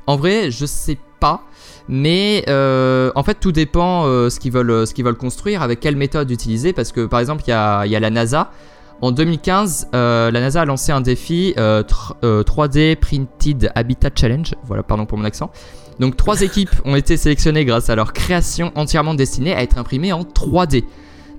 en 0.07 0.17
vrai, 0.17 0.51
je 0.51 0.67
sais 0.67 0.99
pas. 1.21 1.43
Mais 1.89 2.45
en 2.49 3.23
fait, 3.23 3.39
tout 3.41 3.53
dépend 3.53 4.05
ce 4.05 4.41
qu'ils 4.41 4.53
veulent, 4.53 4.87
ce 4.87 4.95
qu'ils 4.95 5.05
veulent 5.05 5.17
construire, 5.17 5.63
avec 5.63 5.81
quelle 5.81 5.97
méthode 5.97 6.31
utiliser. 6.31 6.73
Parce 6.73 6.93
que 6.93 7.07
par 7.07 7.21
exemple, 7.21 7.45
il 7.47 7.51
y 7.51 7.55
a, 7.55 7.87
y 7.87 7.97
a 7.97 8.01
la 8.01 8.11
NASA 8.11 8.51
en 9.03 9.13
2015, 9.13 9.89
euh, 9.95 10.31
la 10.31 10.41
NASA 10.41 10.63
a 10.63 10.65
lancé 10.65 10.91
un 10.91 11.03
défi 11.03 11.53
3D 11.57 11.59
euh, 12.25 12.43
euh, 12.47 12.95
Printed 12.99 13.71
Habitat 13.75 14.11
Challenge. 14.15 14.55
Voilà, 14.65 14.83
pardon 14.83 15.05
pour 15.05 15.19
mon 15.19 15.25
accent. 15.25 15.51
Donc 16.01 16.17
trois 16.17 16.41
équipes 16.43 16.71
ont 16.85 16.97
été 16.97 17.17
sélectionnées 17.17 17.65
grâce 17.65 17.91
à 17.91 17.95
leur 17.95 18.13
création 18.13 18.73
entièrement 18.75 19.15
destinée 19.15 19.55
à 19.55 19.63
être 19.63 19.77
imprimée 19.77 20.13
en 20.13 20.23
3D. 20.23 20.85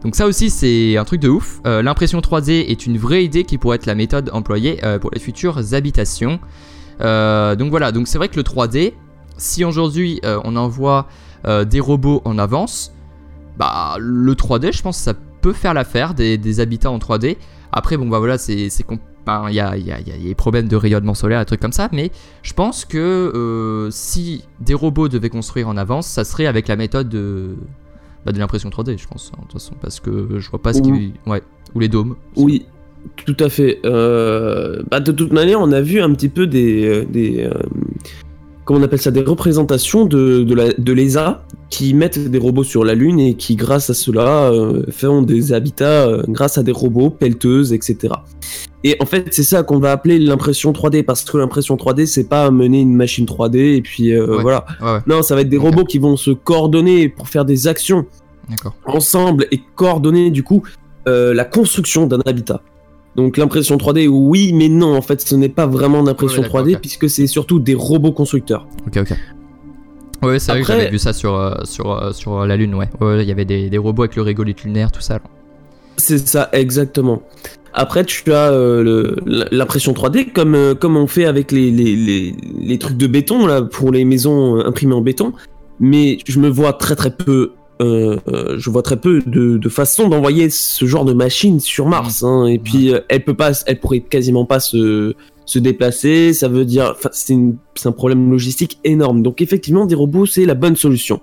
Donc 0.03 0.15
ça 0.15 0.27
aussi 0.27 0.51
c'est 0.51 0.97
un 0.97 1.03
truc 1.03 1.19
de 1.19 1.29
ouf. 1.29 1.59
L'impression 1.65 2.19
3D 2.19 2.51
est 2.51 2.85
une 2.85 2.99
vraie 2.99 3.25
idée 3.25 3.43
qui 3.43 3.57
pourrait 3.57 3.77
être 3.77 3.87
la 3.87 3.95
méthode 3.95 4.29
employée 4.31 4.79
pour 5.01 5.09
les 5.11 5.19
futures 5.19 5.73
habitations. 5.73 6.39
Donc 6.99 7.69
voilà, 7.69 7.91
donc 7.91 8.07
c'est 8.07 8.17
vrai 8.17 8.29
que 8.29 8.37
le 8.37 8.43
3D, 8.43 8.93
si 9.37 9.63
aujourd'hui 9.63 10.19
on 10.23 10.55
envoie 10.55 11.07
des 11.45 11.79
robots 11.79 12.21
en 12.25 12.37
avance, 12.37 12.93
bah 13.57 13.95
le 13.99 14.33
3D 14.33 14.71
je 14.71 14.81
pense 14.81 14.97
que 14.97 15.03
ça 15.03 15.13
peut 15.41 15.53
faire 15.53 15.73
l'affaire 15.73 16.13
des, 16.13 16.37
des, 16.37 16.59
habitats 16.59 16.91
en 16.91 16.97
3D. 16.97 17.37
Après, 17.71 17.97
bon, 17.97 18.07
bah 18.07 18.19
voilà, 18.19 18.37
c'est. 18.37 18.69
Il 19.49 19.53
y, 19.53 19.59
a, 19.59 19.75
y, 19.75 19.91
a, 19.91 19.99
y 19.99 20.11
a 20.11 20.17
des 20.17 20.35
problèmes 20.35 20.69
de 20.69 20.77
rayonnement 20.77 21.13
solaire, 21.13 21.39
des 21.39 21.45
trucs 21.45 21.59
comme 21.59 21.73
ça, 21.73 21.89
mais 21.91 22.11
je 22.43 22.53
pense 22.53 22.85
que 22.85 22.97
euh, 22.97 23.91
si 23.91 24.45
des 24.61 24.73
robots 24.73 25.09
devaient 25.09 25.29
construire 25.29 25.67
en 25.67 25.75
avance, 25.75 26.07
ça 26.07 26.23
serait 26.23 26.45
avec 26.45 26.69
la 26.69 26.77
méthode 26.77 27.09
de, 27.09 27.57
bah, 28.25 28.31
de 28.31 28.39
l'impression 28.39 28.69
3D, 28.69 28.97
je 28.97 29.05
pense, 29.05 29.33
hein, 29.33 29.39
de 29.39 29.47
toute 29.47 29.59
façon, 29.59 29.73
parce 29.81 29.99
que 29.99 30.39
je 30.39 30.49
vois 30.49 30.61
pas 30.61 30.73
ce 30.73 30.81
qui. 30.81 31.13
Ouais, 31.25 31.43
ou 31.75 31.79
les 31.81 31.89
dômes. 31.89 32.15
Oui, 32.37 32.67
tout 33.25 33.37
à 33.39 33.49
fait. 33.49 33.79
Euh, 33.85 34.81
bah, 34.89 34.99
de 34.99 35.11
toute 35.11 35.33
manière, 35.33 35.59
on 35.59 35.71
a 35.71 35.81
vu 35.81 36.01
un 36.01 36.13
petit 36.13 36.29
peu 36.29 36.47
des. 36.47 36.85
Euh, 36.85 37.05
des 37.05 37.49
comment 38.67 38.81
on 38.81 38.83
appelle 38.83 39.01
ça, 39.01 39.11
des 39.11 39.21
représentations 39.21 40.05
de, 40.05 40.43
de, 40.43 40.53
la, 40.53 40.73
de 40.73 40.93
l'ESA 40.93 41.41
qui 41.69 41.93
mettent 41.93 42.19
des 42.19 42.37
robots 42.37 42.65
sur 42.65 42.83
la 42.83 42.95
Lune 42.95 43.19
et 43.19 43.35
qui, 43.35 43.55
grâce 43.55 43.89
à 43.89 43.93
cela, 43.93 44.51
euh, 44.51 44.83
font 44.91 45.21
des 45.21 45.53
habitats 45.53 46.05
euh, 46.05 46.23
grâce 46.27 46.57
à 46.57 46.63
des 46.63 46.73
robots, 46.73 47.09
pelleteuses, 47.09 47.71
etc. 47.71 48.13
Et 48.83 48.97
en 48.99 49.05
fait, 49.05 49.29
c'est 49.31 49.43
ça 49.43 49.63
qu'on 49.63 49.79
va 49.79 49.93
appeler 49.93 50.19
l'impression 50.19 50.73
3D, 50.73 51.03
parce 51.03 51.23
que 51.23 51.37
l'impression 51.37 51.77
3D, 51.77 52.05
c'est 52.07 52.27
pas 52.27 52.51
mener 52.51 52.81
une 52.81 52.93
machine 52.93 53.25
3D 53.25 53.77
et 53.77 53.81
puis 53.81 54.13
euh, 54.13 54.37
voilà. 54.41 54.65
Non, 55.07 55.23
ça 55.23 55.33
va 55.33 55.41
être 55.41 55.49
des 55.49 55.57
robots 55.57 55.85
qui 55.85 55.97
vont 55.97 56.17
se 56.17 56.31
coordonner 56.31 57.07
pour 57.07 57.29
faire 57.29 57.45
des 57.45 57.67
actions 57.67 58.05
ensemble 58.85 59.47
et 59.51 59.61
coordonner 59.75 60.29
du 60.29 60.43
coup 60.43 60.63
la 61.05 61.45
construction 61.45 62.05
d'un 62.05 62.19
habitat. 62.25 62.61
Donc 63.17 63.37
l'impression 63.37 63.77
3D, 63.77 64.07
oui, 64.07 64.53
mais 64.53 64.69
non, 64.69 64.95
en 64.95 65.01
fait, 65.01 65.21
ce 65.21 65.35
n'est 65.35 65.49
pas 65.49 65.65
vraiment 65.65 66.03
d'impression 66.03 66.43
3D, 66.43 66.77
puisque 66.79 67.09
c'est 67.09 67.25
surtout 67.25 67.59
des 67.59 67.73
robots 67.73 68.11
constructeurs. 68.11 68.67
Ok, 68.85 68.97
ok. 68.97 69.17
Ouais, 70.21 70.39
c'est 70.39 70.51
vrai 70.51 70.61
que 70.61 70.67
j'avais 70.67 70.89
vu 70.89 70.99
ça 70.99 71.13
sur, 71.13 71.35
euh, 71.35 71.55
sur, 71.63 71.91
euh, 71.91 72.11
sur 72.11 72.45
la 72.45 72.55
Lune, 72.55 72.75
ouais. 72.75 72.89
Il 73.01 73.27
y 73.27 73.31
avait 73.31 73.45
des, 73.45 73.69
des, 73.69 73.77
robots 73.77 74.03
avec 74.03 74.15
le 74.15 74.21
régolithe 74.21 74.63
lunaire, 74.63 74.91
tout 74.91 75.01
ça. 75.01 75.19
C'est 75.97 76.27
ça, 76.27 76.49
exactement. 76.53 77.23
Après, 77.73 78.05
tu 78.05 78.31
as 78.31 78.51
euh, 78.51 79.15
l'impression 79.51 79.93
3D, 79.93 80.31
comme, 80.31 80.75
comme 80.79 80.95
on 80.95 81.07
fait 81.07 81.25
avec 81.25 81.51
les, 81.51 81.71
les, 81.71 81.95
les, 81.95 82.35
les, 82.59 82.77
trucs 82.77 82.97
de 82.97 83.07
béton, 83.07 83.47
là, 83.47 83.63
pour 83.63 83.91
les 83.91 84.05
maisons 84.05 84.59
imprimées 84.59 84.95
en 84.95 85.01
béton. 85.01 85.33
Mais 85.79 86.19
je 86.27 86.39
me 86.39 86.49
vois 86.49 86.73
très 86.73 86.95
très 86.95 87.11
peu 87.11 87.51
euh, 87.81 88.17
je 88.57 88.69
vois 88.69 88.81
très 88.81 88.97
peu 88.97 89.21
de, 89.25 89.57
de 89.57 89.69
façons 89.69 90.07
d'envoyer 90.07 90.49
ce 90.49 90.85
genre 90.85 91.05
de 91.05 91.13
machine 91.13 91.59
sur 91.59 91.87
Mars. 91.87 92.23
Hein. 92.23 92.45
et 92.45 92.59
puis, 92.59 92.93
euh, 92.93 93.01
elle 93.09 93.23
peut 93.23 93.35
pas, 93.35 93.51
elle 93.65 93.79
pourrait 93.79 93.99
quasiment 93.99 94.45
pas 94.45 94.59
se, 94.59 95.13
se 95.45 95.59
déplacer. 95.59 96.33
Ça 96.33 96.47
veut 96.47 96.65
dire, 96.65 96.95
c'est 97.11 97.35
un 97.85 97.91
problème 97.91 98.31
logistique 98.31 98.79
énorme. 98.83 99.21
Donc, 99.21 99.41
effectivement, 99.41 99.85
des 99.85 99.95
robots, 99.95 100.25
c'est 100.25 100.45
la 100.45 100.55
bonne 100.55 100.75
solution. 100.75 101.21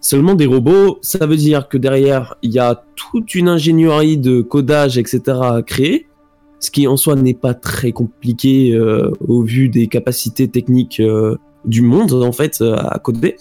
Seulement 0.00 0.34
des 0.34 0.46
robots, 0.46 0.98
ça 1.00 1.26
veut 1.26 1.36
dire 1.36 1.68
que 1.68 1.78
derrière, 1.78 2.34
il 2.42 2.52
y 2.52 2.58
a 2.58 2.84
toute 2.96 3.34
une 3.34 3.48
ingénierie 3.48 4.18
de 4.18 4.42
codage, 4.42 4.98
etc. 4.98 5.20
à 5.42 5.62
créer, 5.64 6.08
ce 6.58 6.70
qui 6.70 6.86
en 6.86 6.96
soi 6.96 7.14
n'est 7.14 7.34
pas 7.34 7.54
très 7.54 7.92
compliqué 7.92 8.72
euh, 8.72 9.10
au 9.26 9.42
vu 9.42 9.68
des 9.68 9.86
capacités 9.86 10.48
techniques 10.48 11.00
du 11.64 11.82
monde, 11.82 12.12
en 12.12 12.32
fait, 12.32 12.60
à 12.60 12.98
coder. 12.98 13.36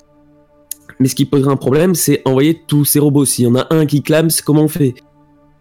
Mais 1.01 1.07
ce 1.07 1.15
qui 1.15 1.25
poserait 1.25 1.51
un 1.51 1.57
problème, 1.57 1.95
c'est 1.95 2.21
envoyer 2.25 2.61
tous 2.67 2.85
ces 2.85 2.99
robots. 2.99 3.25
S'il 3.25 3.45
y 3.45 3.47
en 3.47 3.55
a 3.55 3.65
un 3.71 3.87
qui 3.87 4.03
clame, 4.03 4.27
comment 4.45 4.61
on 4.61 4.67
fait? 4.67 4.93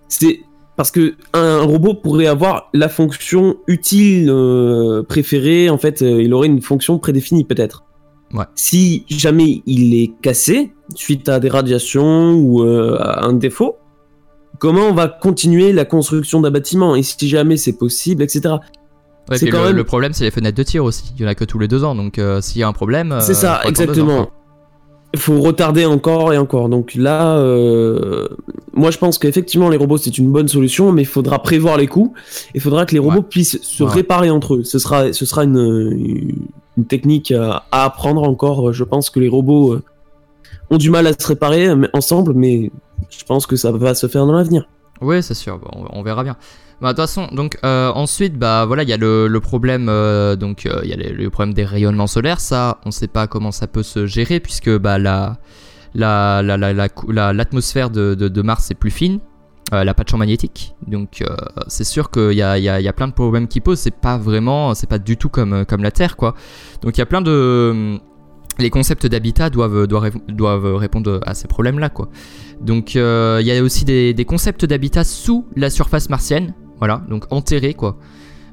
C'est 0.06 0.40
parce 0.76 0.90
que 0.90 1.14
un 1.32 1.62
robot 1.62 1.94
pourrait 1.94 2.26
avoir 2.26 2.68
la 2.74 2.90
fonction 2.90 3.56
utile 3.66 4.28
euh, 4.28 5.02
préférée. 5.02 5.70
En 5.70 5.78
fait, 5.78 6.02
euh, 6.02 6.22
il 6.22 6.34
aurait 6.34 6.48
une 6.48 6.60
fonction 6.60 6.98
prédéfinie 6.98 7.44
peut-être. 7.44 7.84
Ouais. 8.34 8.44
Si 8.54 9.06
jamais 9.08 9.62
il 9.64 9.94
est 9.94 10.12
cassé 10.20 10.74
suite 10.94 11.30
à 11.30 11.40
des 11.40 11.48
radiations 11.48 12.34
ou 12.34 12.62
euh, 12.62 12.98
à 13.00 13.24
un 13.24 13.32
défaut, 13.32 13.78
comment 14.58 14.88
on 14.88 14.94
va 14.94 15.08
continuer 15.08 15.72
la 15.72 15.86
construction 15.86 16.42
d'un 16.42 16.50
bâtiment? 16.50 16.96
Et 16.96 17.02
si 17.02 17.30
jamais 17.30 17.56
c'est 17.56 17.78
possible, 17.78 18.22
etc. 18.22 18.56
Ouais, 19.30 19.38
quand 19.38 19.60
le, 19.60 19.64
même... 19.68 19.76
le, 19.76 19.84
problème, 19.84 20.12
c'est 20.12 20.24
les 20.24 20.30
fenêtres 20.30 20.58
de 20.58 20.64
tir 20.64 20.84
aussi. 20.84 21.14
Il 21.16 21.22
y 21.22 21.24
en 21.24 21.28
a 21.28 21.34
que 21.34 21.44
tous 21.44 21.58
les 21.58 21.68
deux 21.68 21.82
ans, 21.82 21.94
donc 21.94 22.20
s'il 22.42 22.60
y 22.60 22.62
a 22.62 22.68
un 22.68 22.74
problème. 22.74 23.16
C'est 23.20 23.32
ça, 23.32 23.62
exactement. 23.64 24.28
Il 25.12 25.18
faut 25.18 25.40
retarder 25.40 25.86
encore 25.86 26.32
et 26.32 26.38
encore. 26.38 26.68
Donc 26.68 26.94
là, 26.94 27.36
euh, 27.36 28.28
moi 28.72 28.90
je 28.90 28.98
pense 28.98 29.18
qu'effectivement 29.18 29.68
les 29.68 29.76
robots 29.76 29.98
c'est 29.98 30.18
une 30.18 30.30
bonne 30.30 30.46
solution, 30.46 30.92
mais 30.92 31.02
il 31.02 31.06
faudra 31.06 31.42
prévoir 31.42 31.76
les 31.76 31.88
coûts. 31.88 32.14
Il 32.54 32.60
faudra 32.60 32.86
que 32.86 32.92
les 32.92 33.00
robots 33.00 33.22
puissent 33.22 33.60
se 33.60 33.82
réparer 33.82 34.30
entre 34.30 34.56
eux. 34.56 34.64
Ce 34.64 34.78
sera, 34.78 35.12
ce 35.12 35.26
sera 35.26 35.44
une, 35.44 36.38
une 36.76 36.84
technique 36.84 37.32
à, 37.32 37.64
apprendre 37.72 38.22
encore. 38.22 38.72
Je 38.72 38.84
pense 38.84 39.10
que 39.10 39.18
les 39.18 39.28
robots 39.28 39.74
euh, 39.74 39.82
ont 40.70 40.78
du 40.78 40.90
mal 40.90 41.06
à 41.08 41.12
se 41.12 41.26
réparer 41.26 41.68
ensemble, 41.92 42.32
mais 42.34 42.70
je 43.10 43.24
pense 43.24 43.46
que 43.46 43.56
ça 43.56 43.72
va 43.72 43.94
se 43.94 44.06
faire 44.06 44.26
dans 44.26 44.34
l'avenir. 44.34 44.68
Oui, 45.00 45.22
c'est 45.22 45.34
sûr. 45.34 45.58
on 45.92 46.02
verra 46.02 46.22
bien. 46.22 46.36
Bah, 46.80 46.88
de 46.88 46.96
toute 46.96 47.02
façon, 47.02 47.28
donc 47.32 47.58
euh, 47.62 47.92
ensuite, 47.94 48.38
bah 48.38 48.64
voilà, 48.64 48.84
il 48.84 48.88
y 48.88 48.92
a 48.94 48.96
le, 48.96 49.38
problème, 49.40 49.88
euh, 49.90 50.34
donc 50.34 50.64
euh, 50.64 50.80
il 50.82 50.88
y 50.88 50.94
a 50.94 50.96
le, 50.96 51.30
problème 51.30 51.52
des 51.52 51.64
rayonnements 51.64 52.06
solaires. 52.06 52.40
Ça, 52.40 52.78
on 52.86 52.90
sait 52.90 53.08
pas 53.08 53.26
comment 53.26 53.52
ça 53.52 53.66
peut 53.66 53.82
se 53.82 54.06
gérer 54.06 54.40
puisque 54.40 54.74
bah 54.78 54.98
la 54.98 55.36
la 55.94 56.42
l'atmosphère 56.42 57.90
de, 57.90 58.14
de, 58.14 58.42
Mars 58.42 58.70
est 58.70 58.74
plus 58.74 58.90
fine. 58.90 59.20
elle 59.72 59.88
a 59.90 59.94
pas 59.94 60.04
de 60.04 60.08
champ 60.08 60.16
magnétique, 60.16 60.74
donc 60.86 61.22
c'est 61.66 61.84
sûr 61.84 62.10
qu'il 62.10 62.32
y 62.32 62.42
a, 62.42 62.58
y, 62.58 62.68
a, 62.68 62.80
y 62.80 62.88
a 62.88 62.92
plein 62.94 63.08
de 63.08 63.12
problèmes 63.12 63.46
qui 63.48 63.60
posent. 63.60 63.80
C'est 63.80 63.94
pas 63.94 64.16
vraiment, 64.16 64.74
c'est 64.74 64.88
pas 64.88 64.98
du 64.98 65.18
tout 65.18 65.28
comme 65.28 65.66
comme 65.66 65.82
la 65.82 65.90
Terre, 65.90 66.16
quoi. 66.16 66.34
Donc 66.80 66.96
il 66.96 67.00
y 67.00 67.02
a 67.02 67.06
plein 67.06 67.20
de 67.20 67.98
les 68.58 68.70
concepts 68.70 69.06
d'habitat 69.06 69.48
doivent, 69.50 69.86
doivent, 69.86 70.12
doivent, 70.28 70.76
répondre 70.76 71.20
à 71.24 71.34
ces 71.34 71.48
problèmes-là, 71.48 71.90
quoi. 71.90 72.08
Donc 72.62 72.94
il 72.94 73.00
y 73.00 73.50
a 73.52 73.62
aussi 73.62 73.84
des 73.84 74.24
concepts 74.26 74.64
d'habitat 74.64 75.04
sous 75.04 75.44
la 75.56 75.68
surface 75.68 76.08
martienne. 76.08 76.54
Voilà, 76.80 77.02
donc 77.08 77.24
enterré 77.30 77.74
quoi. 77.74 77.96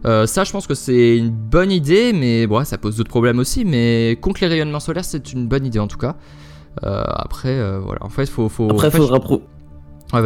Euh, 0.06 0.26
ça, 0.26 0.44
je 0.44 0.52
pense 0.52 0.68
que 0.68 0.76
c'est 0.76 1.18
une 1.18 1.30
bonne 1.30 1.72
idée, 1.72 2.14
mais 2.14 2.48
bon, 2.48 2.64
ça 2.64 2.78
pose 2.78 2.96
d'autres 2.98 3.10
problèmes 3.10 3.40
aussi. 3.40 3.66
Mais 3.66 4.18
contre 4.22 4.42
les 4.42 4.48
rayonnements 4.48 4.80
solaires, 4.80 5.06
c'est 5.06 5.34
une 5.34 5.48
bonne 5.48 5.66
idée 5.66 5.80
en 5.80 5.88
tout 5.88 5.98
cas. 5.98 6.16
Euh, 6.84 7.04
après, 7.08 7.58
euh, 7.58 7.80
voilà, 7.80 8.04
en 8.04 8.10
fait, 8.10 8.28
faut, 8.28 8.50
faut. 8.50 8.70
Après, 8.70 8.92
faudra 8.92 9.20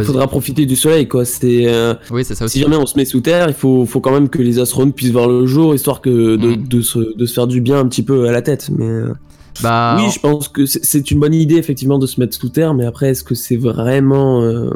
faudra 0.03 0.27
profiter 0.27 0.65
du 0.65 0.75
soleil, 0.75 1.07
quoi. 1.07 1.25
C'est. 1.25 1.67
Oui, 2.11 2.23
c'est 2.25 2.35
ça 2.35 2.45
aussi. 2.45 2.57
Si 2.57 2.63
jamais 2.63 2.75
on 2.75 2.85
se 2.85 2.97
met 2.97 3.05
sous 3.05 3.21
terre, 3.21 3.47
il 3.47 3.53
faut, 3.53 3.85
faut 3.85 4.01
quand 4.01 4.11
même 4.11 4.29
que 4.29 4.41
les 4.41 4.59
astronautes 4.59 4.95
puissent 4.95 5.11
voir 5.11 5.27
le 5.27 5.45
jour, 5.45 5.73
histoire 5.73 6.01
que 6.01 6.35
de, 6.35 6.55
mm. 6.55 6.67
de, 6.67 6.81
se, 6.81 7.17
de 7.17 7.25
se 7.25 7.33
faire 7.33 7.47
du 7.47 7.61
bien 7.61 7.79
un 7.79 7.87
petit 7.87 8.03
peu 8.03 8.27
à 8.27 8.31
la 8.31 8.41
tête. 8.41 8.69
Mais. 8.75 9.01
Bah, 9.61 9.97
oui, 9.99 10.09
je 10.13 10.19
pense 10.19 10.47
que 10.47 10.65
c'est 10.65 11.11
une 11.11 11.19
bonne 11.19 11.33
idée 11.33 11.55
effectivement 11.55 11.99
de 11.99 12.07
se 12.07 12.19
mettre 12.19 12.35
sous 12.35 12.49
terre, 12.49 12.73
mais 12.73 12.85
après, 12.85 13.09
est-ce 13.09 13.23
que 13.23 13.35
c'est 13.35 13.57
vraiment 13.57 14.69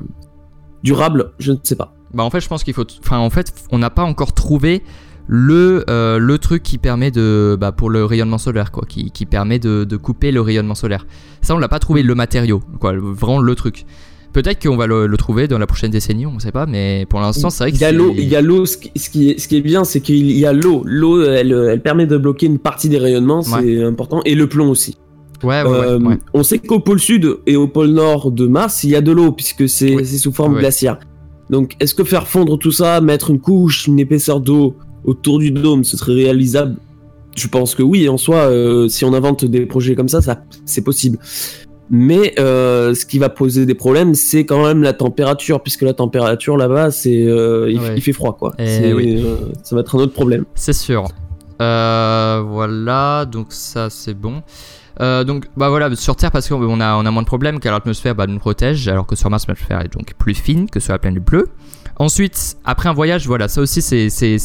durable? 0.83 1.31
Je 1.39 1.51
ne 1.51 1.57
sais 1.63 1.75
pas. 1.75 1.95
Bah 2.15 2.23
en 2.23 2.29
fait, 2.29 2.39
je 2.39 2.47
pense 2.47 2.63
qu'il 2.63 2.73
faut. 2.73 2.85
Enfin, 3.03 3.17
en 3.19 3.29
fait, 3.29 3.53
on 3.71 3.77
n'a 3.77 3.89
pas 3.89 4.03
encore 4.03 4.33
trouvé 4.33 4.81
le, 5.27 5.83
le 5.87 6.37
truc 6.37 6.63
qui 6.63 6.77
permet 6.77 7.11
de. 7.11 7.57
Bah, 7.59 7.71
pour 7.71 7.89
le 7.89 8.05
rayonnement 8.05 8.37
solaire, 8.37 8.71
quoi. 8.71 8.85
Qui, 8.87 9.11
qui 9.11 9.25
permet 9.25 9.59
de, 9.59 9.83
de, 9.83 9.97
couper 9.97 10.31
le 10.31 10.41
rayonnement 10.41 10.75
solaire. 10.75 11.05
Ça, 11.41 11.55
on 11.55 11.57
l'a 11.57 11.67
pas 11.67 11.79
trouvé 11.79 12.03
le 12.03 12.15
matériau, 12.15 12.61
quoi. 12.79 12.93
Vraiment 12.95 13.39
le 13.39 13.55
truc. 13.55 13.85
Peut-être 14.35 14.61
qu'on 14.61 14.75
va 14.75 14.85
le, 14.85 15.07
trouver 15.15 15.47
dans 15.47 15.57
la 15.57 15.65
prochaine 15.65 15.91
décennie, 15.91 16.25
on 16.25 16.33
ne 16.33 16.39
sait 16.39 16.51
pas, 16.51 16.65
mais 16.65 17.05
pour 17.09 17.21
l'instant, 17.21 17.49
c'est 17.49 17.63
vrai 17.63 17.71
qu'il 17.71 17.79
y 17.79 17.85
a 17.85 17.93
l'eau. 17.93 18.13
Il 18.17 18.27
y 18.27 18.35
a 18.35 18.41
l'eau. 18.41 18.65
Ce, 18.65 18.75
qui 18.75 18.89
est, 19.29 19.39
ce 19.39 19.47
qui 19.47 19.55
est 19.55 19.61
bien, 19.61 19.85
c'est 19.85 20.01
qu'il 20.01 20.29
y 20.29 20.45
a 20.45 20.51
l'eau. 20.51 20.81
L'eau, 20.83 21.23
elle, 21.23 21.53
elle, 21.53 21.81
permet 21.81 22.05
de 22.05 22.17
bloquer 22.17 22.47
une 22.47 22.59
partie 22.59 22.89
des 22.89 22.97
rayonnements, 22.97 23.41
c'est 23.43 23.81
important, 23.81 24.21
et 24.25 24.35
le 24.35 24.47
plomb 24.47 24.69
aussi. 24.69 24.97
Ouais, 25.41 25.61
ouais, 25.63 25.69
euh, 25.69 26.15
On 26.33 26.43
sait 26.43 26.59
qu'au 26.59 26.81
pôle 26.81 26.99
sud 26.99 27.37
et 27.45 27.55
au 27.55 27.69
pôle 27.69 27.91
nord 27.91 28.29
de 28.31 28.45
Mars, 28.45 28.83
il 28.83 28.89
y 28.89 28.95
a 28.97 29.01
de 29.01 29.13
l'eau 29.13 29.31
puisque 29.31 29.69
c'est 29.69 30.03
sous 30.03 30.33
forme 30.33 30.57
glaciaire. 30.59 30.99
Donc, 31.49 31.75
est-ce 31.79 31.93
que 31.93 32.03
faire 32.03 32.27
fondre 32.27 32.57
tout 32.57 32.71
ça, 32.71 33.01
mettre 33.01 33.29
une 33.29 33.39
couche, 33.39 33.87
une 33.87 33.99
épaisseur 33.99 34.39
d'eau 34.39 34.75
autour 35.03 35.39
du 35.39 35.51
dôme, 35.51 35.83
ce 35.83 35.97
serait 35.97 36.13
réalisable? 36.13 36.77
Je 37.35 37.47
pense 37.47 37.75
que 37.75 37.83
oui. 37.83 38.07
En 38.09 38.17
soi, 38.17 38.37
euh, 38.37 38.87
si 38.87 39.05
on 39.05 39.13
invente 39.13 39.45
des 39.45 39.65
projets 39.65 39.95
comme 39.95 40.09
ça, 40.09 40.21
ça 40.21 40.43
c'est 40.65 40.83
possible. 40.83 41.19
Mais 41.89 42.33
euh, 42.39 42.95
ce 42.95 43.05
qui 43.05 43.19
va 43.19 43.29
poser 43.29 43.65
des 43.65 43.75
problèmes, 43.75 44.15
c'est 44.15 44.45
quand 44.45 44.65
même 44.65 44.81
la 44.81 44.93
température, 44.93 45.61
puisque 45.61 45.83
la 45.83 45.93
température 45.93 46.57
là-bas, 46.57 46.89
c'est 46.89 47.27
euh, 47.27 47.69
il, 47.69 48.01
fait 48.01 48.11
froid, 48.11 48.35
quoi. 48.37 48.53
Euh, 48.59 49.35
ça 49.63 49.75
va 49.75 49.81
être 49.81 49.95
un 49.95 49.99
autre 49.99 50.13
problème. 50.13 50.45
C'est 50.55 50.73
sûr. 50.73 51.07
voilà, 51.59 53.25
donc 53.25 53.47
ça 53.49 53.89
c'est 53.89 54.15
bon. 54.15 54.41
Donc 54.99 55.45
bah 55.57 55.69
voilà, 55.69 55.95
sur 55.95 56.15
Terre 56.15 56.31
parce 56.31 56.47
qu'on 56.47 56.79
a, 56.79 56.95
on 56.95 57.05
a 57.05 57.11
moins 57.11 57.21
de 57.21 57.27
problèmes 57.27 57.59
car 57.59 57.73
l'atmosphère 57.73 58.15
bah, 58.15 58.27
nous 58.27 58.39
protège, 58.39 58.87
alors 58.87 59.05
que 59.05 59.15
sur 59.15 59.29
Mars 59.29 59.45
l'atmosphère 59.47 59.81
est 59.81 59.93
donc 59.93 60.13
plus 60.17 60.35
fine 60.35 60.69
que 60.69 60.79
sur 60.79 60.93
la 60.93 60.99
planète 60.99 61.23
bleue. 61.23 61.49
Ensuite, 61.97 62.57
après 62.65 62.89
un 62.89 62.93
voyage, 62.93 63.25
voilà, 63.25 63.47
ça 63.47 63.61
aussi 63.61 63.81
c'est, 63.81 64.09
c'est, 64.09 64.37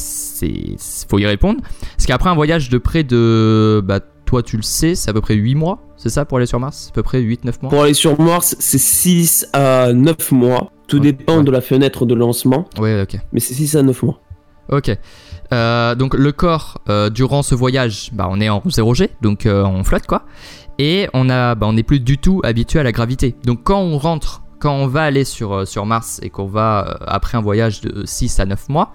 faut 1.09 1.19
y 1.19 1.27
répondre. 1.27 1.61
Parce 1.97 2.07
qu'après 2.07 2.31
un 2.31 2.35
voyage 2.35 2.69
de 2.69 2.79
près 2.79 3.03
de 3.03 3.83
bah, 3.85 4.01
toi 4.25 4.43
tu 4.43 4.57
le 4.57 4.63
sais, 4.63 4.95
c'est 4.95 5.11
à 5.11 5.13
peu 5.13 5.21
près 5.21 5.35
8 5.35 5.57
mois, 5.57 5.81
c'est 5.97 6.11
ça 6.11 6.25
pour 6.25 6.39
aller 6.39 6.47
sur 6.47 6.61
Mars? 6.61 6.91
À 6.91 6.95
peu 6.95 7.03
près 7.03 7.21
8-9 7.21 7.55
mois? 7.63 7.71
Pour 7.71 7.83
aller 7.83 7.95
sur 7.95 8.21
Mars, 8.21 8.55
c'est 8.59 8.79
6 8.79 9.49
à 9.53 9.93
9 9.93 10.33
mois. 10.33 10.71
Tout 10.87 11.01
dépend 11.01 11.43
de 11.43 11.51
la 11.51 11.61
fenêtre 11.61 12.07
de 12.07 12.15
lancement. 12.15 12.69
Oui, 12.79 13.01
ok. 13.01 13.17
Mais 13.33 13.41
c'est 13.41 13.55
6 13.55 13.77
à 13.77 13.83
9 13.83 14.03
mois. 14.03 14.21
Ok. 14.71 14.97
Euh, 15.53 15.95
donc 15.95 16.15
le 16.15 16.33
corps, 16.33 16.81
euh, 16.89 17.11
durant 17.11 17.43
ce 17.43 17.55
voyage, 17.55 18.11
bah, 18.13 18.29
on 18.31 18.41
est 18.41 18.49
en 18.49 18.61
0G, 18.61 19.11
donc 19.21 19.47
euh, 19.47 19.65
on 19.65 19.83
flotte 19.85 20.07
quoi. 20.07 20.25
Et 20.79 21.09
on 21.13 21.27
bah, 21.27 21.57
n'est 21.73 21.83
plus 21.83 22.01
du 22.01 22.19
tout 22.19 22.41
habitué 22.45 22.79
à 22.81 22.83
la 22.83 22.93
gravité. 22.93 23.35
Donc 23.45 23.65
quand 23.65 23.81
on 23.81 23.99
rentre, 23.99 24.43
quand 24.61 24.75
on 24.75 24.87
va 24.87 25.03
aller 25.03 25.25
sur, 25.25 25.67
sur 25.67 25.85
Mars 25.87 26.21
et 26.23 26.31
qu'on 26.31 26.47
va, 26.47 26.99
après 27.07 27.37
un 27.37 27.43
voyage 27.43 27.81
de 27.81 28.07
6 28.07 28.41
à 28.41 28.47
9 28.47 28.69
mois, 28.71 28.95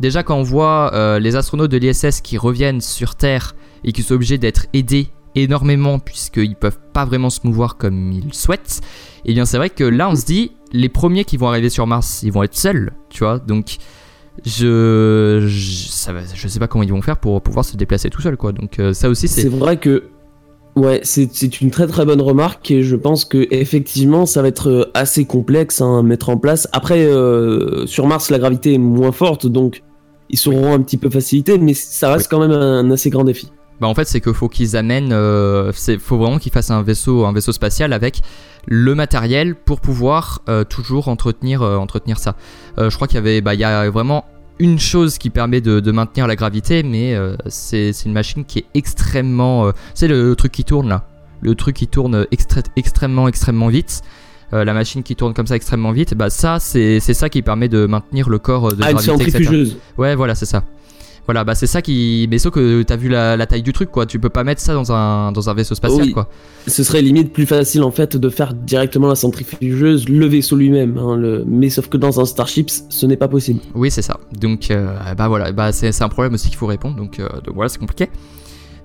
déjà 0.00 0.22
quand 0.22 0.36
on 0.36 0.42
voit 0.42 0.90
les 1.20 1.36
astronautes 1.36 1.70
de 1.70 1.76
l'ISS 1.76 2.20
qui 2.22 2.38
reviennent 2.38 2.80
sur 2.80 3.14
Terre 3.14 3.54
et 3.84 3.92
qui 3.92 4.02
sont 4.02 4.14
obligés 4.14 4.38
d'être 4.38 4.66
aidés 4.72 5.10
énormément 5.36 5.98
puisqu'ils 5.98 6.56
peuvent 6.56 6.80
pas 6.92 7.04
vraiment 7.04 7.30
se 7.30 7.40
mouvoir 7.44 7.76
comme 7.76 8.12
ils 8.12 8.34
souhaitent, 8.34 8.80
et 9.24 9.30
eh 9.30 9.34
bien 9.34 9.44
c'est 9.44 9.56
vrai 9.56 9.70
que 9.70 9.84
là 9.84 10.08
on 10.10 10.16
se 10.16 10.24
dit 10.24 10.52
les 10.72 10.88
premiers 10.88 11.24
qui 11.24 11.36
vont 11.36 11.48
arriver 11.48 11.70
sur 11.70 11.86
Mars, 11.86 12.22
ils 12.22 12.32
vont 12.32 12.42
être 12.42 12.56
seuls, 12.56 12.92
tu 13.10 13.20
vois. 13.20 13.38
Donc 13.38 13.78
je 14.44 15.44
je, 15.46 15.88
ça 15.88 16.12
je 16.34 16.48
sais 16.48 16.58
pas 16.58 16.68
comment 16.68 16.84
ils 16.84 16.92
vont 16.92 17.02
faire 17.02 17.18
pour 17.18 17.40
pouvoir 17.42 17.64
se 17.64 17.76
déplacer 17.76 18.10
tout 18.10 18.22
seul 18.22 18.36
quoi. 18.36 18.52
Donc 18.52 18.78
euh, 18.78 18.92
ça 18.92 19.08
aussi 19.08 19.28
c'est 19.28 19.42
C'est 19.42 19.48
vrai 19.48 19.76
que 19.76 20.04
Ouais, 20.74 21.00
c'est 21.04 21.60
une 21.60 21.70
très 21.70 21.86
très 21.86 22.06
bonne 22.06 22.22
remarque 22.22 22.70
et 22.70 22.82
je 22.82 22.96
pense 22.96 23.26
que 23.26 23.46
effectivement 23.50 24.24
ça 24.24 24.40
va 24.40 24.48
être 24.48 24.70
euh, 24.70 24.90
assez 24.94 25.26
complexe 25.26 25.82
hein, 25.82 25.98
à 25.98 26.02
mettre 26.02 26.30
en 26.30 26.38
place. 26.38 26.66
Après, 26.72 27.04
euh, 27.04 27.86
sur 27.86 28.06
Mars 28.06 28.30
la 28.30 28.38
gravité 28.38 28.72
est 28.72 28.78
moins 28.78 29.12
forte 29.12 29.46
donc 29.46 29.82
ils 30.30 30.38
seront 30.38 30.72
un 30.72 30.80
petit 30.80 30.96
peu 30.96 31.10
facilités, 31.10 31.58
mais 31.58 31.74
ça 31.74 32.10
reste 32.10 32.30
quand 32.30 32.40
même 32.40 32.52
un 32.52 32.90
assez 32.90 33.10
grand 33.10 33.24
défi. 33.24 33.52
Bah 33.82 33.88
en 33.88 33.96
fait 33.96 34.04
c'est 34.04 34.20
qu'il 34.20 34.32
faut 34.32 34.48
qu'ils 34.48 34.76
amènent, 34.76 35.12
euh, 35.12 35.72
c'est 35.74 35.98
faut 35.98 36.16
vraiment 36.16 36.38
qu'ils 36.38 36.52
fassent 36.52 36.70
un 36.70 36.82
vaisseau, 36.84 37.24
un 37.24 37.32
vaisseau 37.32 37.50
spatial 37.50 37.92
avec 37.92 38.22
le 38.68 38.94
matériel 38.94 39.56
pour 39.56 39.80
pouvoir 39.80 40.40
euh, 40.48 40.62
toujours 40.62 41.08
entretenir, 41.08 41.62
euh, 41.62 41.78
entretenir 41.78 42.20
ça. 42.20 42.36
je 42.78 42.94
crois 42.94 43.08
qu'il 43.08 43.16
y 43.16 43.18
avait, 43.18 43.40
bah 43.40 43.54
il 43.54 43.60
y 43.60 43.64
a 43.64 43.90
vraiment 43.90 44.24
une 44.60 44.78
chose 44.78 45.18
qui 45.18 45.30
permet 45.30 45.60
de, 45.60 45.90
maintenir 45.90 46.28
la 46.28 46.36
gravité, 46.36 46.84
mais 46.84 47.18
c'est 47.48 47.90
une 48.06 48.12
machine 48.12 48.44
qui 48.44 48.60
est 48.60 48.66
extrêmement, 48.74 49.72
c'est 49.94 50.06
le, 50.06 50.36
truc 50.36 50.52
qui 50.52 50.62
tourne 50.62 50.88
là, 50.88 51.08
le 51.40 51.56
truc 51.56 51.74
qui 51.74 51.88
tourne 51.88 52.24
extrêmement 52.76 53.26
extrêmement 53.26 53.66
vite. 53.66 54.02
la 54.52 54.74
machine 54.74 55.02
qui 55.02 55.16
tourne 55.16 55.34
comme 55.34 55.48
ça 55.48 55.56
extrêmement 55.56 55.90
vite, 55.90 56.14
bah 56.14 56.30
ça 56.30 56.60
c'est 56.60 57.00
ça 57.00 57.28
qui 57.28 57.42
permet 57.42 57.68
de 57.68 57.86
maintenir 57.86 58.28
le 58.28 58.38
corps 58.38 58.76
de 58.76 58.82
ah, 58.84 58.92
gravité. 58.92 59.38
Etc. 59.38 59.76
Ouais 59.98 60.14
voilà 60.14 60.36
c'est 60.36 60.46
ça. 60.46 60.62
Voilà, 61.26 61.44
bah 61.44 61.54
c'est 61.54 61.68
ça 61.68 61.82
qui. 61.82 62.26
Mais 62.30 62.38
sauf 62.38 62.52
que 62.52 62.82
t'as 62.82 62.96
vu 62.96 63.08
la, 63.08 63.46
taille 63.46 63.62
du 63.62 63.72
truc, 63.72 63.90
quoi. 63.90 64.06
Tu 64.06 64.18
peux 64.18 64.28
pas 64.28 64.42
mettre 64.42 64.60
ça 64.60 64.74
dans 64.74 64.92
un, 64.92 65.30
dans 65.32 65.48
un 65.48 65.54
vaisseau 65.54 65.74
spatial, 65.74 66.10
quoi. 66.12 66.28
Ce 66.66 66.82
serait 66.82 67.02
limite 67.02 67.32
plus 67.32 67.46
facile, 67.46 67.82
en 67.82 67.90
fait, 67.90 68.16
de 68.16 68.28
faire 68.28 68.54
directement 68.54 69.06
la 69.08 69.14
centrifugeuse, 69.14 70.08
le 70.08 70.26
vaisseau 70.26 70.56
lui-même. 70.56 70.98
Hein, 70.98 71.16
le... 71.16 71.44
Mais 71.46 71.70
sauf 71.70 71.88
que 71.88 71.96
dans 71.96 72.20
un 72.20 72.24
Starship, 72.24 72.70
ce 72.70 73.06
n'est 73.06 73.16
pas 73.16 73.28
possible. 73.28 73.60
Oui, 73.74 73.90
c'est 73.90 74.02
ça. 74.02 74.18
Donc, 74.32 74.70
euh, 74.70 74.96
bah 75.16 75.28
voilà, 75.28 75.52
bah 75.52 75.70
c'est 75.72 76.02
un 76.02 76.08
problème 76.08 76.34
aussi 76.34 76.48
qu'il 76.48 76.58
faut 76.58 76.66
répondre. 76.66 76.96
Donc, 76.96 77.20
euh, 77.20 77.28
donc 77.44 77.54
voilà, 77.54 77.68
c'est 77.68 77.78
compliqué. 77.78 78.08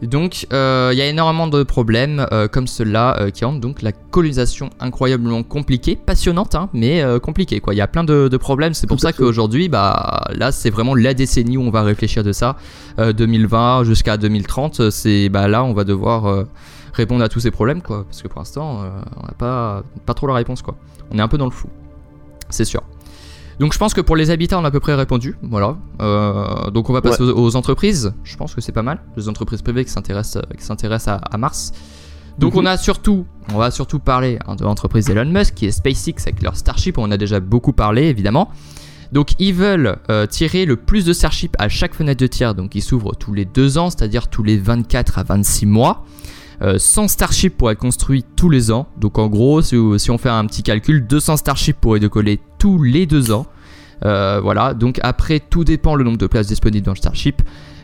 Donc 0.01 0.45
euh, 0.53 0.91
il 0.93 0.99
y 0.99 1.01
a 1.01 1.07
énormément 1.07 1.47
de 1.47 1.63
problèmes 1.63 2.27
euh, 2.31 2.47
comme 2.47 2.67
ceux-là 2.67 3.17
euh, 3.19 3.29
qui 3.31 3.45
rendent 3.45 3.59
donc 3.59 3.81
la 3.81 3.91
colonisation 3.91 4.69
incroyablement 4.79 5.41
compliquée, 5.41 5.95
passionnante, 5.95 6.53
hein, 6.53 6.69
mais 6.73 7.03
compliquée 7.21 7.59
quoi. 7.59 7.73
Il 7.73 7.77
y 7.77 7.81
a 7.81 7.87
plein 7.87 8.03
de, 8.03 8.37
problèmes, 8.37 8.73
c'est 8.73 8.87
pour 8.87 8.99
ça 8.99 9.11
qu'aujourd'hui, 9.13 9.69
bah 9.69 10.25
là 10.35 10.51
c'est 10.51 10.69
vraiment 10.69 10.93
la 10.93 11.13
décennie 11.13 11.57
où 11.57 11.61
on 11.61 11.71
va 11.71 11.81
réfléchir 11.81 12.23
de 12.23 12.31
ça, 12.31 12.57
2020 12.97 13.83
jusqu'à 13.83 14.17
2030, 14.17 14.91
c'est 14.91 15.29
bah 15.29 15.47
là 15.47 15.63
on 15.63 15.73
va 15.73 15.83
devoir 15.83 16.45
répondre 16.93 17.23
à 17.23 17.29
tous 17.29 17.39
ces 17.39 17.51
problèmes 17.51 17.81
quoi, 17.81 18.05
parce 18.05 18.21
que 18.21 18.27
pour 18.27 18.39
l'instant 18.39 18.83
on 19.17 19.25
n'a 19.25 19.33
pas 19.37 19.83
pas 20.05 20.13
trop 20.13 20.27
la 20.27 20.35
réponse 20.35 20.61
quoi. 20.61 20.75
On 21.11 21.17
est 21.17 21.21
un 21.21 21.27
peu 21.27 21.37
dans 21.37 21.45
le 21.45 21.51
flou, 21.51 21.69
c'est 22.49 22.65
sûr. 22.65 22.83
Donc 23.59 23.73
je 23.73 23.79
pense 23.79 23.93
que 23.93 24.01
pour 24.01 24.15
les 24.15 24.29
habitats, 24.29 24.59
on 24.59 24.63
a 24.63 24.67
à 24.67 24.71
peu 24.71 24.79
près 24.79 24.93
répondu. 24.93 25.35
Voilà. 25.41 25.77
Euh, 26.01 26.69
donc 26.69 26.89
on 26.89 26.93
va 26.93 27.01
passer 27.01 27.23
aux, 27.23 27.55
entreprises. 27.55 28.13
Je 28.23 28.37
pense 28.37 28.53
que 28.53 28.61
c'est 28.61 28.71
pas 28.71 28.83
mal. 28.83 28.99
Les 29.15 29.29
entreprises 29.29 29.61
privées 29.61 29.83
qui 29.83 29.91
s'intéressent, 29.91 30.43
qui 30.57 30.63
s'intéressent 30.63 31.19
à, 31.29 31.37
Mars. 31.37 31.71
Donc 32.37 32.53
mhm. 32.53 32.59
on 32.59 32.65
a 32.67 32.77
surtout, 32.77 33.25
on 33.53 33.57
va 33.57 33.71
surtout 33.71 33.99
parler 33.99 34.37
hein, 34.47 34.55
de 34.55 34.63
l'entreprise 34.63 35.05
d'Elon 35.05 35.25
Musk 35.25 35.55
qui 35.55 35.65
est 35.65 35.71
SpaceX 35.71 36.21
avec 36.27 36.43
leur 36.43 36.55
Starship. 36.55 36.97
On 36.99 37.09
a 37.09 37.17
déjà 37.17 37.39
beaucoup 37.39 37.73
parlé 37.73 38.03
évidemment. 38.03 38.51
Donc 39.11 39.31
ils 39.39 39.53
veulent 39.53 39.97
euh, 40.09 40.27
tirer 40.27 40.65
le 40.65 40.75
plus 40.75 41.05
de 41.05 41.13
Starship 41.13 41.55
à 41.57 41.67
chaque 41.67 41.95
fenêtre 41.95 42.19
de 42.19 42.27
tir. 42.27 42.53
Donc 42.53 42.75
ils 42.75 42.83
s'ouvrent 42.83 43.15
tous 43.15 43.33
les 43.33 43.45
deux 43.45 43.79
ans, 43.79 43.89
c'est-à-dire 43.89 44.27
tous 44.27 44.43
les 44.43 44.57
24 44.57 45.17
à 45.17 45.23
26 45.23 45.65
mois. 45.65 46.05
100 46.61 47.03
euh, 47.03 47.07
Starship 47.07 47.57
pourraient 47.57 47.73
être 47.73 47.79
construits 47.79 48.23
tous 48.35 48.49
les 48.49 48.71
ans. 48.71 48.87
Donc 48.97 49.19
en 49.19 49.27
gros, 49.27 49.61
si, 49.61 49.75
on 49.75 50.17
fait 50.17 50.29
un 50.29 50.45
petit 50.45 50.63
calcul, 50.63 51.05
200 51.05 51.37
Starship 51.37 51.77
pourraient 51.79 51.99
décoller 51.99 52.39
tous 52.57 52.81
les 52.81 53.05
deux 53.05 53.31
ans. 53.31 53.45
Euh, 54.05 54.39
voilà, 54.41 54.73
donc 54.73 54.99
après, 55.03 55.39
tout 55.39 55.63
dépend 55.63 55.95
le 55.95 56.03
nombre 56.03 56.17
de 56.17 56.27
places 56.27 56.47
disponibles 56.47 56.85
dans 56.85 56.93
le 56.93 56.97
Starship. 56.97 57.41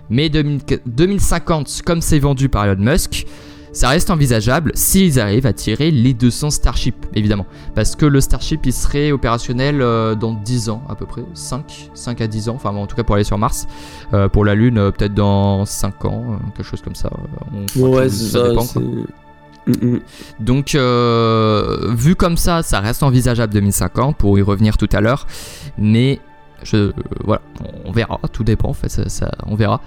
Mais 0.09 0.29
2050, 0.29 1.81
comme 1.85 2.01
c'est 2.01 2.19
vendu 2.19 2.49
par 2.49 2.65
Elon 2.65 2.83
Musk, 2.83 3.25
ça 3.73 3.89
reste 3.89 4.11
envisageable 4.11 4.71
s'ils 4.75 5.19
arrivent 5.19 5.47
à 5.47 5.53
tirer 5.53 5.89
les 5.89 6.13
200 6.13 6.51
Starship, 6.51 6.95
évidemment. 7.15 7.47
Parce 7.73 7.95
que 7.95 8.05
le 8.05 8.21
Starship, 8.21 8.65
il 8.67 8.71
serait 8.71 9.11
opérationnel 9.11 9.81
euh, 9.81 10.13
dans 10.13 10.33
10 10.33 10.69
ans 10.69 10.83
à 10.87 10.95
peu 10.95 11.07
près, 11.07 11.23
5, 11.33 11.89
5 11.95 12.21
à 12.21 12.27
10 12.27 12.49
ans, 12.49 12.55
enfin 12.55 12.69
en 12.69 12.85
tout 12.85 12.95
cas 12.95 13.03
pour 13.03 13.15
aller 13.15 13.23
sur 13.23 13.39
Mars. 13.39 13.67
Euh, 14.13 14.29
pour 14.29 14.45
la 14.45 14.53
Lune, 14.53 14.77
euh, 14.77 14.91
peut-être 14.91 15.15
dans 15.15 15.65
5 15.65 16.05
ans, 16.05 16.39
quelque 16.55 16.67
chose 16.67 16.83
comme 16.83 16.95
ça. 16.95 17.09
ouais, 17.75 18.09
ça, 18.09 18.49
dépend. 18.49 18.65
Donc, 20.39 20.75
vu 20.75 22.15
comme 22.15 22.37
ça, 22.37 22.61
ça 22.61 22.79
reste 22.79 23.01
envisageable 23.01 23.53
2050 23.53 24.17
pour 24.17 24.37
y 24.37 24.43
revenir 24.43 24.77
tout 24.77 24.89
à 24.93 25.01
l'heure. 25.01 25.25
Mais 25.79 26.19
je, 26.61 26.91
voilà, 27.23 27.41
on 27.85 27.91
verra, 27.91 28.19
tout 28.31 28.43
dépend 28.43 28.69
en 28.69 28.73
fait, 28.73 28.89
ça 28.89 29.31
on 29.47 29.55
verra. 29.55 29.81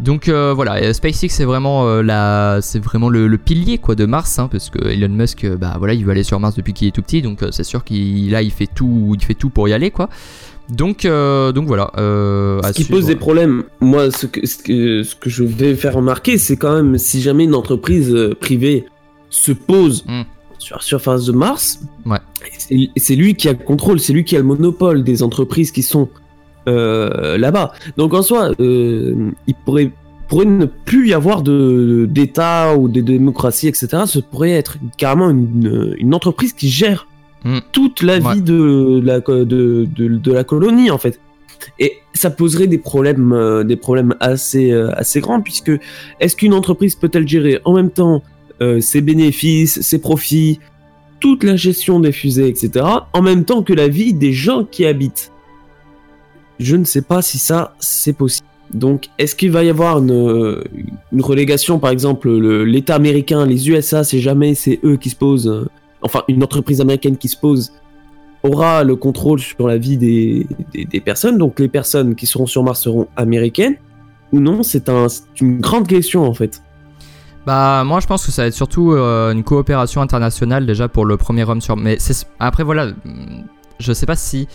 Donc 0.00 0.28
euh, 0.28 0.54
voilà, 0.54 0.92
SpaceX 0.94 1.28
c'est 1.28 1.44
vraiment 1.44 1.86
euh, 1.86 2.02
la, 2.02 2.60
c'est 2.62 2.82
vraiment 2.82 3.08
le, 3.08 3.36
pilier 3.36 3.78
quoi 3.78 3.94
de 3.94 4.06
Mars, 4.06 4.38
hein, 4.38 4.48
parce 4.50 4.70
que 4.70 4.88
Elon 4.88 5.08
Musk, 5.08 5.44
euh, 5.44 5.56
bah 5.56 5.76
voilà, 5.78 5.94
il 5.94 6.04
veut 6.04 6.12
aller 6.12 6.22
sur 6.22 6.40
Mars 6.40 6.54
depuis 6.54 6.72
qu'il 6.72 6.88
est 6.88 6.90
tout 6.90 7.02
petit, 7.02 7.22
donc 7.22 7.44
c'est 7.50 7.64
sûr 7.64 7.84
qu'il 7.84 8.30
là 8.30 8.42
il 8.42 8.50
fait 8.50 8.66
tout, 8.66 9.14
il 9.18 9.24
fait 9.24 9.34
tout 9.34 9.50
pour 9.50 9.68
y 9.68 9.72
aller 9.72 9.90
quoi. 9.90 10.08
Donc 10.70 11.04
donc 11.04 11.66
voilà. 11.66 11.90
ce 11.96 12.72
qui 12.72 12.84
pose 12.84 13.06
des 13.06 13.16
problèmes, 13.16 13.64
moi 13.80 14.10
ce 14.10 14.26
que, 14.26 14.46
ce 14.46 14.56
que, 14.56 15.02
ce 15.02 15.14
que 15.14 15.28
je 15.28 15.44
vais 15.44 15.74
faire 15.74 15.94
remarquer, 15.94 16.38
c'est 16.38 16.56
quand 16.56 16.74
même 16.74 16.96
si 16.96 17.20
jamais 17.20 17.44
une 17.44 17.54
entreprise 17.54 18.16
privée 18.40 18.86
se 19.28 19.52
pose. 19.52 20.04
Hmm. 20.06 20.22
sur 20.58 20.76
la 20.76 20.82
surface 20.82 21.24
de 21.24 21.32
Mars. 21.32 21.80
Ouais. 22.06 22.18
C'est 22.96 23.16
lui 23.16 23.34
qui 23.34 23.48
a 23.48 23.52
le 23.52 23.58
contrôle, 23.58 24.00
c'est 24.00 24.12
lui 24.12 24.24
qui 24.24 24.36
a 24.36 24.38
le 24.38 24.44
monopole 24.44 25.02
des 25.04 25.22
entreprises 25.22 25.72
qui 25.72 25.82
sont 25.82 26.08
euh, 26.68 27.36
là-bas. 27.38 27.72
Donc 27.96 28.14
en 28.14 28.22
soi, 28.22 28.50
euh, 28.60 29.30
il 29.46 29.54
pourrait, 29.54 29.90
pourrait 30.28 30.44
ne 30.46 30.66
plus 30.66 31.08
y 31.08 31.14
avoir 31.14 31.42
de 31.42 32.06
d'État 32.08 32.76
ou 32.76 32.88
de 32.88 33.00
démocratie, 33.00 33.68
etc. 33.68 33.88
Ce 34.06 34.18
pourrait 34.18 34.50
être 34.52 34.76
carrément 34.96 35.30
une, 35.30 35.94
une 35.98 36.14
entreprise 36.14 36.52
qui 36.52 36.68
gère 36.68 37.06
Mm. 37.42 37.58
toute 37.72 38.02
la 38.02 38.18
Ouais. 38.18 38.34
vie 38.34 38.42
de 38.42 39.00
la, 39.02 39.20
de, 39.20 39.44
de, 39.44 39.86
de 40.08 40.32
la 40.32 40.44
colonie 40.44 40.90
en 40.90 40.98
fait. 40.98 41.18
Et 41.78 41.94
ça 42.12 42.28
poserait 42.30 42.66
des 42.66 42.76
problèmes, 42.76 43.32
euh, 43.32 43.64
des 43.64 43.76
problèmes 43.76 44.14
assez, 44.20 44.70
assez 44.72 45.20
grands 45.22 45.40
puisque 45.40 45.72
est-ce 46.20 46.36
qu'une 46.36 46.52
entreprise 46.52 46.96
peut-elle 46.96 47.26
gérer 47.26 47.58
en 47.64 47.72
même 47.72 47.90
temps 47.90 48.22
ses 48.80 49.00
bénéfices, 49.00 49.80
ses 49.80 49.98
profits, 50.02 50.60
toute 51.18 51.44
la 51.44 51.56
gestion 51.56 51.98
des 51.98 52.12
fusées, 52.12 52.46
etc., 52.48 52.84
en 53.14 53.22
même 53.22 53.46
temps 53.46 53.62
que 53.62 53.72
la 53.72 53.88
vie 53.88 54.12
des 54.12 54.34
gens 54.34 54.64
qui 54.64 54.84
habitent? 54.84 55.32
Je 56.60 56.76
ne 56.76 56.84
sais 56.84 57.02
pas 57.02 57.22
si 57.22 57.38
ça 57.38 57.74
c'est 57.80 58.12
possible. 58.12 58.46
Donc, 58.72 59.08
est-ce 59.18 59.34
qu'il 59.34 59.50
va 59.50 59.64
y 59.64 59.68
avoir 59.68 59.98
une, 59.98 60.62
une 61.12 61.20
relégation, 61.22 61.80
par 61.80 61.90
exemple, 61.90 62.30
le- 62.30 62.64
l'État 62.64 62.94
américain, 62.94 63.44
les 63.44 63.68
USA, 63.68 64.04
c'est 64.04 64.20
jamais 64.20 64.54
c'est 64.54 64.78
eux 64.84 64.96
qui 64.96 65.10
se 65.10 65.16
posent, 65.16 65.48
euh, 65.48 65.68
enfin 66.02 66.22
une 66.28 66.44
entreprise 66.44 66.80
américaine 66.80 67.16
qui 67.16 67.28
se 67.28 67.36
pose 67.36 67.72
aura 68.42 68.84
le 68.84 68.96
contrôle 68.96 69.40
sur 69.40 69.66
la 69.66 69.76
vie 69.76 69.96
des, 69.96 70.46
des, 70.72 71.00
personnes, 71.00 71.36
donc 71.36 71.58
les 71.60 71.68
personnes 71.68 72.14
qui 72.14 72.26
seront 72.26 72.46
sur 72.46 72.62
Mars 72.62 72.80
seront 72.82 73.06
américaines 73.16 73.76
ou 74.32 74.40
non 74.40 74.62
C'est 74.62 74.88
un, 74.88 75.08
c'est 75.08 75.40
une 75.40 75.60
grande 75.60 75.86
question 75.86 76.24
en 76.24 76.32
fait. 76.32 76.62
Bah 77.46 77.84
moi 77.84 78.00
je 78.00 78.06
pense 78.06 78.24
que 78.24 78.32
ça 78.32 78.42
va 78.42 78.48
être 78.48 78.54
surtout 78.54 78.92
euh, 78.92 79.32
une 79.32 79.42
coopération 79.42 80.00
internationale 80.00 80.64
déjà 80.64 80.88
pour 80.88 81.04
le 81.04 81.16
premier 81.16 81.44
homme 81.44 81.60
sur. 81.60 81.76
Mais 81.76 81.98
après 82.38 82.62
voilà, 82.64 82.92
je 83.78 83.92
sais 83.92 84.06
pas 84.06 84.16
si 84.16 84.46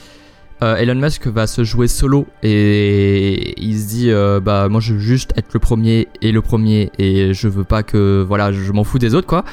euh, 0.63 0.77
Elon 0.77 0.95
Musk 0.95 1.27
va 1.27 1.47
se 1.47 1.63
jouer 1.63 1.87
solo 1.87 2.27
et 2.41 3.53
il 3.61 3.77
se 3.77 3.87
dit 3.87 4.09
euh, 4.09 4.39
bah 4.39 4.69
moi 4.69 4.79
je 4.79 4.93
veux 4.93 4.99
juste 4.99 5.31
être 5.35 5.53
le 5.53 5.59
premier 5.59 6.07
et 6.21 6.31
le 6.31 6.41
premier 6.41 6.91
et 6.97 7.33
je 7.33 7.47
veux 7.49 7.65
pas 7.65 7.83
que 7.83 8.23
voilà 8.25 8.51
je 8.53 8.71
m'en 8.71 8.83
fous 8.85 8.99
des 8.99 9.15
autres 9.15 9.27
quoi. 9.27 9.43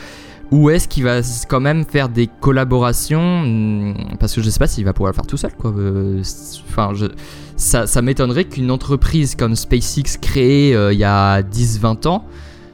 Ou 0.52 0.70
est-ce 0.70 0.86
qu'il 0.86 1.04
va 1.04 1.20
quand 1.48 1.60
même 1.60 1.84
faire 1.86 2.10
des 2.10 2.28
collaborations? 2.28 3.40
Hum, 3.40 3.94
Parce 4.20 4.34
que 4.34 4.42
je 4.42 4.50
sais 4.50 4.58
pas 4.58 4.66
s'il 4.66 4.84
va 4.84 4.92
pouvoir 4.92 5.10
le 5.10 5.16
faire 5.16 5.26
tout 5.26 5.36
seul 5.36 5.52
quoi. 5.54 5.72
Euh, 5.76 6.22
Enfin 6.68 6.92
ça, 7.56 7.86
ça 7.86 8.02
m'étonnerait 8.02 8.44
qu'une 8.44 8.70
entreprise 8.70 9.34
comme 9.34 9.56
SpaceX 9.56 10.18
créée 10.20 10.70
il 10.92 10.98
y 10.98 11.04
a 11.04 11.42
10-20 11.42 12.06
ans 12.06 12.24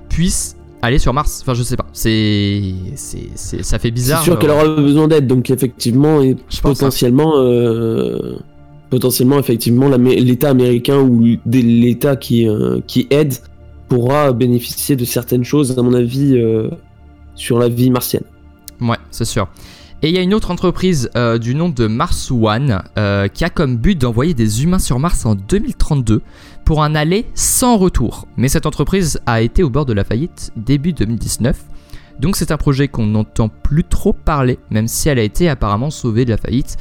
puisse 0.09 0.58
aller 0.83 0.99
sur 0.99 1.13
Mars. 1.13 1.41
Enfin, 1.43 1.55
je 1.55 1.63
sais 1.63 1.77
pas. 1.77 1.87
C'est, 1.93 2.63
c'est, 2.95 3.29
c'est- 3.35 3.63
ça 3.63 3.79
fait 3.79 3.89
C'est 3.89 3.93
bizarre. 3.93 4.23
sûr 4.23 4.39
qu'elle 4.39 4.51
euh, 4.51 4.55
aura 4.65 4.81
besoin 4.81 5.09
d'aide, 5.09 5.27
donc 5.27 5.51
effectivement, 5.51 6.21
et 6.23 6.37
Je 6.49 6.61
pense, 6.61 6.79
potentiellement, 6.79 7.35
euh, 7.39 8.37
potentiellement, 8.91 9.39
effectivement, 9.39 9.89
l'État 9.89 10.51
américain 10.51 10.99
ou 10.99 11.37
l'État 11.47 12.17
qui, 12.17 12.49
euh, 12.49 12.81
qui 12.87 13.07
aide 13.11 13.35
pourra 13.89 14.33
bénéficier 14.33 14.97
de 14.97 15.05
certaines 15.05 15.45
choses, 15.45 15.79
à 15.79 15.83
mon 15.83 15.95
avis, 15.95 16.37
euh, 16.37 16.69
sur 17.35 17.59
la 17.59 17.69
vie 17.69 17.91
martienne. 17.91 18.25
Ouais, 18.81 18.97
c'est 19.11 19.25
sûr. 19.25 19.49
Et 20.03 20.11
il 20.11 20.15
y 20.15 20.19
a 20.19 20.23
une 20.23 20.33
autre 20.35 20.53
entreprise 20.53 21.11
du 21.41 21.57
nom 21.57 21.71
de 21.71 21.89
Mars 21.89 22.31
One 22.31 22.83
qui 23.35 23.45
a 23.45 23.51
comme 23.51 23.77
but 23.77 23.99
d'envoyer 24.01 24.33
des 24.33 24.63
humains 24.63 24.79
sur 24.79 25.01
Mars 25.01 25.27
en 25.27 25.35
2032 25.35 26.23
pour 26.69 26.83
un 26.83 26.95
aller 26.95 27.25
sans 27.33 27.79
retour. 27.79 28.29
Mais 28.37 28.49
cette 28.49 28.67
entreprise 28.67 29.23
a 29.25 29.41
été 29.41 29.63
au 29.63 29.71
bord 29.71 29.87
de 29.87 29.95
la 29.95 30.05
faillite 30.05 30.53
début 30.55 30.93
2019. 30.93 31.57
Donc 32.21 32.37
c'est 32.37 32.51
un 32.51 32.59
projet 32.59 32.89
qu'on 32.89 33.07
n'entend 33.07 33.49
plus 33.49 33.85
trop 33.85 34.13
parler, 34.13 34.59
même 34.69 34.87
si 34.87 35.09
elle 35.09 35.19
a 35.19 35.23
été 35.23 35.49
apparemment 35.49 35.89
sauvée 35.89 36.27
de 36.27 36.31
la 36.31 36.37
faillite. 36.37 36.77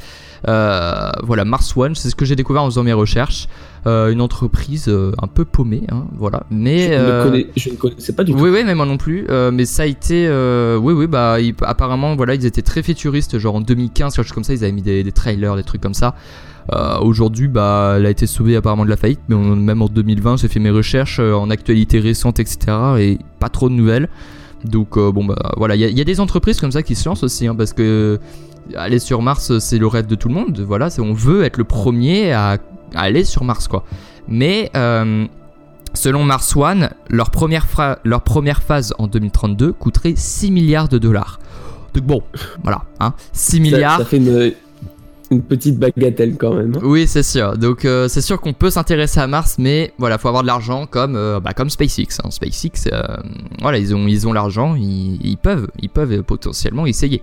Euh, 0.46 1.10
voilà, 1.22 1.46
Mars 1.46 1.74
One, 1.74 1.94
c'est 1.94 2.10
ce 2.10 2.14
que 2.14 2.26
j'ai 2.26 2.36
découvert 2.36 2.64
en 2.64 2.66
faisant 2.66 2.82
mes 2.82 2.92
recherches. 2.92 3.48
Euh, 3.86 4.10
une 4.10 4.20
entreprise 4.20 4.86
euh, 4.88 5.12
un 5.22 5.28
peu 5.28 5.44
paumée, 5.44 5.82
hein, 5.92 6.04
voilà. 6.18 6.42
Mais 6.50 6.88
Je, 6.88 6.92
euh, 6.94 7.24
ne 7.24 7.30
connais, 7.30 7.46
je 7.56 7.70
ne 7.70 7.74
connaissais 7.76 8.12
pas 8.12 8.24
du 8.24 8.32
tout. 8.32 8.38
oui, 8.38 8.50
oui, 8.50 8.62
mais 8.66 8.74
moi 8.74 8.86
non 8.86 8.96
plus. 8.96 9.24
euh, 9.30 9.50
mais 9.52 9.64
ça 9.66 9.84
a 9.84 9.86
été. 9.86 10.26
euh, 10.26 10.76
oui, 10.76 10.92
oui, 10.92 11.06
bah, 11.06 11.40
ils- 11.40 11.54
apparemment, 11.62 12.16
voilà, 12.16 12.34
ils 12.34 12.44
étaient 12.44 12.62
très 12.62 12.82
futuristes. 12.82 13.38
Genre 13.38 13.54
en 13.54 13.60
2015, 13.60 14.16
quelque 14.16 14.24
chose 14.26 14.34
comme 14.34 14.42
ça, 14.44 14.52
ils 14.52 14.64
avaient 14.64 14.72
mis 14.72 14.82
des, 14.82 15.04
des 15.04 15.12
trailers, 15.12 15.54
des 15.54 15.62
trucs 15.62 15.80
comme 15.80 15.94
ça. 15.94 16.14
Euh, 16.74 16.98
Aujourd'hui, 16.98 17.46
bah, 17.48 17.94
elle 17.96 18.06
a 18.06 18.10
été 18.10 18.26
sauvée 18.26 18.56
apparemment 18.56 18.84
de 18.84 18.90
la 18.90 18.96
faillite, 18.96 19.20
mais 19.28 19.36
on- 19.36 19.54
même 19.56 19.80
en 19.80 19.88
2020, 19.88 20.36
j'ai 20.38 20.48
fait 20.48 20.60
mes 20.60 20.70
recherches 20.70 21.18
euh, 21.20 21.32
en 21.34 21.48
actualité 21.48 22.00
récente, 22.00 22.40
etc. 22.40 22.58
Et 22.98 23.18
pas 23.38 23.48
trop 23.48 23.68
de 23.68 23.74
nouvelles. 23.74 24.08
Donc, 24.64 24.96
euh, 24.96 25.12
bon, 25.12 25.24
bah, 25.24 25.36
voilà, 25.56 25.76
il 25.76 25.80
y, 25.80 25.84
a- 25.84 25.88
il 25.88 25.96
y 25.96 26.00
a 26.00 26.04
des 26.04 26.18
entreprises 26.20 26.60
comme 26.60 26.72
ça 26.72 26.82
qui 26.82 26.94
se 26.96 27.08
lancent 27.08 27.22
aussi, 27.22 27.46
hein, 27.46 27.54
parce 27.54 27.72
que 27.72 28.18
aller 28.76 28.98
sur 28.98 29.22
Mars, 29.22 29.56
c'est 29.60 29.78
le 29.78 29.86
rêve 29.86 30.06
de 30.08 30.14
tout 30.16 30.28
le 30.28 30.34
monde. 30.34 30.60
Voilà, 30.66 30.88
on 30.98 31.12
veut 31.14 31.44
être 31.44 31.56
le 31.58 31.64
premier 31.64 32.32
à 32.32 32.58
aller 32.94 33.24
sur 33.24 33.44
Mars, 33.44 33.68
quoi. 33.68 33.84
Mais. 34.28 34.70
euh, 34.76 35.26
Selon 35.94 36.22
Mars 36.22 36.54
One, 36.54 36.90
leur 37.08 37.30
première, 37.30 37.66
fra- 37.66 37.98
leur 38.04 38.20
première 38.20 38.62
phase 38.62 38.94
en 38.98 39.06
2032 39.08 39.72
coûterait 39.72 40.12
6 40.14 40.50
milliards 40.50 40.88
de 40.88 40.98
dollars. 40.98 41.40
Donc 41.94 42.04
bon, 42.04 42.22
voilà, 42.62 42.82
hein, 43.00 43.14
6 43.32 43.56
Ça- 43.56 43.62
milliards. 43.62 43.98
Ça, 43.98 44.04
fait 44.04 44.18
une, 44.18 44.52
une 45.30 45.42
petite 45.42 45.78
bagatelle 45.78 46.36
quand 46.36 46.52
même. 46.54 46.74
hein. 46.76 46.80
Oui, 46.84 47.06
c'est 47.08 47.22
sûr. 47.22 47.56
Donc 47.56 47.86
euh, 47.86 48.06
c'est 48.06 48.20
sûr 48.20 48.38
qu'on 48.38 48.52
peut 48.52 48.68
s'intéresser 48.70 49.18
à 49.18 49.26
Mars, 49.26 49.56
mais 49.58 49.92
voilà, 49.98 50.18
faut 50.18 50.28
avoir 50.28 50.42
de 50.42 50.46
l'argent 50.46 50.86
comme, 50.86 51.16
euh, 51.16 51.40
bah, 51.40 51.54
comme 51.54 51.70
SpaceX. 51.70 52.20
hein. 52.22 52.30
SpaceX, 52.30 52.90
euh, 52.92 53.00
voilà, 53.62 53.78
ils 53.78 53.94
ont, 53.94 54.06
ils 54.06 54.28
ont 54.28 54.34
l'argent, 54.34 54.74
ils, 54.76 55.18
ils 55.26 55.38
peuvent, 55.38 55.68
ils 55.80 55.88
peuvent 55.88 56.22
potentiellement 56.22 56.84
essayer. 56.86 57.22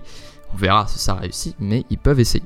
On 0.52 0.56
verra 0.58 0.86
si 0.88 0.98
ça 0.98 1.14
réussit, 1.14 1.54
mais 1.60 1.84
ils 1.88 1.98
peuvent 1.98 2.20
essayer. 2.20 2.44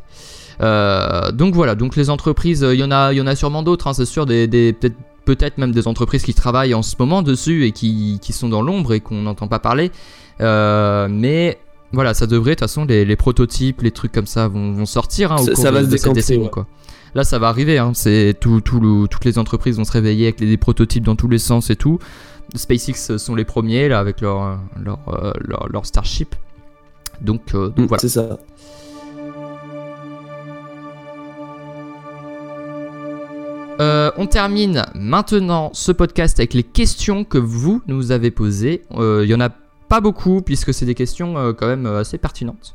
Euh, 0.60 1.32
donc 1.32 1.54
voilà, 1.54 1.74
donc 1.74 1.96
les 1.96 2.10
entreprises, 2.10 2.62
euh, 2.64 2.74
il 2.74 2.80
y 2.80 2.84
en 2.84 2.90
a, 2.90 3.12
il 3.12 3.16
y 3.16 3.20
en 3.20 3.26
a 3.26 3.34
sûrement 3.34 3.62
d'autres, 3.62 3.86
hein, 3.86 3.94
c'est 3.94 4.04
sûr, 4.04 4.26
des, 4.26 4.46
des- 4.46 4.72
peut-être 4.72 4.96
peut-être 5.24 5.58
même 5.58 5.70
des 5.72 5.86
entreprises 5.86 6.22
qui 6.22 6.34
travaillent 6.34 6.74
en 6.74 6.82
ce 6.82 6.96
moment 6.98 7.22
dessus 7.22 7.64
et 7.64 7.72
qui, 7.72 8.18
qui 8.20 8.32
sont 8.32 8.48
dans 8.48 8.62
l'ombre 8.62 8.92
et 8.94 9.00
qu'on 9.00 9.22
n'entend 9.22 9.48
pas 9.48 9.58
parler. 9.58 9.90
Euh, 10.40 11.08
mais 11.10 11.58
voilà, 11.92 12.14
ça 12.14 12.26
devrait, 12.26 12.50
de 12.52 12.54
toute 12.56 12.60
façon, 12.68 12.84
les, 12.84 13.04
les 13.04 13.16
prototypes, 13.16 13.82
les 13.82 13.90
trucs 13.90 14.12
comme 14.12 14.26
ça 14.26 14.48
vont, 14.48 14.72
vont 14.72 14.86
sortir 14.86 15.30
hein, 15.32 15.36
au 15.36 15.44
Ça- 15.44 15.52
cours 15.52 15.62
ça 15.62 15.70
de, 15.70 15.74
va 15.76 15.80
se 15.82 15.86
de 15.86 15.90
cette 15.92 16.00
décanter, 16.02 16.14
décennie, 16.20 16.44
ouais. 16.44 16.50
quoi. 16.50 16.66
Là, 17.14 17.24
ça 17.24 17.38
va 17.38 17.48
arriver. 17.48 17.78
Hein. 17.78 17.92
C'est 17.94 18.34
tout, 18.40 18.60
tout 18.60 18.80
le- 18.80 19.06
toutes 19.08 19.24
les 19.24 19.38
entreprises 19.38 19.76
vont 19.76 19.84
se 19.84 19.92
réveiller 19.92 20.26
avec 20.26 20.38
des 20.40 20.56
prototypes 20.56 21.04
dans 21.04 21.16
tous 21.16 21.28
les 21.28 21.38
sens 21.38 21.70
et 21.70 21.76
tout. 21.76 21.98
SpaceX 22.56 23.16
sont 23.18 23.34
les 23.36 23.44
premiers 23.44 23.88
là 23.88 23.98
avec 24.00 24.20
leur 24.20 24.58
leur, 24.82 24.98
leur, 25.46 25.68
leur 25.68 25.86
Starship. 25.86 26.34
Donc, 27.20 27.42
euh, 27.54 27.68
donc 27.68 27.78
Mm, 27.78 27.86
voilà. 27.86 28.00
C'est 28.00 28.08
ça. 28.08 28.38
Euh, 33.80 34.10
on 34.16 34.26
termine 34.26 34.84
maintenant 34.94 35.70
ce 35.72 35.90
podcast 35.90 36.38
avec 36.38 36.54
les 36.54 36.62
questions 36.62 37.24
que 37.24 37.38
vous 37.38 37.82
nous 37.86 38.12
avez 38.12 38.30
posées. 38.30 38.82
Euh, 38.92 39.22
Il 39.24 39.30
y 39.30 39.34
en 39.34 39.40
a 39.40 39.48
pas 39.88 40.00
beaucoup 40.00 40.42
puisque 40.42 40.72
c'est 40.72 40.86
des 40.86 40.94
questions 40.94 41.36
euh, 41.38 41.52
quand 41.52 41.66
même 41.66 41.86
euh, 41.86 42.00
assez 42.00 42.18
pertinentes. 42.18 42.74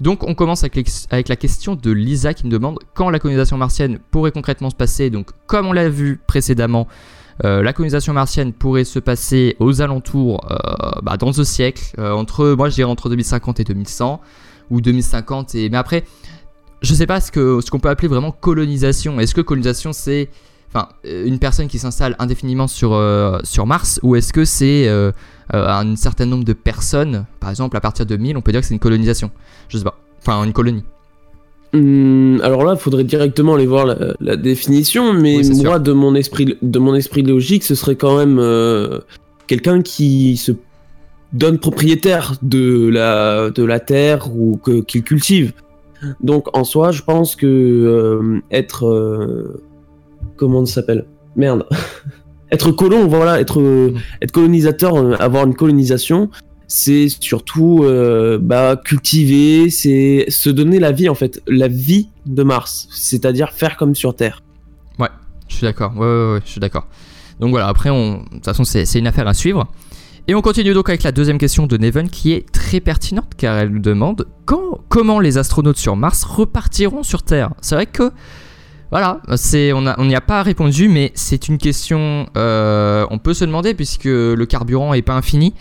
Donc 0.00 0.24
on 0.24 0.34
commence 0.34 0.64
avec, 0.64 1.28
la 1.28 1.36
question 1.36 1.76
de 1.76 1.90
Lisa 1.90 2.34
qui 2.34 2.44
nous 2.44 2.50
demande 2.50 2.78
quand 2.94 3.10
la 3.10 3.18
colonisation 3.18 3.56
martienne 3.56 3.98
pourrait 4.10 4.32
concrètement 4.32 4.70
se 4.70 4.74
passer? 4.74 5.10
Donc 5.10 5.30
comme 5.46 5.66
on 5.66 5.72
l'a 5.72 5.88
vu 5.88 6.20
précédemment, 6.26 6.88
euh, 7.44 7.62
la 7.62 7.72
colonisation 7.72 8.12
martienne 8.12 8.52
pourrait 8.52 8.84
se 8.84 8.98
passer 8.98 9.56
aux 9.58 9.82
alentours 9.82 10.40
euh, 10.50 11.00
bah, 11.02 11.16
dans 11.16 11.32
ce 11.32 11.44
siècle, 11.44 11.94
euh, 11.98 12.12
entre 12.12 12.54
moi 12.56 12.68
je 12.68 12.74
dirais 12.76 12.90
entre 12.90 13.08
2050 13.08 13.60
et 13.60 13.64
2100 13.64 14.20
ou 14.70 14.80
2050 14.80 15.54
et 15.54 15.68
mais 15.68 15.76
après 15.76 16.04
je 16.84 16.94
sais 16.94 17.06
pas 17.06 17.20
ce 17.20 17.32
que 17.32 17.60
ce 17.60 17.70
qu'on 17.70 17.80
peut 17.80 17.88
appeler 17.88 18.08
vraiment 18.08 18.30
colonisation. 18.30 19.18
Est-ce 19.20 19.34
que 19.34 19.40
colonisation 19.40 19.92
c'est 19.92 20.28
enfin 20.72 20.88
euh, 21.06 21.26
une 21.26 21.38
personne 21.38 21.68
qui 21.68 21.78
s'installe 21.78 22.16
indéfiniment 22.18 22.66
sur 22.66 22.94
euh, 22.94 23.38
sur 23.42 23.66
Mars 23.66 24.00
ou 24.02 24.16
est-ce 24.16 24.32
que 24.32 24.44
c'est 24.44 24.86
euh, 24.88 25.12
un 25.52 25.96
certain 25.96 26.26
nombre 26.26 26.44
de 26.44 26.52
personnes, 26.52 27.26
par 27.40 27.50
exemple 27.50 27.76
à 27.76 27.80
partir 27.80 28.06
de 28.06 28.16
1000, 28.16 28.36
on 28.36 28.42
peut 28.42 28.52
dire 28.52 28.60
que 28.60 28.66
c'est 28.66 28.74
une 28.74 28.80
colonisation? 28.80 29.30
Je 29.68 29.78
sais 29.78 29.84
pas. 29.84 29.98
Enfin 30.20 30.44
une 30.44 30.52
colonie. 30.52 30.84
Hum, 31.74 32.40
alors 32.44 32.64
là, 32.64 32.74
il 32.74 32.78
faudrait 32.78 33.02
directement 33.02 33.56
aller 33.56 33.66
voir 33.66 33.84
la, 33.84 34.14
la 34.20 34.36
définition, 34.36 35.12
mais 35.12 35.38
Oui, 35.38 35.62
moi, 35.64 35.80
de 35.80 35.92
mon 35.92 36.14
esprit, 36.14 36.56
de 36.62 36.78
mon 36.78 36.94
esprit 36.94 37.22
logique, 37.22 37.64
ce 37.64 37.74
serait 37.74 37.96
quand 37.96 38.16
même 38.16 38.38
euh, 38.38 39.00
quelqu'un 39.48 39.82
qui 39.82 40.36
se 40.36 40.52
donne 41.32 41.58
propriétaire 41.58 42.34
de 42.42 42.88
la 42.88 43.50
de 43.50 43.64
la 43.64 43.80
terre 43.80 44.30
ou 44.32 44.56
que 44.62 44.82
qu'il 44.82 45.02
cultive. 45.02 45.52
Donc 46.20 46.56
en 46.56 46.64
soi, 46.64 46.92
je 46.92 47.02
pense 47.02 47.36
que 47.36 47.46
euh, 47.46 48.40
être 48.50 48.86
euh, 48.86 49.62
comment 50.36 50.64
ça 50.66 50.74
s'appelle? 50.74 51.06
Merde. 51.36 51.66
être 52.52 52.70
colon, 52.70 53.06
voilà, 53.06 53.40
être 53.40 53.60
euh, 53.60 53.94
colonisateur, 54.32 55.20
avoir 55.20 55.46
une 55.46 55.54
colonisation, 55.54 56.30
c'est 56.66 57.08
surtout 57.08 57.84
bah, 58.40 58.80
cultiver, 58.82 59.70
c'est 59.70 60.26
se 60.28 60.50
donner 60.50 60.78
la 60.78 60.92
vie 60.92 61.08
en 61.08 61.14
fait, 61.14 61.40
la 61.46 61.68
vie 61.68 62.08
de 62.26 62.42
Mars, 62.42 62.88
c'est-à-dire 62.90 63.52
faire 63.52 63.76
comme 63.76 63.94
sur 63.94 64.14
Terre. 64.14 64.42
Je 65.48 65.56
suis 65.56 65.64
d'accord. 65.66 65.92
Ouais, 65.96 66.06
ouais, 66.06 66.32
ouais, 66.32 66.40
je 66.44 66.50
suis 66.50 66.60
d'accord. 66.60 66.86
Donc 67.40 67.50
voilà, 67.50 67.68
après, 67.68 67.90
on... 67.90 68.22
de 68.22 68.28
toute 68.28 68.44
façon, 68.44 68.64
c'est 68.64 68.98
une 68.98 69.06
affaire 69.06 69.28
à 69.28 69.34
suivre. 69.34 69.68
Et 70.26 70.34
on 70.34 70.40
continue 70.40 70.72
donc 70.72 70.88
avec 70.88 71.02
la 71.02 71.12
deuxième 71.12 71.36
question 71.36 71.66
de 71.66 71.76
Neven 71.76 72.08
qui 72.08 72.32
est 72.32 72.50
très 72.50 72.80
pertinente 72.80 73.32
car 73.36 73.58
elle 73.58 73.68
nous 73.68 73.78
demande 73.78 74.26
quand, 74.46 74.80
comment 74.88 75.20
les 75.20 75.36
astronautes 75.36 75.76
sur 75.76 75.96
Mars 75.96 76.24
repartiront 76.24 77.02
sur 77.02 77.22
Terre? 77.22 77.50
C'est 77.60 77.74
vrai 77.74 77.84
que 77.84 78.10
voilà, 78.90 79.20
c'est 79.36 79.74
on 79.74 79.82
n'y 79.82 80.14
a, 80.14 80.20
pas 80.22 80.42
répondu, 80.42 80.88
mais 80.88 81.12
c'est 81.14 81.48
une 81.48 81.58
question 81.58 82.26
euh, 82.38 83.06
on 83.10 83.18
peut 83.18 83.34
se 83.34 83.44
demander 83.44 83.74
puisque 83.74 84.04
le 84.04 84.44
carburant 84.46 84.94
est 84.94 85.02
pas 85.02 85.12
infini. 85.12 85.52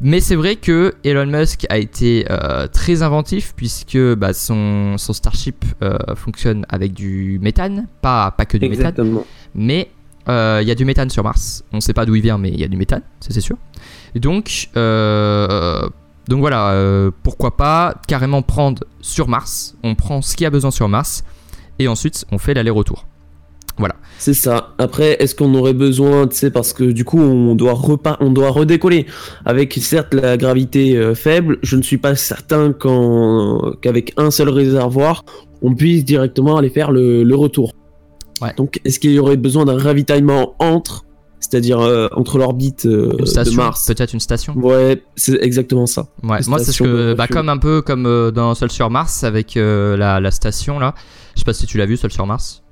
Mais 0.00 0.20
c'est 0.20 0.36
vrai 0.36 0.56
que 0.56 0.94
Elon 1.04 1.26
Musk 1.26 1.66
a 1.68 1.76
été 1.76 2.26
euh, 2.30 2.68
très 2.68 3.02
inventif 3.02 3.52
puisque 3.54 3.98
bah, 3.98 4.32
son, 4.32 4.96
son, 4.96 5.12
Starship 5.12 5.64
euh, 5.82 5.98
fonctionne 6.14 6.64
avec 6.70 6.94
du 6.94 7.38
méthane, 7.42 7.86
pas, 8.00 8.30
pas 8.30 8.46
que 8.46 8.56
du 8.56 8.64
Exactement. 8.64 9.10
méthane, 9.10 9.24
mais 9.54 9.90
il 10.28 10.68
y 10.68 10.70
a 10.70 10.74
du 10.74 10.86
méthane 10.86 11.10
sur 11.10 11.22
Mars. 11.22 11.64
On 11.72 11.76
ne 11.76 11.80
sait 11.82 11.92
pas 11.92 12.06
d'où 12.06 12.14
il 12.14 12.22
vient, 12.22 12.38
mais 12.38 12.48
il 12.48 12.60
y 12.60 12.64
a 12.64 12.68
du 12.68 12.78
méthane, 12.78 13.02
ça 13.20 13.28
c'est 13.30 13.40
sûr. 13.42 13.58
Et 14.16 14.20
donc, 14.20 14.70
donc 14.74 16.40
voilà, 16.40 17.10
pourquoi 17.22 17.56
pas 17.56 17.94
carrément 18.08 18.40
prendre 18.40 18.82
sur 19.02 19.28
Mars, 19.28 19.76
on 19.84 19.94
prend 19.94 20.22
ce 20.22 20.34
qu'il 20.34 20.44
y 20.44 20.46
a 20.46 20.50
besoin 20.50 20.70
sur 20.70 20.88
Mars, 20.88 21.22
et 21.78 21.86
ensuite 21.86 22.24
on 22.32 22.38
fait 22.38 22.54
l'aller-retour. 22.54 23.06
Voilà. 23.78 23.96
C'est 24.18 24.34
ça. 24.34 24.74
Après, 24.78 25.16
est-ce 25.22 25.34
qu'on 25.34 25.54
aurait 25.54 25.74
besoin, 25.74 26.26
tu 26.26 26.36
sais, 26.36 26.50
parce 26.50 26.72
que 26.72 26.84
du 26.84 27.04
coup, 27.04 27.20
on 27.20 27.54
doit 27.54 27.74
repas, 27.74 28.16
on 28.20 28.30
doit 28.30 28.50
redécoller 28.50 29.06
avec 29.44 29.74
certes 29.74 30.14
la 30.14 30.36
gravité 30.38 30.96
euh, 30.96 31.14
faible. 31.14 31.58
Je 31.62 31.76
ne 31.76 31.82
suis 31.82 31.98
pas 31.98 32.16
certain 32.16 32.72
qu'avec 32.72 34.14
un 34.16 34.30
seul 34.30 34.48
réservoir, 34.48 35.24
on 35.60 35.74
puisse 35.74 36.04
directement 36.04 36.56
aller 36.56 36.70
faire 36.70 36.90
le, 36.90 37.34
retour. 37.34 37.72
Ouais. 38.40 38.54
Donc, 38.56 38.80
est-ce 38.84 38.98
qu'il 38.98 39.12
y 39.12 39.18
aurait 39.18 39.36
besoin 39.36 39.66
d'un 39.66 39.78
ravitaillement 39.78 40.54
entre, 40.58 41.04
c'est-à-dire 41.48 41.80
euh, 41.80 42.08
entre 42.12 42.38
l'orbite 42.38 42.86
euh, 42.86 43.08
de 43.12 43.56
Mars, 43.56 43.86
peut-être 43.86 44.12
une 44.12 44.20
station. 44.20 44.54
Ouais, 44.56 45.02
c'est 45.14 45.40
exactement 45.42 45.86
ça. 45.86 46.08
Ouais. 46.22 46.38
Moi, 46.46 46.58
c'est 46.58 46.72
ce 46.72 46.82
que, 46.82 47.14
bah, 47.14 47.26
comme 47.28 47.48
un 47.48 47.58
peu 47.58 47.82
comme 47.82 48.30
dans 48.32 48.54
Seul 48.54 48.70
sur 48.70 48.90
Mars 48.90 49.24
avec 49.24 49.54
la, 49.54 50.20
la 50.20 50.30
station 50.30 50.78
là. 50.78 50.94
Je 51.34 51.40
sais 51.40 51.44
pas 51.44 51.52
si 51.52 51.66
tu 51.66 51.78
l'as 51.78 51.86
vu, 51.86 51.96
Seul 51.96 52.10
sur 52.10 52.26
Mars. 52.26 52.62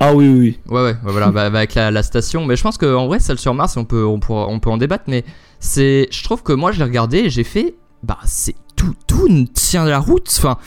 Ah 0.00 0.14
oui, 0.14 0.28
oui. 0.28 0.58
Ouais, 0.68 0.82
ouais, 0.82 0.96
voilà, 1.02 1.30
bah, 1.32 1.42
avec 1.42 1.74
la, 1.74 2.02
station. 2.02 2.44
Mais 2.44 2.56
je 2.56 2.62
pense 2.62 2.78
qu'en 2.78 3.06
vrai, 3.06 3.18
celle 3.20 3.38
sur 3.38 3.54
Mars, 3.54 3.76
on 3.76 3.84
peut, 3.84 4.04
on, 4.04 4.20
on 4.28 4.60
peut 4.60 4.70
en 4.70 4.76
débattre. 4.76 5.04
Mais 5.08 5.24
c'est, 5.60 6.08
je 6.10 6.24
trouve 6.24 6.42
que 6.42 6.52
moi, 6.52 6.72
je 6.72 6.78
l'ai 6.78 6.84
regardé 6.84 7.18
et 7.18 7.30
j'ai 7.30 7.44
fait, 7.44 7.74
bah, 8.02 8.18
c'est 8.24 8.54
tout, 8.76 8.94
tout 9.06 9.28
tient 9.54 9.84
la 9.84 9.98
route. 9.98 10.28
Enfin, 10.36 10.58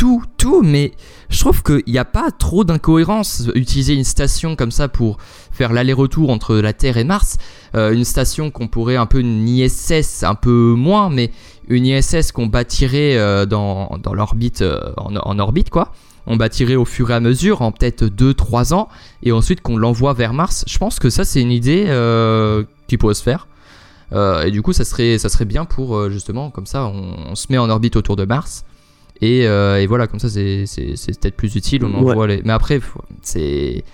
tout, 0.00 0.22
tout, 0.38 0.62
mais 0.62 0.92
je 1.28 1.38
trouve 1.40 1.62
qu'il 1.62 1.82
n'y 1.86 1.98
a 1.98 2.06
pas 2.06 2.30
trop 2.30 2.64
d'incohérence. 2.64 3.50
Utiliser 3.54 3.92
une 3.92 4.04
station 4.04 4.56
comme 4.56 4.70
ça 4.70 4.88
pour 4.88 5.18
faire 5.52 5.74
l'aller-retour 5.74 6.30
entre 6.30 6.56
la 6.56 6.72
Terre 6.72 6.96
et 6.96 7.04
Mars, 7.04 7.36
euh, 7.74 7.92
une 7.92 8.06
station 8.06 8.50
qu'on 8.50 8.66
pourrait 8.66 8.96
un 8.96 9.04
peu 9.04 9.20
une 9.20 9.46
ISS, 9.46 10.22
un 10.22 10.34
peu 10.34 10.72
moins, 10.74 11.10
mais 11.10 11.30
une 11.68 11.84
ISS 11.84 12.32
qu'on 12.32 12.46
bâtirait 12.46 13.18
euh, 13.18 13.44
dans, 13.44 13.98
dans 14.02 14.14
l'orbite, 14.14 14.62
euh, 14.62 14.80
en, 14.96 15.38
orbite, 15.38 15.68
quoi 15.68 15.92
on 16.26 16.36
bâtirait 16.36 16.76
au 16.76 16.86
fur 16.86 17.10
et 17.10 17.14
à 17.14 17.20
mesure, 17.20 17.60
en 17.60 17.70
peut-être 17.70 18.04
2-3 18.04 18.72
ans, 18.72 18.88
et 19.22 19.32
ensuite 19.32 19.60
qu'on 19.60 19.76
l'envoie 19.76 20.14
vers 20.14 20.32
Mars. 20.32 20.64
Je 20.66 20.78
pense 20.78 20.98
que 20.98 21.10
ça, 21.10 21.26
c'est 21.26 21.42
une 21.42 21.52
idée 21.52 21.84
qui 22.88 22.96
pourrait 22.96 23.14
se 23.14 23.22
faire. 23.22 23.48
Et 24.14 24.50
du 24.50 24.62
coup, 24.62 24.72
ça 24.72 24.84
serait, 24.84 25.18
ça 25.18 25.28
serait 25.28 25.46
bien 25.46 25.64
pour 25.64 26.08
justement, 26.08 26.50
comme 26.50 26.66
ça, 26.66 26.86
on, 26.86 27.34
se 27.34 27.46
met 27.50 27.58
en 27.58 27.68
orbite 27.68 27.96
autour 27.96 28.16
de 28.16 28.24
Mars. 28.24 28.64
Et, 29.22 29.86
voilà, 29.86 30.06
comme 30.06 30.20
ça, 30.20 30.28
c'est, 30.28 30.64
peut-être 30.66 31.36
plus 31.36 31.54
utile. 31.56 31.84
On 31.84 31.94
envoie 31.94 32.26
les... 32.26 32.42
Mais 32.44 32.52
après, 32.52 32.80
c'est. 33.22 33.84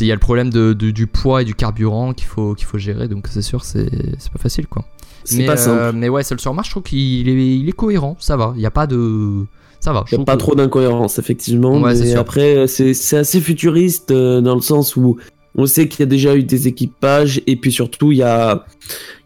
Il 0.00 0.06
y 0.08 0.10
a 0.10 0.14
le 0.14 0.20
problème 0.20 0.50
de, 0.50 0.72
du 0.72 1.06
poids 1.06 1.42
et 1.42 1.44
du 1.44 1.54
carburant 1.54 2.14
qu'il 2.14 2.26
faut, 2.26 2.54
qu'il 2.54 2.66
faut 2.66 2.78
gérer, 2.78 3.06
donc 3.06 3.28
c'est 3.30 3.42
sûr, 3.42 3.64
c'est, 3.64 3.88
pas 4.32 4.40
facile 4.40 4.66
quoi. 4.66 4.84
Mais, 5.32 5.46
pas 5.46 5.92
mais 5.92 6.08
ouais, 6.08 6.24
seul 6.24 6.40
sur 6.40 6.52
Mars, 6.52 6.66
je 6.66 6.72
trouve 6.72 6.82
qu'il 6.82 7.28
est, 7.28 7.56
il 7.56 7.68
est 7.68 7.72
cohérent, 7.72 8.16
ça 8.18 8.36
va. 8.36 8.52
Il 8.56 8.58
n'y 8.58 8.66
a 8.66 8.72
pas 8.72 8.86
de 8.86 9.46
ça 9.84 9.92
va. 9.92 10.04
Il 10.10 10.16
n'y 10.16 10.22
a 10.22 10.24
pas 10.24 10.38
trop 10.38 10.54
d'incohérence, 10.54 11.18
effectivement. 11.18 11.78
mais 11.78 12.14
après, 12.14 12.66
c'est 12.66 13.16
assez 13.16 13.40
futuriste 13.40 14.10
euh, 14.10 14.40
dans 14.40 14.54
le 14.54 14.62
sens 14.62 14.96
où 14.96 15.18
on 15.56 15.66
sait 15.66 15.88
qu'il 15.88 16.00
y 16.00 16.02
a 16.02 16.06
déjà 16.06 16.34
eu 16.34 16.42
des 16.42 16.66
équipages 16.68 17.40
et 17.46 17.56
puis 17.56 17.70
surtout, 17.70 18.12
il 18.12 18.18
y 18.18 18.22
a, 18.22 18.66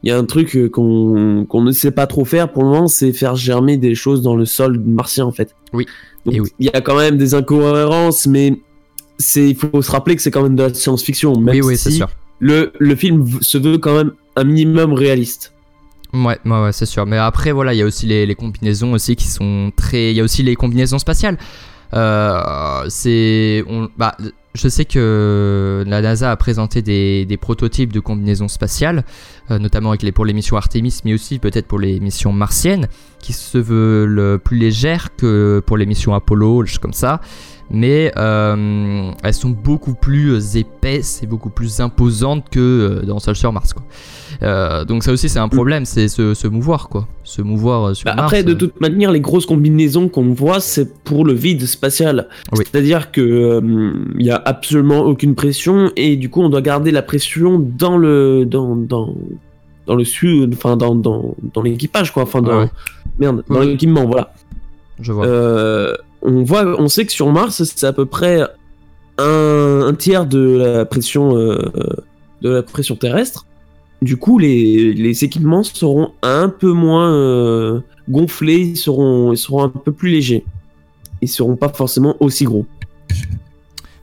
il 0.02 0.10
y 0.10 0.12
a 0.12 0.18
un 0.18 0.24
truc 0.24 0.54
euh, 0.56 0.68
qu'on 0.68 1.62
ne 1.62 1.72
sait 1.72 1.90
pas 1.90 2.06
trop 2.06 2.24
faire 2.24 2.52
pour 2.52 2.64
le 2.64 2.68
moment, 2.68 2.88
c'est 2.88 3.12
faire 3.12 3.34
germer 3.34 3.76
des 3.76 3.94
choses 3.94 4.22
dans 4.22 4.36
le 4.36 4.44
sol 4.44 4.78
martien, 4.78 5.24
en 5.24 5.32
fait. 5.32 5.54
Oui. 5.72 5.86
oui. 6.26 6.40
Il 6.58 6.66
y 6.66 6.70
a 6.70 6.80
quand 6.80 6.96
même 6.96 7.16
des 7.16 7.34
incohérences, 7.34 8.26
mais 8.26 8.60
il 9.36 9.56
faut 9.56 9.80
se 9.80 9.90
rappeler 9.90 10.16
que 10.16 10.22
c'est 10.22 10.30
quand 10.30 10.42
même 10.42 10.56
de 10.56 10.64
la 10.64 10.74
science-fiction. 10.74 11.32
Oui, 11.32 11.60
oui, 11.62 11.76
c'est 11.76 11.90
sûr. 11.90 12.08
Le, 12.40 12.72
le 12.78 12.94
film 12.94 13.26
se 13.40 13.58
veut 13.58 13.78
quand 13.78 13.96
même 13.96 14.12
un 14.36 14.44
minimum 14.44 14.92
réaliste. 14.92 15.52
Ouais, 16.12 16.38
ouais, 16.44 16.62
ouais 16.62 16.72
c'est 16.72 16.86
sûr. 16.86 17.06
Mais 17.06 17.18
après, 17.18 17.52
voilà, 17.52 17.74
il 17.74 17.78
y 17.78 17.82
a 17.82 17.86
aussi 17.86 18.06
les, 18.06 18.26
les, 18.26 18.34
combinaisons 18.34 18.92
aussi 18.92 19.16
qui 19.16 19.26
sont 19.26 19.72
très. 19.76 20.10
Il 20.10 20.16
y 20.16 20.20
a 20.20 20.24
aussi 20.24 20.42
les 20.42 20.54
combinaisons 20.56 20.98
spatiales. 20.98 21.36
Euh, 21.94 22.84
c'est. 22.88 23.64
Bah, 23.96 24.16
je 24.58 24.68
sais 24.68 24.84
que 24.84 25.84
la 25.86 26.02
NASA 26.02 26.30
a 26.30 26.36
présenté 26.36 26.82
des, 26.82 27.38
prototypes 27.40 27.92
de 27.92 28.00
combinaisons 28.00 28.48
spatiales, 28.48 29.04
euh, 29.50 29.58
notamment 29.58 29.94
pour 30.12 30.24
les 30.24 30.32
missions 30.32 30.56
Artemis, 30.56 30.98
mais 31.04 31.14
aussi 31.14 31.38
peut-être 31.38 31.66
pour 31.66 31.78
les 31.78 32.00
missions 32.00 32.32
martiennes, 32.32 32.88
qui 33.20 33.32
se 33.32 33.58
veulent 33.58 34.38
plus 34.40 34.58
légères 34.58 35.14
que 35.16 35.62
pour 35.64 35.76
les 35.76 35.86
missions 35.86 36.12
Apollo, 36.14 36.64
comme 36.80 36.92
ça 36.92 37.20
mais 37.70 38.12
euh, 38.16 39.10
elles 39.22 39.34
sont 39.34 39.50
beaucoup 39.50 39.94
plus 39.94 40.56
épaisses 40.56 41.22
et 41.22 41.26
beaucoup 41.26 41.50
plus 41.50 41.80
imposantes 41.80 42.48
que 42.50 42.60
euh, 43.02 43.06
dans 43.06 43.18
sur 43.18 43.52
Mars. 43.52 43.74
Quoi. 43.74 43.82
Euh, 44.42 44.84
donc 44.84 45.02
ça 45.02 45.12
aussi 45.12 45.28
c'est 45.28 45.38
un 45.38 45.48
problème, 45.48 45.84
c'est 45.84 46.08
se, 46.08 46.46
mouvoir 46.46 46.88
quoi, 46.88 47.06
se 47.24 47.42
mouvoir 47.42 47.94
sur 47.94 48.06
bah, 48.06 48.14
Mars. 48.14 48.26
Après 48.26 48.42
de 48.42 48.54
toute 48.54 48.80
manière 48.80 49.10
les 49.10 49.20
grosses 49.20 49.44
combinaisons 49.44 50.08
qu'on 50.08 50.32
voit 50.32 50.60
c'est 50.60 51.02
pour 51.04 51.24
le 51.24 51.34
vide 51.34 51.66
spatial, 51.66 52.28
c'est-à-dire 52.54 53.12
que 53.12 53.60
il 54.18 54.24
y 54.24 54.30
a 54.30 54.40
absolument 54.44 55.00
aucune 55.00 55.34
pression 55.34 55.90
et 55.96 56.16
du 56.16 56.30
coup 56.30 56.40
on 56.42 56.48
doit 56.48 56.62
garder 56.62 56.90
la 56.90 57.02
pression 57.02 57.58
dans 57.58 57.98
le 57.98 58.46
dans 58.46 58.76
dans 58.76 59.14
dans 59.86 59.94
le 59.94 60.04
sud, 60.04 60.54
enfin 60.54 60.76
dans 60.76 60.94
dans, 60.94 61.34
dans 61.54 61.62
l'équipage 61.62 62.12
quoi, 62.12 62.22
enfin 62.22 62.40
dans 62.40 62.68
merde 63.18 63.44
dans 63.48 63.60
l'équipement 63.60 64.06
voilà. 64.06 64.32
Je 65.00 65.12
vois. 65.12 65.26
On 66.28 66.44
voit, 66.44 66.78
on 66.78 66.88
sait 66.88 67.06
que 67.06 67.12
sur 67.12 67.32
Mars, 67.32 67.64
c'est 67.64 67.86
à 67.86 67.92
peu 67.94 68.04
près 68.04 68.42
un, 69.16 69.94
tiers 69.98 70.26
de 70.26 70.58
la 70.58 70.84
pression 70.84 71.34
euh, 71.38 71.58
de 72.42 72.50
la 72.50 72.62
pression 72.62 72.96
terrestre. 72.96 73.46
Du 74.02 74.18
coup, 74.18 74.38
les, 74.38 75.24
équipements 75.24 75.62
seront 75.62 76.12
un 76.22 76.50
peu 76.50 76.70
moins 76.70 77.10
euh, 77.14 77.80
gonflés, 78.10 78.60
ils 78.60 78.76
seront, 78.76 79.32
ils 79.32 79.38
seront 79.38 79.64
un 79.64 79.70
peu 79.70 79.90
plus 79.90 80.10
légers. 80.10 80.44
Ils 81.22 81.28
seront 81.28 81.56
pas 81.56 81.70
forcément 81.70 82.14
aussi 82.20 82.44
gros. 82.44 82.66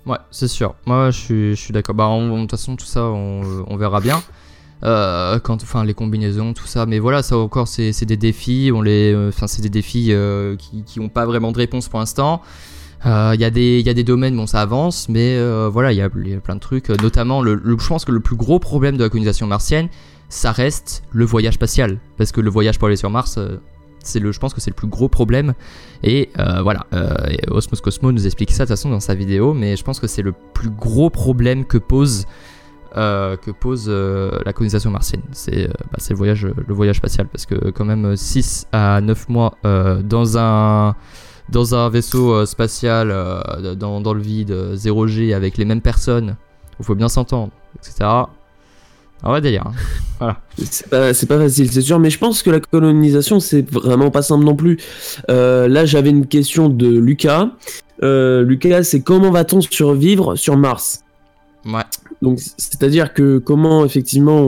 Ouais, 0.08 0.18
c'est 0.32 0.48
sûr. 0.48 0.74
Moi, 0.88 1.12
je 1.12 1.54
suis, 1.54 1.74
d'accord. 1.74 1.94
Bah, 1.94 2.10
de 2.20 2.42
toute 2.42 2.52
façon, 2.52 2.76
tout 2.76 2.86
ça, 2.86 3.04
on 3.04 3.78
verra 3.78 4.02
bien. 4.02 4.22
Euh, 4.84 5.40
quand, 5.40 5.64
enfin, 5.64 5.84
les 5.84 5.94
combinaisons, 5.94 6.54
tout 6.54 6.68
ça. 6.68 6.86
Mais 6.86 7.00
voilà, 7.00 7.24
ça 7.24 7.38
encore, 7.38 7.68
c'est 7.68 8.06
des 8.06 8.18
défis. 8.18 8.72
On 8.74 8.82
les, 8.82 9.14
euh, 9.14 9.30
enfin, 9.30 9.48
c'est 9.48 9.62
des 9.62 9.70
défis 9.70 10.08
euh, 10.10 10.56
qui 10.58 11.00
n'ont 11.00 11.10
pas 11.10 11.26
vraiment 11.26 11.52
de 11.52 11.58
réponse 11.58 11.88
pour 11.88 12.00
l'instant. 12.00 12.42
Il 13.06 13.40
y, 13.40 13.44
a 13.44 13.52
des, 13.52 13.82
y 13.82 13.90
a 13.90 13.94
des 13.94 14.04
domaines, 14.04 14.36
bon, 14.36 14.48
ça 14.48 14.62
avance, 14.62 15.10
mais 15.10 15.40
voilà, 15.70 15.92
il 15.92 15.98
y, 15.98 16.02
a 16.02 16.10
plein 16.10 16.56
de 16.56 16.60
trucs. 16.60 16.90
Notamment, 16.90 17.44
le, 17.44 17.62
je 17.64 17.88
pense 17.88 18.04
que 18.04 18.12
le 18.12 18.20
plus 18.20 18.36
gros 18.36 18.58
problème 18.58 18.98
de 18.98 19.04
la 19.04 19.10
colonisation 19.10 19.46
martienne, 19.46 19.90
ça 20.28 20.52
reste 20.52 21.04
le 21.12 21.24
voyage 21.24 21.54
spatial. 21.54 22.00
Parce 22.18 22.32
que 22.32 22.42
le 22.42 22.50
voyage 22.50 22.80
pour 22.80 22.88
aller 22.88 22.96
sur 22.96 23.12
Mars, 23.12 23.38
c'est 24.00 24.20
le, 24.20 24.32
je 24.32 24.40
pense 24.40 24.56
que 24.56 24.62
c'est 24.62 24.72
le 24.72 24.76
plus 24.76 24.88
gros 24.88 25.08
problème. 25.08 25.54
Et 26.02 26.32
voilà, 26.64 26.88
Osmos 27.52 27.80
Cosmo 27.80 28.12
nous 28.12 28.26
explique 28.26 28.50
ça 28.50 28.64
de 28.64 28.70
toute 28.70 28.76
façon 28.76 28.90
dans 28.90 29.00
sa 29.00 29.14
vidéo, 29.14 29.54
mais 29.54 29.76
je 29.76 29.84
pense 29.84 30.00
que 30.00 30.08
c'est 30.08 30.24
le 30.24 30.34
plus 30.56 30.72
gros 30.72 31.12
problème 31.12 31.64
que 31.64 31.78
pose 31.78 32.26
euh, 32.98 33.36
que 33.36 33.52
pose 33.52 33.88
euh, 33.90 34.32
la 34.46 34.54
colonisation 34.54 34.90
martienne. 34.90 35.22
C'est 35.34 35.66
euh, 35.66 35.74
bah, 35.92 35.98
le, 36.10 36.16
voyage, 36.16 36.46
le 36.46 36.74
voyage 36.74 36.96
spatial, 36.96 37.28
parce 37.28 37.46
que 37.46 37.72
quand 37.72 37.84
même 37.84 38.16
6 38.16 38.68
à 38.72 39.02
9 39.02 39.28
mois 39.28 39.58
dans 39.64 40.38
un 40.38 40.96
dans 41.50 41.76
un 41.76 41.90
vaisseau 41.90 42.46
spatial 42.46 43.10
dans, 43.78 44.00
dans, 44.00 44.14
le 44.14 44.22
vide, 44.22 44.52
0G, 44.76 45.36
avec 45.36 45.58
les 45.58 45.66
mêmes 45.66 45.82
personnes, 45.82 46.38
il 46.80 46.86
faut 46.86 46.96
bien 46.96 47.10
s'entendre, 47.10 47.52
etc. 47.76 48.10
Un 49.24 49.30
vrai 49.30 49.42
délire. 49.42 49.68
Hein. 49.68 49.74
Voilà. 50.18 50.38
C'est 50.58 50.90
pas, 50.90 51.12
pas, 51.12 51.44
facile, 51.44 51.70
c'est 51.70 51.82
sûr, 51.82 52.00
mais 52.00 52.10
je 52.10 52.18
pense 52.18 52.42
que 52.42 52.50
la 52.50 52.62
colonisation, 52.62 53.42
c'est 53.42 53.70
vraiment 53.70 54.10
pas 54.10 54.22
simple 54.22 54.46
non 54.46 54.56
plus. 54.56 54.78
là, 55.28 55.86
j'avais 55.86 56.12
une 56.12 56.28
question 56.28 56.70
de 56.70 56.88
Lucas. 56.88 57.50
Lucas, 58.02 58.84
c'est 58.84 59.02
comment 59.02 59.32
va-t-on 59.32 59.60
survivre 59.60 60.38
sur 60.38 60.56
Mars? 60.56 61.04
Ouais. 61.66 61.84
C'est-à-dire 62.58 63.14
que 63.14 63.38
comment 63.38 63.86
effectivement 63.86 64.42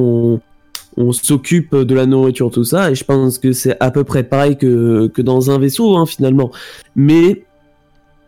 on, 0.97 1.11
s'occupe 1.11 1.75
de 1.75 1.93
la 1.93 2.07
nourriture, 2.07 2.49
tout 2.49 2.63
ça, 2.63 2.89
et 2.89 2.95
je 2.95 3.03
pense 3.03 3.38
que 3.38 3.51
c'est 3.51 3.78
à 3.80 3.91
peu 3.91 4.03
près 4.03 4.23
pareil 4.23 4.57
que, 4.57 5.11
dans 5.21 5.51
un 5.51 5.59
vaisseau, 5.59 5.95
hein, 5.95 6.07
finalement. 6.07 6.51
Mais 6.95 7.43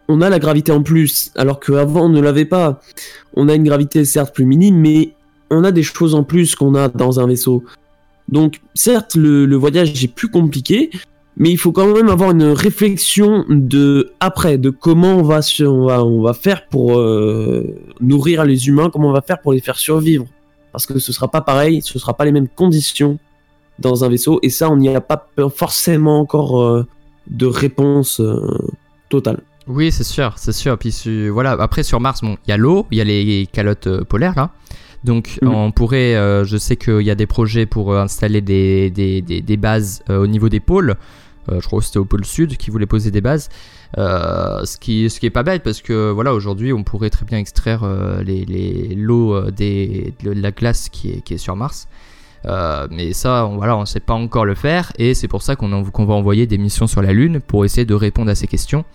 on 0.07 0.21
a 0.21 0.29
la 0.29 0.37
gravité 0.37 0.71
en 0.71 0.83
plus, 0.83 1.31
alors 1.35 1.59
qu'avant 1.59 2.05
on 2.05 2.09
ne 2.09 2.21
l'avait 2.21 2.45
pas. 2.45 2.79
On 3.35 3.49
a 3.49 3.55
une 3.55 3.63
gravité 3.63 4.05
certes 4.05 4.35
plus 4.35 4.45
minime, 4.45 4.75
mais 4.75 5.13
on 5.49 5.63
a 5.63 5.71
des 5.71 5.83
choses 5.83 6.13
en 6.13 6.23
plus 6.23 6.55
qu'on 6.55 6.75
a 6.75 6.89
dans 6.89 7.19
un 7.19 7.25
vaisseau. 7.25 7.63
Donc, 8.27 8.61
certes, 8.75 9.15
le 9.15 9.55
voyage 9.55 10.03
est 10.03 10.07
plus 10.07 10.29
compliqué, 10.29 10.91
mais 11.39 11.49
il 11.49 11.57
faut 11.57 11.71
quand 11.71 11.87
même 11.87 12.09
avoir 12.09 12.31
une 12.31 12.43
réflexion 12.43 13.45
de 13.47 14.11
après, 14.19 14.57
de 14.57 14.69
comment 14.69 15.15
on 15.15 15.23
va, 15.23 15.39
on 15.61 15.85
va, 15.87 16.03
on 16.03 16.21
va 16.21 16.33
faire 16.33 16.67
pour 16.67 16.99
euh, 16.99 17.63
nourrir 18.01 18.43
les 18.43 18.67
humains, 18.67 18.89
comment 18.91 19.09
on 19.09 19.13
va 19.13 19.21
faire 19.21 19.39
pour 19.39 19.53
les 19.53 19.61
faire 19.61 19.77
survivre. 19.77 20.25
Parce 20.73 20.85
que 20.85 20.99
ce 20.99 21.13
sera 21.13 21.29
pas 21.29 21.39
pareil, 21.39 21.81
ce 21.81 21.97
sera 21.97 22.13
pas 22.13 22.25
les 22.25 22.33
mêmes 22.33 22.49
conditions 22.49 23.17
dans 23.79 24.03
un 24.03 24.09
vaisseau, 24.09 24.39
et 24.43 24.49
ça, 24.49 24.69
on 24.69 24.75
n'y 24.75 24.89
a 24.89 24.99
pas 24.99 25.27
forcément 25.55 26.19
encore 26.19 26.61
euh, 26.61 26.85
de 27.27 27.45
réponse 27.45 28.19
euh, 28.19 28.57
totale. 29.07 29.39
Oui, 29.65 29.93
c'est 29.93 30.03
sûr, 30.03 30.33
c'est 30.35 30.51
sûr. 30.51 30.77
Puis 30.77 31.29
voilà, 31.29 31.51
après 31.51 31.83
sur 31.83 32.01
Mars, 32.01 32.19
bon, 32.21 32.35
il 32.45 32.49
y 32.49 32.53
a 32.53 32.57
l'eau, 32.57 32.85
il 32.91 32.97
y 32.97 33.01
a 33.01 33.05
les 33.05 33.47
calottes 33.49 34.03
polaires 34.03 34.33
là. 34.35 34.49
Donc 35.05 35.37
mhm. 35.41 35.53
on 35.53 35.71
pourrait, 35.71 36.15
je 36.43 36.57
sais 36.57 36.75
qu'il 36.75 37.01
y 37.01 37.11
a 37.11 37.15
des 37.15 37.27
projets 37.27 37.67
pour 37.67 37.95
installer 37.95 38.41
des, 38.41 38.89
des, 38.89 39.21
des, 39.21 39.41
des 39.41 39.57
bases 39.57 40.03
au 40.09 40.25
niveau 40.25 40.49
des 40.49 40.59
pôles. 40.59 40.97
Euh, 41.51 41.59
je 41.61 41.67
crois 41.67 41.79
que 41.79 41.85
c'était 41.85 41.99
au 41.99 42.05
pôle 42.05 42.25
sud 42.25 42.57
qui 42.57 42.69
voulait 42.69 42.85
poser 42.85 43.11
des 43.11 43.21
bases. 43.21 43.49
Euh, 43.97 44.63
ce, 44.65 44.77
qui, 44.77 45.09
ce 45.09 45.19
qui 45.19 45.25
est 45.25 45.31
pas 45.31 45.41
bête 45.41 45.63
parce 45.63 45.81
que 45.81 46.11
voilà 46.11 46.35
aujourd'hui 46.35 46.73
on 46.73 46.83
pourrait 46.83 47.09
très 47.09 47.25
bien 47.25 47.39
extraire 47.39 47.81
euh, 47.83 48.21
les, 48.21 48.45
les 48.45 48.93
l'eau 48.93 49.49
des, 49.49 50.13
de 50.23 50.29
la 50.29 50.51
glace 50.51 50.89
qui 50.89 51.09
est, 51.09 51.21
qui 51.21 51.33
est 51.33 51.39
sur 51.39 51.55
Mars. 51.55 51.87
mais 52.45 53.13
ça, 53.13 53.47
on, 53.47 53.57
voilà, 53.57 53.75
on 53.75 53.81
ne 53.81 53.85
sait 53.85 53.99
pas 53.99 54.13
encore 54.13 54.45
le 54.45 54.55
faire, 54.55 54.91
et 54.97 55.13
c'est 55.13 55.27
pour 55.27 55.41
ça 55.41 55.55
qu'on, 55.55 55.83
qu'on 55.85 56.05
va 56.05 56.13
envoyer 56.13 56.45
des 56.45 56.57
missions 56.57 56.87
sur 56.87 57.01
la 57.01 57.13
Lune 57.13 57.39
pour 57.39 57.65
essayer 57.65 57.85
de 57.85 57.95
répondre 57.95 58.29
à 58.29 58.35
ces 58.35 58.47
questions. 58.47 58.85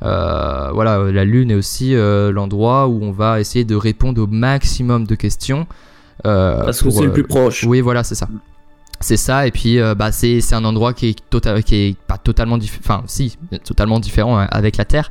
voilà, 0.00 1.10
la 1.12 1.24
Lune 1.24 1.50
est 1.50 1.54
aussi 1.54 1.94
l'endroit 1.94 2.88
où 2.88 3.02
on 3.02 3.12
va 3.12 3.40
essayer 3.40 3.64
de 3.64 3.76
répondre 3.76 4.22
au 4.22 4.26
maximum 4.26 5.06
de 5.06 5.14
questions. 5.14 5.66
Parce 6.24 6.82
que 6.82 6.90
c'est 6.90 7.04
le 7.04 7.12
plus 7.12 7.24
proche. 7.24 7.64
Oui, 7.64 7.80
voilà, 7.80 8.04
c'est 8.04 8.16
ça. 8.16 8.28
C'est 9.02 9.16
ça, 9.16 9.46
et 9.46 9.50
puis 9.50 9.80
euh, 9.80 9.94
bah, 9.94 10.12
c'est, 10.12 10.52
un 10.52 10.64
endroit 10.64 10.92
qui 10.92 11.08
est, 11.08 11.18
tota-, 11.30 11.62
qui 11.62 11.74
est 11.74 11.96
pas 11.96 12.18
totalement 12.18 12.58
différent, 12.58 12.82
enfin 12.84 13.02
si, 13.06 13.38
totalement 13.64 13.98
différent 13.98 14.38
hein, 14.38 14.46
avec 14.50 14.76
la 14.76 14.84
Terre. 14.84 15.10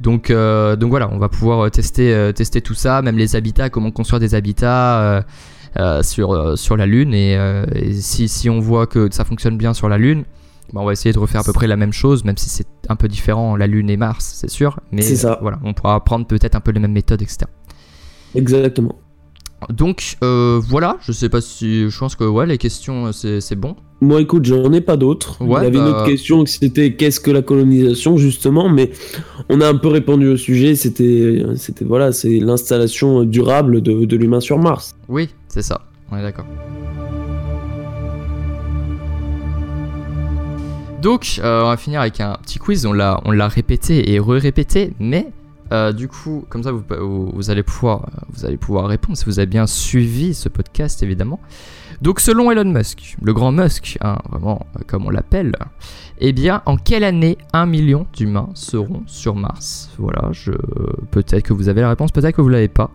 Donc, 0.00 0.28
euh, 0.28 0.76
donc 0.76 0.90
voilà, 0.90 1.08
on 1.10 1.16
va 1.16 1.30
pouvoir 1.30 1.64
euh, 1.64 1.70
tester, 1.70 2.30
tester 2.34 2.60
tout 2.60 2.74
ça, 2.74 3.00
même 3.00 3.16
les 3.16 3.34
habitats, 3.34 3.70
comment 3.70 3.90
construire 3.90 4.20
des 4.20 4.34
habitats 4.34 5.24
sur, 6.02 6.58
sur 6.58 6.76
la 6.76 6.84
Lune. 6.84 7.14
Et, 7.14 7.38
si, 7.94 8.28
si, 8.28 8.50
on 8.50 8.60
voit 8.60 8.86
que 8.86 9.08
ça 9.10 9.24
fonctionne 9.24 9.56
bien 9.56 9.72
sur 9.72 9.88
la 9.88 9.96
Lune, 9.96 10.24
bah, 10.74 10.82
on 10.82 10.84
va 10.84 10.92
essayer 10.92 11.14
de 11.14 11.18
refaire 11.18 11.40
à 11.40 11.44
peu 11.44 11.54
près 11.54 11.66
la 11.66 11.76
même 11.76 11.94
chose, 11.94 12.22
même 12.22 12.36
si 12.36 12.50
c'est 12.50 12.66
un 12.90 12.96
peu 12.96 13.08
différent, 13.08 13.56
la 13.56 13.66
Lune 13.66 13.88
et 13.88 13.96
Mars, 13.96 14.36
c'est 14.40 14.50
sûr. 14.50 14.78
Mais 14.92 15.00
ça. 15.00 15.38
voilà, 15.40 15.58
on 15.64 15.72
pourra 15.72 16.04
prendre 16.04 16.26
peut-être 16.26 16.54
un 16.54 16.60
peu 16.60 16.70
les 16.70 16.80
mêmes 16.80 16.92
méthodes, 16.92 17.22
etc. 17.22 17.46
Exactement. 18.34 18.96
Donc 19.70 20.16
euh, 20.22 20.60
voilà, 20.62 20.96
je 21.00 21.12
sais 21.12 21.28
pas 21.28 21.40
si. 21.40 21.90
Je 21.90 21.98
pense 21.98 22.14
que 22.14 22.24
ouais, 22.24 22.46
les 22.46 22.58
questions, 22.58 23.06
euh, 23.06 23.40
c'est 23.40 23.56
bon. 23.56 23.76
Moi, 24.00 24.20
écoute, 24.20 24.44
j'en 24.44 24.72
ai 24.72 24.82
pas 24.82 24.96
d'autres. 24.96 25.38
Il 25.40 25.50
y 25.50 25.56
avait 25.56 25.78
une 25.78 25.84
autre 25.84 26.00
bah- 26.00 26.06
question 26.06 26.44
c'était 26.44 26.94
qu'est-ce 26.94 27.18
que 27.18 27.30
la 27.30 27.42
colonisation, 27.42 28.18
justement, 28.18 28.68
mais 28.68 28.90
on 29.48 29.60
a 29.60 29.68
un 29.68 29.76
peu 29.76 29.88
répondu 29.88 30.28
au 30.28 30.36
sujet. 30.36 30.74
C'était, 30.74 31.42
c'était 31.56 31.84
voilà, 31.84 32.12
c'est 32.12 32.38
l'installation 32.38 33.24
durable 33.24 33.80
de, 33.80 34.16
l'humain 34.16 34.40
sur 34.40 34.58
Mars. 34.58 34.94
Oui, 35.08 35.30
c'est 35.48 35.62
ça. 35.62 35.80
On 36.12 36.18
est 36.18 36.22
d'accord. 36.22 36.46
Donc, 41.00 41.40
euh, 41.42 41.62
on 41.62 41.68
va 41.68 41.76
finir 41.76 42.00
avec 42.00 42.20
un 42.20 42.36
petit 42.42 42.58
quiz. 42.58 42.84
On 42.84 42.92
l'a, 42.92 43.20
on 43.24 43.30
l'a 43.30 43.48
répété 43.48 44.12
et 44.12 44.18
re-répété, 44.18 44.92
mais 44.98 45.28
euh, 45.72 45.92
du 45.92 46.08
coup, 46.08 46.44
comme 46.48 46.62
ça, 46.62 46.72
vous, 46.72 47.50
allez 47.50 47.62
pouvoir, 47.62 48.08
vous 48.30 48.44
allez 48.44 48.56
pouvoir 48.56 48.86
répondre 48.86 49.16
si 49.18 49.24
vous 49.24 49.38
avez 49.38 49.46
bien 49.46 49.66
suivi 49.66 50.34
ce 50.34 50.48
podcast, 50.48 51.02
évidemment. 51.02 51.40
Donc, 52.02 52.20
selon 52.20 52.50
Elon 52.50 52.64
Musk, 52.64 53.16
le 53.22 53.32
grand 53.32 53.52
Musk, 53.52 53.98
hein, 54.02 54.18
vraiment 54.30 54.66
euh, 54.76 54.82
comme 54.86 55.06
on 55.06 55.10
l'appelle, 55.10 55.54
eh 56.18 56.32
bien, 56.32 56.62
en 56.66 56.76
quelle 56.76 57.04
année 57.04 57.38
un 57.52 57.66
million 57.66 58.06
d'humains 58.12 58.50
seront 58.54 59.02
sur 59.06 59.34
Mars? 59.34 59.90
Voilà, 59.98 60.30
peut-être 61.10 61.42
que 61.42 61.52
vous 61.52 61.68
avez 61.68 61.80
la 61.80 61.88
réponse, 61.88 62.12
peut-être 62.12 62.36
que 62.36 62.42
vous 62.42 62.48
l'avez 62.48 62.68
pas. 62.68 62.90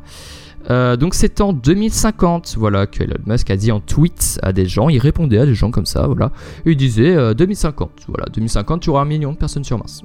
Euh, 0.69 0.95
donc 0.95 1.13
c'est 1.15 1.41
en 1.41 1.53
2050, 1.53 2.55
voilà, 2.57 2.85
que 2.85 3.03
Elon 3.03 3.15
Musk 3.25 3.49
a 3.49 3.57
dit 3.57 3.71
en 3.71 3.79
tweet 3.79 4.39
à 4.43 4.53
des 4.53 4.65
gens, 4.65 4.89
il 4.89 4.99
répondait 4.99 5.39
à 5.39 5.45
des 5.45 5.55
gens 5.55 5.71
comme 5.71 5.85
ça, 5.85 6.05
voilà, 6.07 6.31
il 6.65 6.77
disait 6.77 7.33
2050, 7.33 7.89
euh, 7.89 8.03
voilà, 8.07 8.25
2050 8.31 8.81
tu 8.81 8.89
auras 8.89 9.01
un 9.01 9.05
million 9.05 9.31
de 9.31 9.37
personnes 9.37 9.63
sur 9.63 9.77
Mars, 9.77 10.03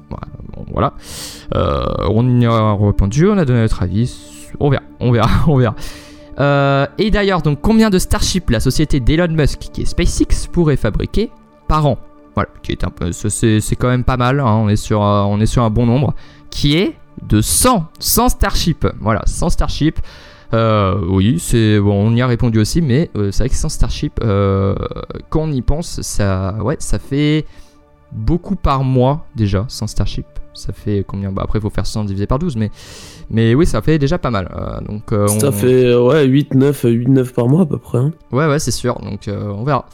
voilà, 0.72 0.94
euh, 1.54 1.84
on 2.08 2.40
y 2.40 2.46
a 2.46 2.74
répondu, 2.74 3.28
on 3.28 3.38
a 3.38 3.44
donné 3.44 3.60
notre 3.60 3.82
avis, 3.82 4.50
on 4.58 4.70
verra, 4.70 4.84
on 5.00 5.12
verra, 5.12 5.30
on 5.46 5.56
verra. 5.56 5.74
et 6.98 7.10
d'ailleurs, 7.10 7.42
donc 7.42 7.60
combien 7.60 7.90
de 7.90 7.98
Starship 7.98 8.50
la 8.50 8.60
société 8.60 9.00
d'Elon 9.00 9.28
Musk, 9.28 9.58
qui 9.72 9.82
est 9.82 9.86
SpaceX, 9.86 10.48
pourrait 10.50 10.76
fabriquer 10.76 11.30
par 11.68 11.86
an? 11.86 11.98
Voilà, 12.34 12.50
qui 12.62 12.72
est 12.72 12.84
un 12.84 12.90
peu, 12.90 13.12
c'est, 13.12 13.60
quand 13.78 13.88
même 13.88 14.04
pas 14.04 14.18
mal, 14.18 14.40
hein, 14.40 14.44
on, 14.46 14.68
est 14.68 14.76
sur, 14.76 15.00
on 15.00 15.40
est 15.40 15.46
sur 15.46 15.62
un 15.62 15.70
bon 15.70 15.86
nombre, 15.86 16.14
qui 16.50 16.76
est 16.76 16.94
de 17.22 17.40
100, 17.40 17.86
100 17.98 18.28
Starship, 18.30 18.86
voilà, 19.00 19.22
100 19.26 19.50
Starship. 19.50 20.00
Euh, 20.54 21.00
oui, 21.08 21.38
c'est 21.38 21.78
bon, 21.80 22.08
on 22.08 22.14
y 22.14 22.22
a 22.22 22.26
répondu 22.26 22.58
aussi, 22.58 22.82
mais 22.82 23.10
euh, 23.16 23.30
c'est 23.30 23.44
vrai 23.44 23.48
que 23.48 23.54
sans 23.54 23.68
Starship, 23.68 24.20
euh, 24.22 24.74
quand 25.28 25.42
on 25.42 25.52
y 25.52 25.62
pense, 25.62 26.00
ça, 26.02 26.56
ouais, 26.62 26.76
ça 26.78 26.98
fait 26.98 27.44
beaucoup 28.12 28.56
par 28.56 28.84
mois 28.84 29.26
déjà 29.34 29.64
sans 29.68 29.86
Starship. 29.86 30.26
Ça 30.54 30.72
fait 30.72 31.04
combien? 31.06 31.32
Bah, 31.32 31.42
Après, 31.44 31.58
il 31.58 31.62
faut 31.62 31.68
faire 31.68 31.86
100 31.86 32.04
divisé 32.04 32.26
par 32.26 32.38
12, 32.38 32.56
mais, 32.56 32.70
mais 33.28 33.54
oui, 33.54 33.66
ça 33.66 33.82
fait 33.82 33.98
déjà 33.98 34.16
pas 34.16 34.30
mal. 34.30 34.48
donc, 34.88 35.12
Ça 35.38 35.52
fait 35.52 35.94
ouais, 35.94 36.24
8, 36.24 36.54
9, 36.54 36.82
8, 36.84 37.08
9 37.08 37.34
par 37.34 37.46
mois 37.46 37.62
à 37.62 37.66
peu 37.66 37.76
près. 37.76 37.98
Hein. 37.98 38.12
Ouais, 38.32 38.46
ouais, 38.46 38.58
c'est 38.58 38.70
sûr. 38.70 38.98
Donc, 39.00 39.28
on 39.28 39.64
verra. 39.64 39.84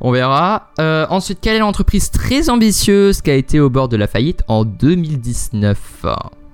On 0.00 0.12
verra. 0.12 0.68
ensuite, 0.78 1.40
quelle 1.40 1.56
est 1.56 1.60
l'entreprise 1.60 2.12
très 2.12 2.48
ambitieuse 2.48 3.22
qui 3.22 3.30
a 3.32 3.34
été 3.34 3.58
au 3.58 3.70
bord 3.70 3.88
de 3.88 3.96
la 3.96 4.06
faillite 4.06 4.44
en 4.46 4.64
2019 4.64 6.06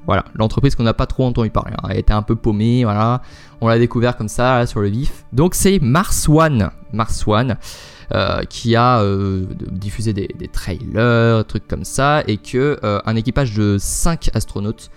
voilà, 0.06 0.24
l'entreprise 0.34 0.74
qu'on 0.74 0.82
n'a 0.82 0.94
pas 0.94 1.06
trop 1.06 1.24
entendu 1.24 1.50
parler. 1.50 1.74
Hein. 1.82 1.88
Elle 1.90 1.98
était 1.98 2.12
un 2.12 2.22
peu 2.22 2.36
paumée, 2.36 2.84
voilà. 2.84 3.22
On 3.60 3.68
l'a 3.68 3.78
découvert 3.78 4.16
comme 4.16 4.28
ça, 4.28 4.66
sur 4.66 4.80
le 4.80 4.88
vif. 4.88 5.24
Donc 5.32 5.54
c'est 5.54 5.78
Mars 5.80 6.28
One. 6.28 6.70
Mars 6.92 7.24
One. 7.26 7.56
Euh, 8.12 8.42
qui 8.42 8.74
a 8.74 9.02
euh, 9.02 9.44
diffusé 9.70 10.12
des, 10.12 10.26
trailers, 10.52 11.44
trucs 11.46 11.68
comme 11.68 11.84
ça, 11.84 12.24
et 12.26 12.38
que 12.38 12.76
euh, 12.82 13.00
un 13.06 13.14
équipage 13.14 13.54
de 13.54 13.76
5 13.78 14.30
astronautes 14.34 14.90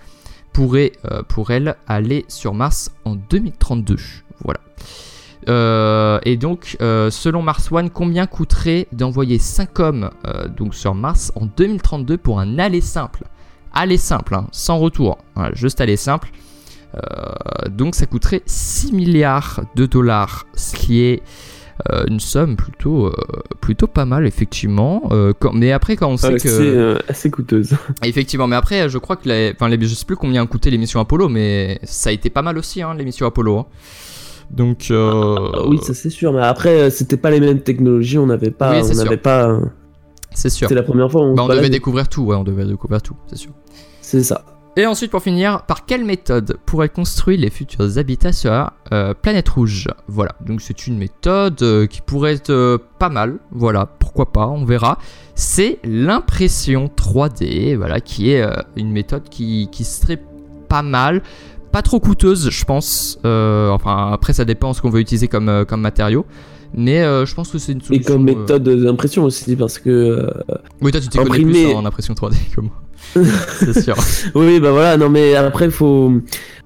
pourrait, 0.52 0.90
pour 1.28 1.52
elle, 1.52 1.76
aller 1.86 2.24
sur 2.26 2.54
Mars 2.54 2.90
en 3.04 3.14
2032. 3.14 3.96
Voilà. 4.42 6.20
et 6.24 6.36
donc, 6.36 6.76
selon 6.80 7.42
Mars 7.42 7.70
One, 7.70 7.90
combien 7.90 8.26
coûterait 8.26 8.88
d'envoyer 8.90 9.38
5 9.38 9.78
hommes 9.78 10.10
donc 10.56 10.74
sur 10.74 10.94
Mars 10.94 11.32
en 11.36 11.46
2032 11.46 12.18
pour 12.18 12.40
un 12.40 12.58
aller 12.58 12.80
simple? 12.80 13.24
Aller 13.74 13.98
simple, 13.98 14.34
hein, 14.34 14.46
sans 14.52 14.78
retour, 14.78 15.18
juste 15.54 15.80
aller 15.80 15.96
simple. 15.96 16.30
Euh, 16.94 17.68
donc 17.70 17.94
ça 17.94 18.06
coûterait 18.06 18.42
6 18.46 18.92
milliards 18.92 19.62
de 19.74 19.86
dollars, 19.86 20.46
ce 20.54 20.76
qui 20.76 21.02
est 21.02 21.22
euh, 21.90 22.04
une 22.08 22.20
somme 22.20 22.56
plutôt, 22.56 23.06
euh, 23.06 23.12
plutôt 23.60 23.88
pas 23.88 24.04
mal, 24.04 24.26
effectivement. 24.26 25.10
mais 25.52 25.72
après, 25.72 25.96
quand 25.96 26.08
on 26.08 26.16
sait 26.16 26.34
que. 26.34 26.48
C'est 26.48 27.10
assez 27.10 27.30
coûteuse. 27.30 27.74
Effectivement, 28.04 28.46
mais 28.46 28.56
après, 28.56 28.88
je 28.88 28.98
crois 28.98 29.16
que. 29.16 29.28
Les, 29.28 29.52
enfin, 29.54 29.68
les, 29.68 29.80
je 29.80 29.94
sais 29.94 30.04
plus 30.04 30.16
combien 30.16 30.46
coûté 30.46 30.70
l'émission 30.70 31.00
Apollo, 31.00 31.28
mais 31.28 31.80
ça 31.82 32.10
a 32.10 32.12
été 32.12 32.30
pas 32.30 32.42
mal 32.42 32.58
aussi, 32.58 32.80
hein, 32.80 32.94
l'émission 32.94 33.26
Apollo. 33.26 33.58
Hein. 33.58 33.66
Donc. 34.50 34.86
Ah, 34.90 35.66
oui, 35.66 35.78
ça 35.82 35.94
c'est 35.94 36.10
sûr, 36.10 36.32
mais 36.32 36.42
après, 36.42 36.90
c'était 36.90 37.16
pas 37.16 37.30
les 37.30 37.40
mêmes 37.40 37.60
technologies, 37.60 38.18
on 38.18 38.26
n'avait 38.26 38.52
pas. 38.52 38.80
on 38.80 38.94
n'avait 38.94 39.16
pas. 39.16 39.58
C'est 40.34 40.50
sûr. 40.50 40.68
C'est 40.68 40.74
la 40.74 40.82
première 40.82 41.10
fois. 41.10 41.22
On, 41.22 41.34
bah, 41.34 41.44
on 41.44 41.48
devait 41.48 41.70
découvrir 41.70 42.08
tout, 42.08 42.22
ouais, 42.22 42.36
on 42.36 42.44
devait 42.44 42.66
découvrir 42.66 43.00
tout, 43.00 43.16
c'est 43.26 43.36
sûr. 43.36 43.52
C'est 44.00 44.22
ça. 44.22 44.44
Et 44.76 44.86
ensuite, 44.86 45.12
pour 45.12 45.22
finir, 45.22 45.62
par 45.62 45.86
quelle 45.86 46.04
méthode 46.04 46.58
pourrait 46.66 46.88
construire 46.88 47.38
les 47.38 47.50
futurs 47.50 47.96
habitats 47.96 48.32
sur 48.32 48.50
la 48.50 48.72
euh, 48.92 49.14
planète 49.14 49.48
rouge? 49.48 49.86
Voilà, 50.08 50.34
donc 50.44 50.60
c'est 50.60 50.88
une 50.88 50.98
méthode 50.98 51.62
euh, 51.62 51.86
qui 51.86 52.00
pourrait 52.00 52.34
être 52.34 52.50
euh, 52.50 52.78
pas 52.98 53.08
mal. 53.08 53.38
Voilà, 53.52 53.86
pourquoi 53.86 54.32
pas, 54.32 54.48
on 54.48 54.64
verra. 54.64 54.98
C'est 55.36 55.78
l'impression 55.84 56.90
3D, 56.96 57.76
voilà, 57.76 58.00
qui 58.00 58.32
est 58.32 58.44
une 58.74 58.90
méthode 58.90 59.28
qui, 59.28 59.68
qui, 59.70 59.84
serait 59.84 60.20
pas 60.68 60.82
mal. 60.82 61.22
Pas 61.70 61.82
trop 61.82 62.00
coûteuse, 62.00 62.50
je 62.50 62.64
pense. 62.64 63.18
enfin, 63.22 64.10
après, 64.12 64.32
ça 64.32 64.44
dépend 64.44 64.72
ce 64.72 64.82
qu'on 64.82 64.90
veut 64.90 65.00
utiliser 65.00 65.28
comme, 65.28 65.64
comme 65.68 65.80
matériau. 65.80 66.26
Mais 66.76 67.02
je 67.02 67.34
pense 67.34 67.50
que 67.50 67.58
c'est 67.58 67.72
une 67.72 67.80
solution. 67.80 68.02
Et 68.02 68.04
comme 68.04 68.24
méthode 68.24 68.68
d'impression 68.68 69.24
aussi, 69.24 69.56
parce 69.56 69.78
que. 69.78 70.26
oui, 70.80 70.90
toi, 70.90 71.00
tu 71.00 71.08
t'es 71.08 71.20
imprimer... 71.20 71.64
plus 71.64 71.74
en 71.74 71.84
impression 71.84 72.14
3D 72.14 72.34
que 72.54 72.60
moi. 72.60 72.72
c'est 73.58 73.80
sûr. 73.80 73.96
oui, 74.34 74.60
bah 74.60 74.72
voilà, 74.72 74.96
non 74.96 75.08
mais 75.08 75.34
après, 75.34 75.70
faut, 75.70 76.12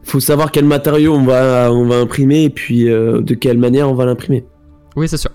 faut 0.02 0.20
savoir 0.20 0.50
quel 0.50 0.64
matériau 0.64 1.14
on 1.14 1.24
va, 1.24 1.72
on 1.72 1.86
va 1.86 1.96
imprimer 1.96 2.44
et 2.44 2.50
puis 2.50 2.88
euh, 2.88 3.20
de 3.20 3.34
quelle 3.34 3.58
manière 3.58 3.90
on 3.90 3.94
va 3.94 4.06
l'imprimer. 4.06 4.44
Oui, 4.96 5.08
c'est 5.08 5.16
sûr. 5.16 5.30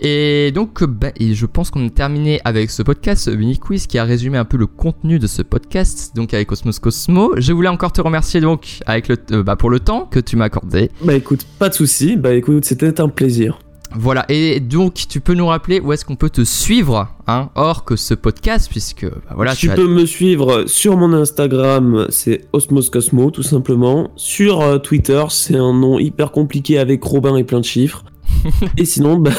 Et 0.00 0.50
donc, 0.52 0.82
bah, 0.84 1.12
et 1.18 1.34
je 1.34 1.46
pense 1.46 1.70
qu'on 1.70 1.86
a 1.86 1.90
terminé 1.90 2.40
avec 2.44 2.70
ce 2.70 2.82
podcast, 2.82 3.28
mini 3.28 3.58
quiz 3.58 3.86
qui 3.86 3.98
a 3.98 4.04
résumé 4.04 4.36
un 4.38 4.44
peu 4.44 4.56
le 4.56 4.66
contenu 4.66 5.18
de 5.18 5.26
ce 5.26 5.40
podcast, 5.40 6.12
donc 6.14 6.34
avec 6.34 6.48
Cosmos 6.48 6.78
Cosmo. 6.78 7.34
Je 7.36 7.52
voulais 7.52 7.68
encore 7.68 7.92
te 7.92 8.00
remercier 8.00 8.40
donc 8.40 8.80
avec 8.86 9.08
le, 9.08 9.16
euh, 9.30 9.42
bah, 9.42 9.56
pour 9.56 9.70
le 9.70 9.80
temps 9.80 10.06
que 10.06 10.20
tu 10.20 10.36
m'as 10.36 10.46
accordé. 10.46 10.90
Bah 11.02 11.14
écoute, 11.14 11.46
pas 11.58 11.68
de 11.68 11.74
souci. 11.74 12.16
Bah 12.16 12.34
écoute, 12.34 12.64
c'était 12.64 13.00
un 13.00 13.08
plaisir. 13.08 13.58
Voilà, 13.96 14.24
et 14.28 14.60
donc 14.60 14.94
tu 15.08 15.20
peux 15.20 15.34
nous 15.34 15.46
rappeler 15.46 15.80
où 15.80 15.92
est-ce 15.92 16.04
qu'on 16.04 16.16
peut 16.16 16.30
te 16.30 16.42
suivre, 16.42 17.08
hein, 17.26 17.50
hors 17.54 17.84
que 17.84 17.96
ce 17.96 18.14
podcast, 18.14 18.68
puisque 18.70 19.06
bah, 19.06 19.34
voilà. 19.34 19.54
Tu 19.54 19.68
peux 19.68 19.86
me 19.86 20.04
suivre 20.04 20.64
sur 20.66 20.96
mon 20.96 21.12
Instagram, 21.12 22.06
c'est 22.10 22.46
Osmos 22.52 22.90
Cosmo 22.90 23.30
tout 23.30 23.42
simplement. 23.42 24.10
Sur 24.16 24.60
euh, 24.60 24.78
Twitter, 24.78 25.22
c'est 25.28 25.56
un 25.56 25.72
nom 25.72 25.98
hyper 25.98 26.32
compliqué 26.32 26.78
avec 26.78 27.02
Robin 27.04 27.36
et 27.36 27.44
plein 27.44 27.60
de 27.60 27.64
chiffres. 27.64 28.04
et 28.76 28.84
sinon, 28.84 29.16
bah, 29.16 29.30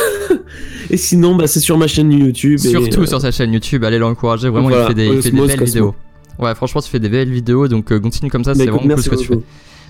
et 0.90 0.98
sinon, 0.98 1.36
bah, 1.36 1.48
c'est 1.48 1.60
sur 1.60 1.78
ma 1.78 1.88
chaîne 1.88 2.12
YouTube. 2.12 2.60
Surtout 2.60 3.02
euh, 3.02 3.06
sur 3.06 3.20
sa 3.20 3.32
chaîne 3.32 3.52
YouTube, 3.52 3.84
allez 3.84 4.00
l'encourager. 4.00 4.50
Vraiment, 4.50 4.70
il 4.70 4.88
fait 4.88 4.94
des, 4.94 5.08
il 5.08 5.22
fait 5.22 5.32
des 5.32 5.42
belles 5.42 5.64
vidéos. 5.64 5.96
Ouais, 6.40 6.54
franchement, 6.56 6.82
tu 6.82 6.90
fais 6.90 7.00
des 7.00 7.10
belles 7.10 7.32
vidéos, 7.32 7.68
donc 7.68 7.92
euh, 7.92 8.00
continue 8.00 8.30
comme 8.30 8.44
ça. 8.44 8.54
C'est 8.54 8.66
vraiment 8.66 8.96
cool 8.96 9.04
ce 9.04 9.10
que 9.10 9.16
tu 9.16 9.28
fais. 9.28 9.40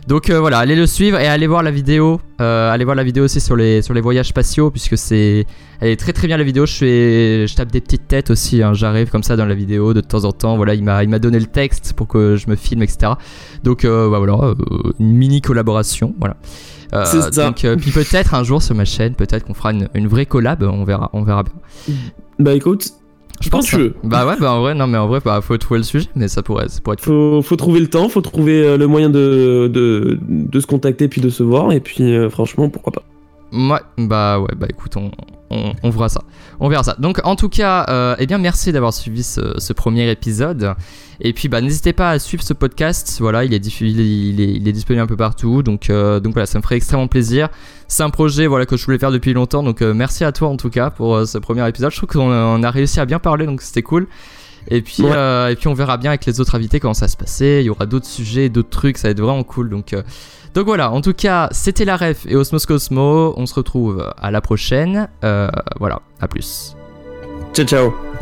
Donc 0.08 0.30
euh, 0.30 0.40
voilà, 0.40 0.60
allez 0.60 0.76
le 0.76 0.86
suivre 0.86 1.20
et 1.20 1.28
allez 1.28 1.48
voir 1.48 1.64
la 1.64 1.72
vidéo. 1.72 2.22
Euh, 2.40 2.72
allez 2.72 2.84
voir 2.84 2.96
la 2.96 3.04
vidéo 3.04 3.24
aussi 3.24 3.42
sur 3.42 3.56
les, 3.56 3.82
sur 3.82 3.94
les 3.94 4.02
voyages 4.02 4.28
spatiaux 4.28 4.70
puisque 4.70 4.98
c'est 4.98 5.46
elle 5.80 5.90
est 5.90 5.96
très 5.96 6.14
très 6.14 6.28
bien 6.28 6.38
la 6.38 6.44
vidéo. 6.44 6.66
Je 6.68 6.74
fais 6.74 7.48
je 7.48 7.56
tape 7.56 7.72
des 7.72 7.82
petites 7.82 8.08
têtes 8.08 8.30
aussi. 8.30 8.62
Hein. 8.62 8.74
J'arrive 8.74 9.10
comme 9.10 9.24
ça 9.24 9.36
dans 9.36 9.46
la 9.46 9.56
vidéo 9.56 9.94
de 9.96 10.02
temps 10.02 10.24
en 10.24 10.32
temps. 10.32 10.58
Voilà, 10.58 10.76
il 10.76 10.84
m'a 10.84 11.20
donné 11.20 11.40
le 11.40 11.48
texte 11.48 11.94
pour 11.94 12.08
que 12.08 12.36
je 12.36 12.50
me 12.50 12.56
filme 12.56 12.84
etc. 12.84 13.14
Donc 13.64 13.84
euh, 13.84 14.10
bah, 14.10 14.20
voilà, 14.20 14.54
une 15.00 15.14
mini 15.14 15.42
collaboration. 15.42 16.14
Voilà. 16.20 16.38
c'est 17.06 17.22
ça. 17.34 17.46
Donc 17.46 17.66
puis 17.78 17.92
peut-être 17.92 18.36
un 18.36 18.44
jour 18.44 18.62
sur 18.62 18.76
ma 18.76 18.86
chaîne, 18.86 19.16
peut-être 19.16 19.46
qu'on 19.46 19.56
fera 19.56 19.72
une, 19.72 19.90
une 19.96 20.08
vraie 20.08 20.28
collab. 20.28 20.62
On 20.62 20.84
verra, 20.84 21.10
on 21.14 21.24
verra 21.24 21.44
bien. 21.44 21.96
Bah 22.38 22.54
écoute, 22.54 22.92
je 23.42 23.50
pense 23.50 23.70
que. 23.70 23.94
Bah 24.04 24.26
ouais, 24.26 24.36
bah 24.40 24.54
en 24.54 24.62
vrai, 24.62 24.74
non, 24.74 24.88
mais 24.88 24.98
en 24.98 25.08
vrai, 25.08 25.20
bah, 25.24 25.40
faut 25.42 25.58
trouver 25.58 25.80
le 25.80 25.84
sujet, 25.84 26.08
mais 26.16 26.28
ça 26.28 26.44
pourrait, 26.44 26.70
ça 26.70 26.80
pourrait 26.82 26.96
être. 26.96 27.04
Faut, 27.04 27.42
faut 27.42 27.56
trouver 27.56 27.80
le 27.80 27.88
temps, 27.88 28.10
faut 28.10 28.22
trouver 28.22 28.64
euh, 28.64 28.78
le 28.78 28.88
moyen 28.88 29.10
de, 29.10 29.70
de, 29.72 30.20
de 30.22 30.60
se 30.60 30.68
contacter 30.68 31.08
puis 31.08 31.22
de 31.22 31.30
se 31.30 31.44
voir, 31.44 31.72
et 31.72 31.80
puis 31.80 32.04
euh, 32.16 32.30
franchement, 32.30 32.70
pourquoi 32.70 32.94
pas. 32.94 33.04
Ouais, 33.52 33.80
bah 33.98 34.40
ouais, 34.40 34.54
bah 34.58 34.68
écoute, 34.70 34.96
on, 34.98 35.12
on, 35.50 35.90
verra 35.90 36.10
ça. 36.10 36.22
On 36.60 36.70
verra 36.70 36.84
ça. 36.84 36.96
Donc 37.00 37.20
en 37.24 37.36
tout 37.36 37.50
cas, 37.50 37.86
euh, 37.90 38.16
eh 38.20 38.26
bien 38.26 38.38
merci 38.38 38.72
d'avoir 38.72 38.94
suivi 38.94 39.24
ce, 39.24 39.74
premier 39.74 40.10
épisode. 40.10 40.74
Et 41.22 41.34
puis 41.34 41.48
bah 41.48 41.62
n'hésitez 41.62 41.94
pas 41.94 42.12
à 42.12 42.20
suivre 42.20 42.44
ce 42.44 42.54
podcast. 42.54 43.18
Voilà, 43.20 43.46
il 43.46 43.54
est, 43.54 43.66
il 43.82 44.00
est, 44.42 44.54
il 44.56 44.68
est, 44.68 44.72
disponible 44.72 45.04
un 45.04 45.08
peu 45.08 45.16
partout. 45.16 45.64
Donc, 45.64 45.90
euh, 45.90 46.20
donc 46.20 46.34
voilà, 46.34 46.46
ça 46.46 46.58
me 46.58 46.64
ferait 46.64 46.76
extrêmement 46.76 47.08
plaisir. 47.08 47.50
C'est 47.88 48.04
un 48.04 48.10
projet 48.10 48.48
voilà, 48.48 48.66
que 48.66 48.76
je 48.76 48.86
voulais 48.86 48.98
faire 48.98 49.12
depuis 49.12 49.34
longtemps. 49.34 49.64
Donc 49.64 49.82
euh, 49.82 49.94
merci 49.94 50.24
à 50.24 50.32
toi 50.32 50.50
en 50.50 50.58
tout 50.58 50.70
cas 50.70 50.90
pour 50.90 51.26
ce 51.28 51.38
premier 51.38 51.68
épisode. 51.68 51.92
Je 51.92 51.98
trouve 51.98 52.10
qu'on 52.10 52.64
a 52.64 52.72
réussi 52.72 53.00
à 53.00 53.06
bien 53.06 53.20
parler, 53.20 53.46
donc 53.46 53.62
c'était 53.62 53.84
cool. 53.84 54.08
Et 54.68 54.82
puis, 54.82 55.04
et 55.04 55.56
puis 55.56 55.68
on 55.68 55.76
verra 55.76 55.98
bien 55.98 56.10
avec 56.10 56.26
les 56.26 56.40
autres 56.40 56.56
invités 56.56 56.80
comment 56.80 56.96
ça 56.96 57.08
se 57.08 57.18
passer. 57.18 57.60
Il 57.62 57.66
y 57.66 57.70
aura 57.70 57.86
d'autres 57.86 58.08
sujets, 58.08 58.50
d'autres 58.50 58.72
trucs, 58.72 58.98
ça 58.98 59.10
va 59.10 59.12
être 59.12 59.22
vraiment 59.22 59.44
cool. 59.44 59.70
Donc, 59.70 59.94
donc 60.56 60.66
voilà, 60.66 60.90
en 60.92 61.02
tout 61.02 61.14
cas, 61.14 61.50
c'était 61.52 61.84
la 61.84 61.98
ref 61.98 62.26
et 62.26 62.36
Osmos 62.38 62.66
Cosmo. 62.66 63.34
On 63.36 63.46
se 63.46 63.54
retrouve 63.54 64.12
à 64.18 64.32
la 64.32 64.40
prochaine. 64.40 65.10
Euh, 65.26 65.50
voilà, 65.80 66.02
à 66.22 66.30
plus. 66.30 66.78
Ciao, 67.54 67.66
ciao. 67.66 68.15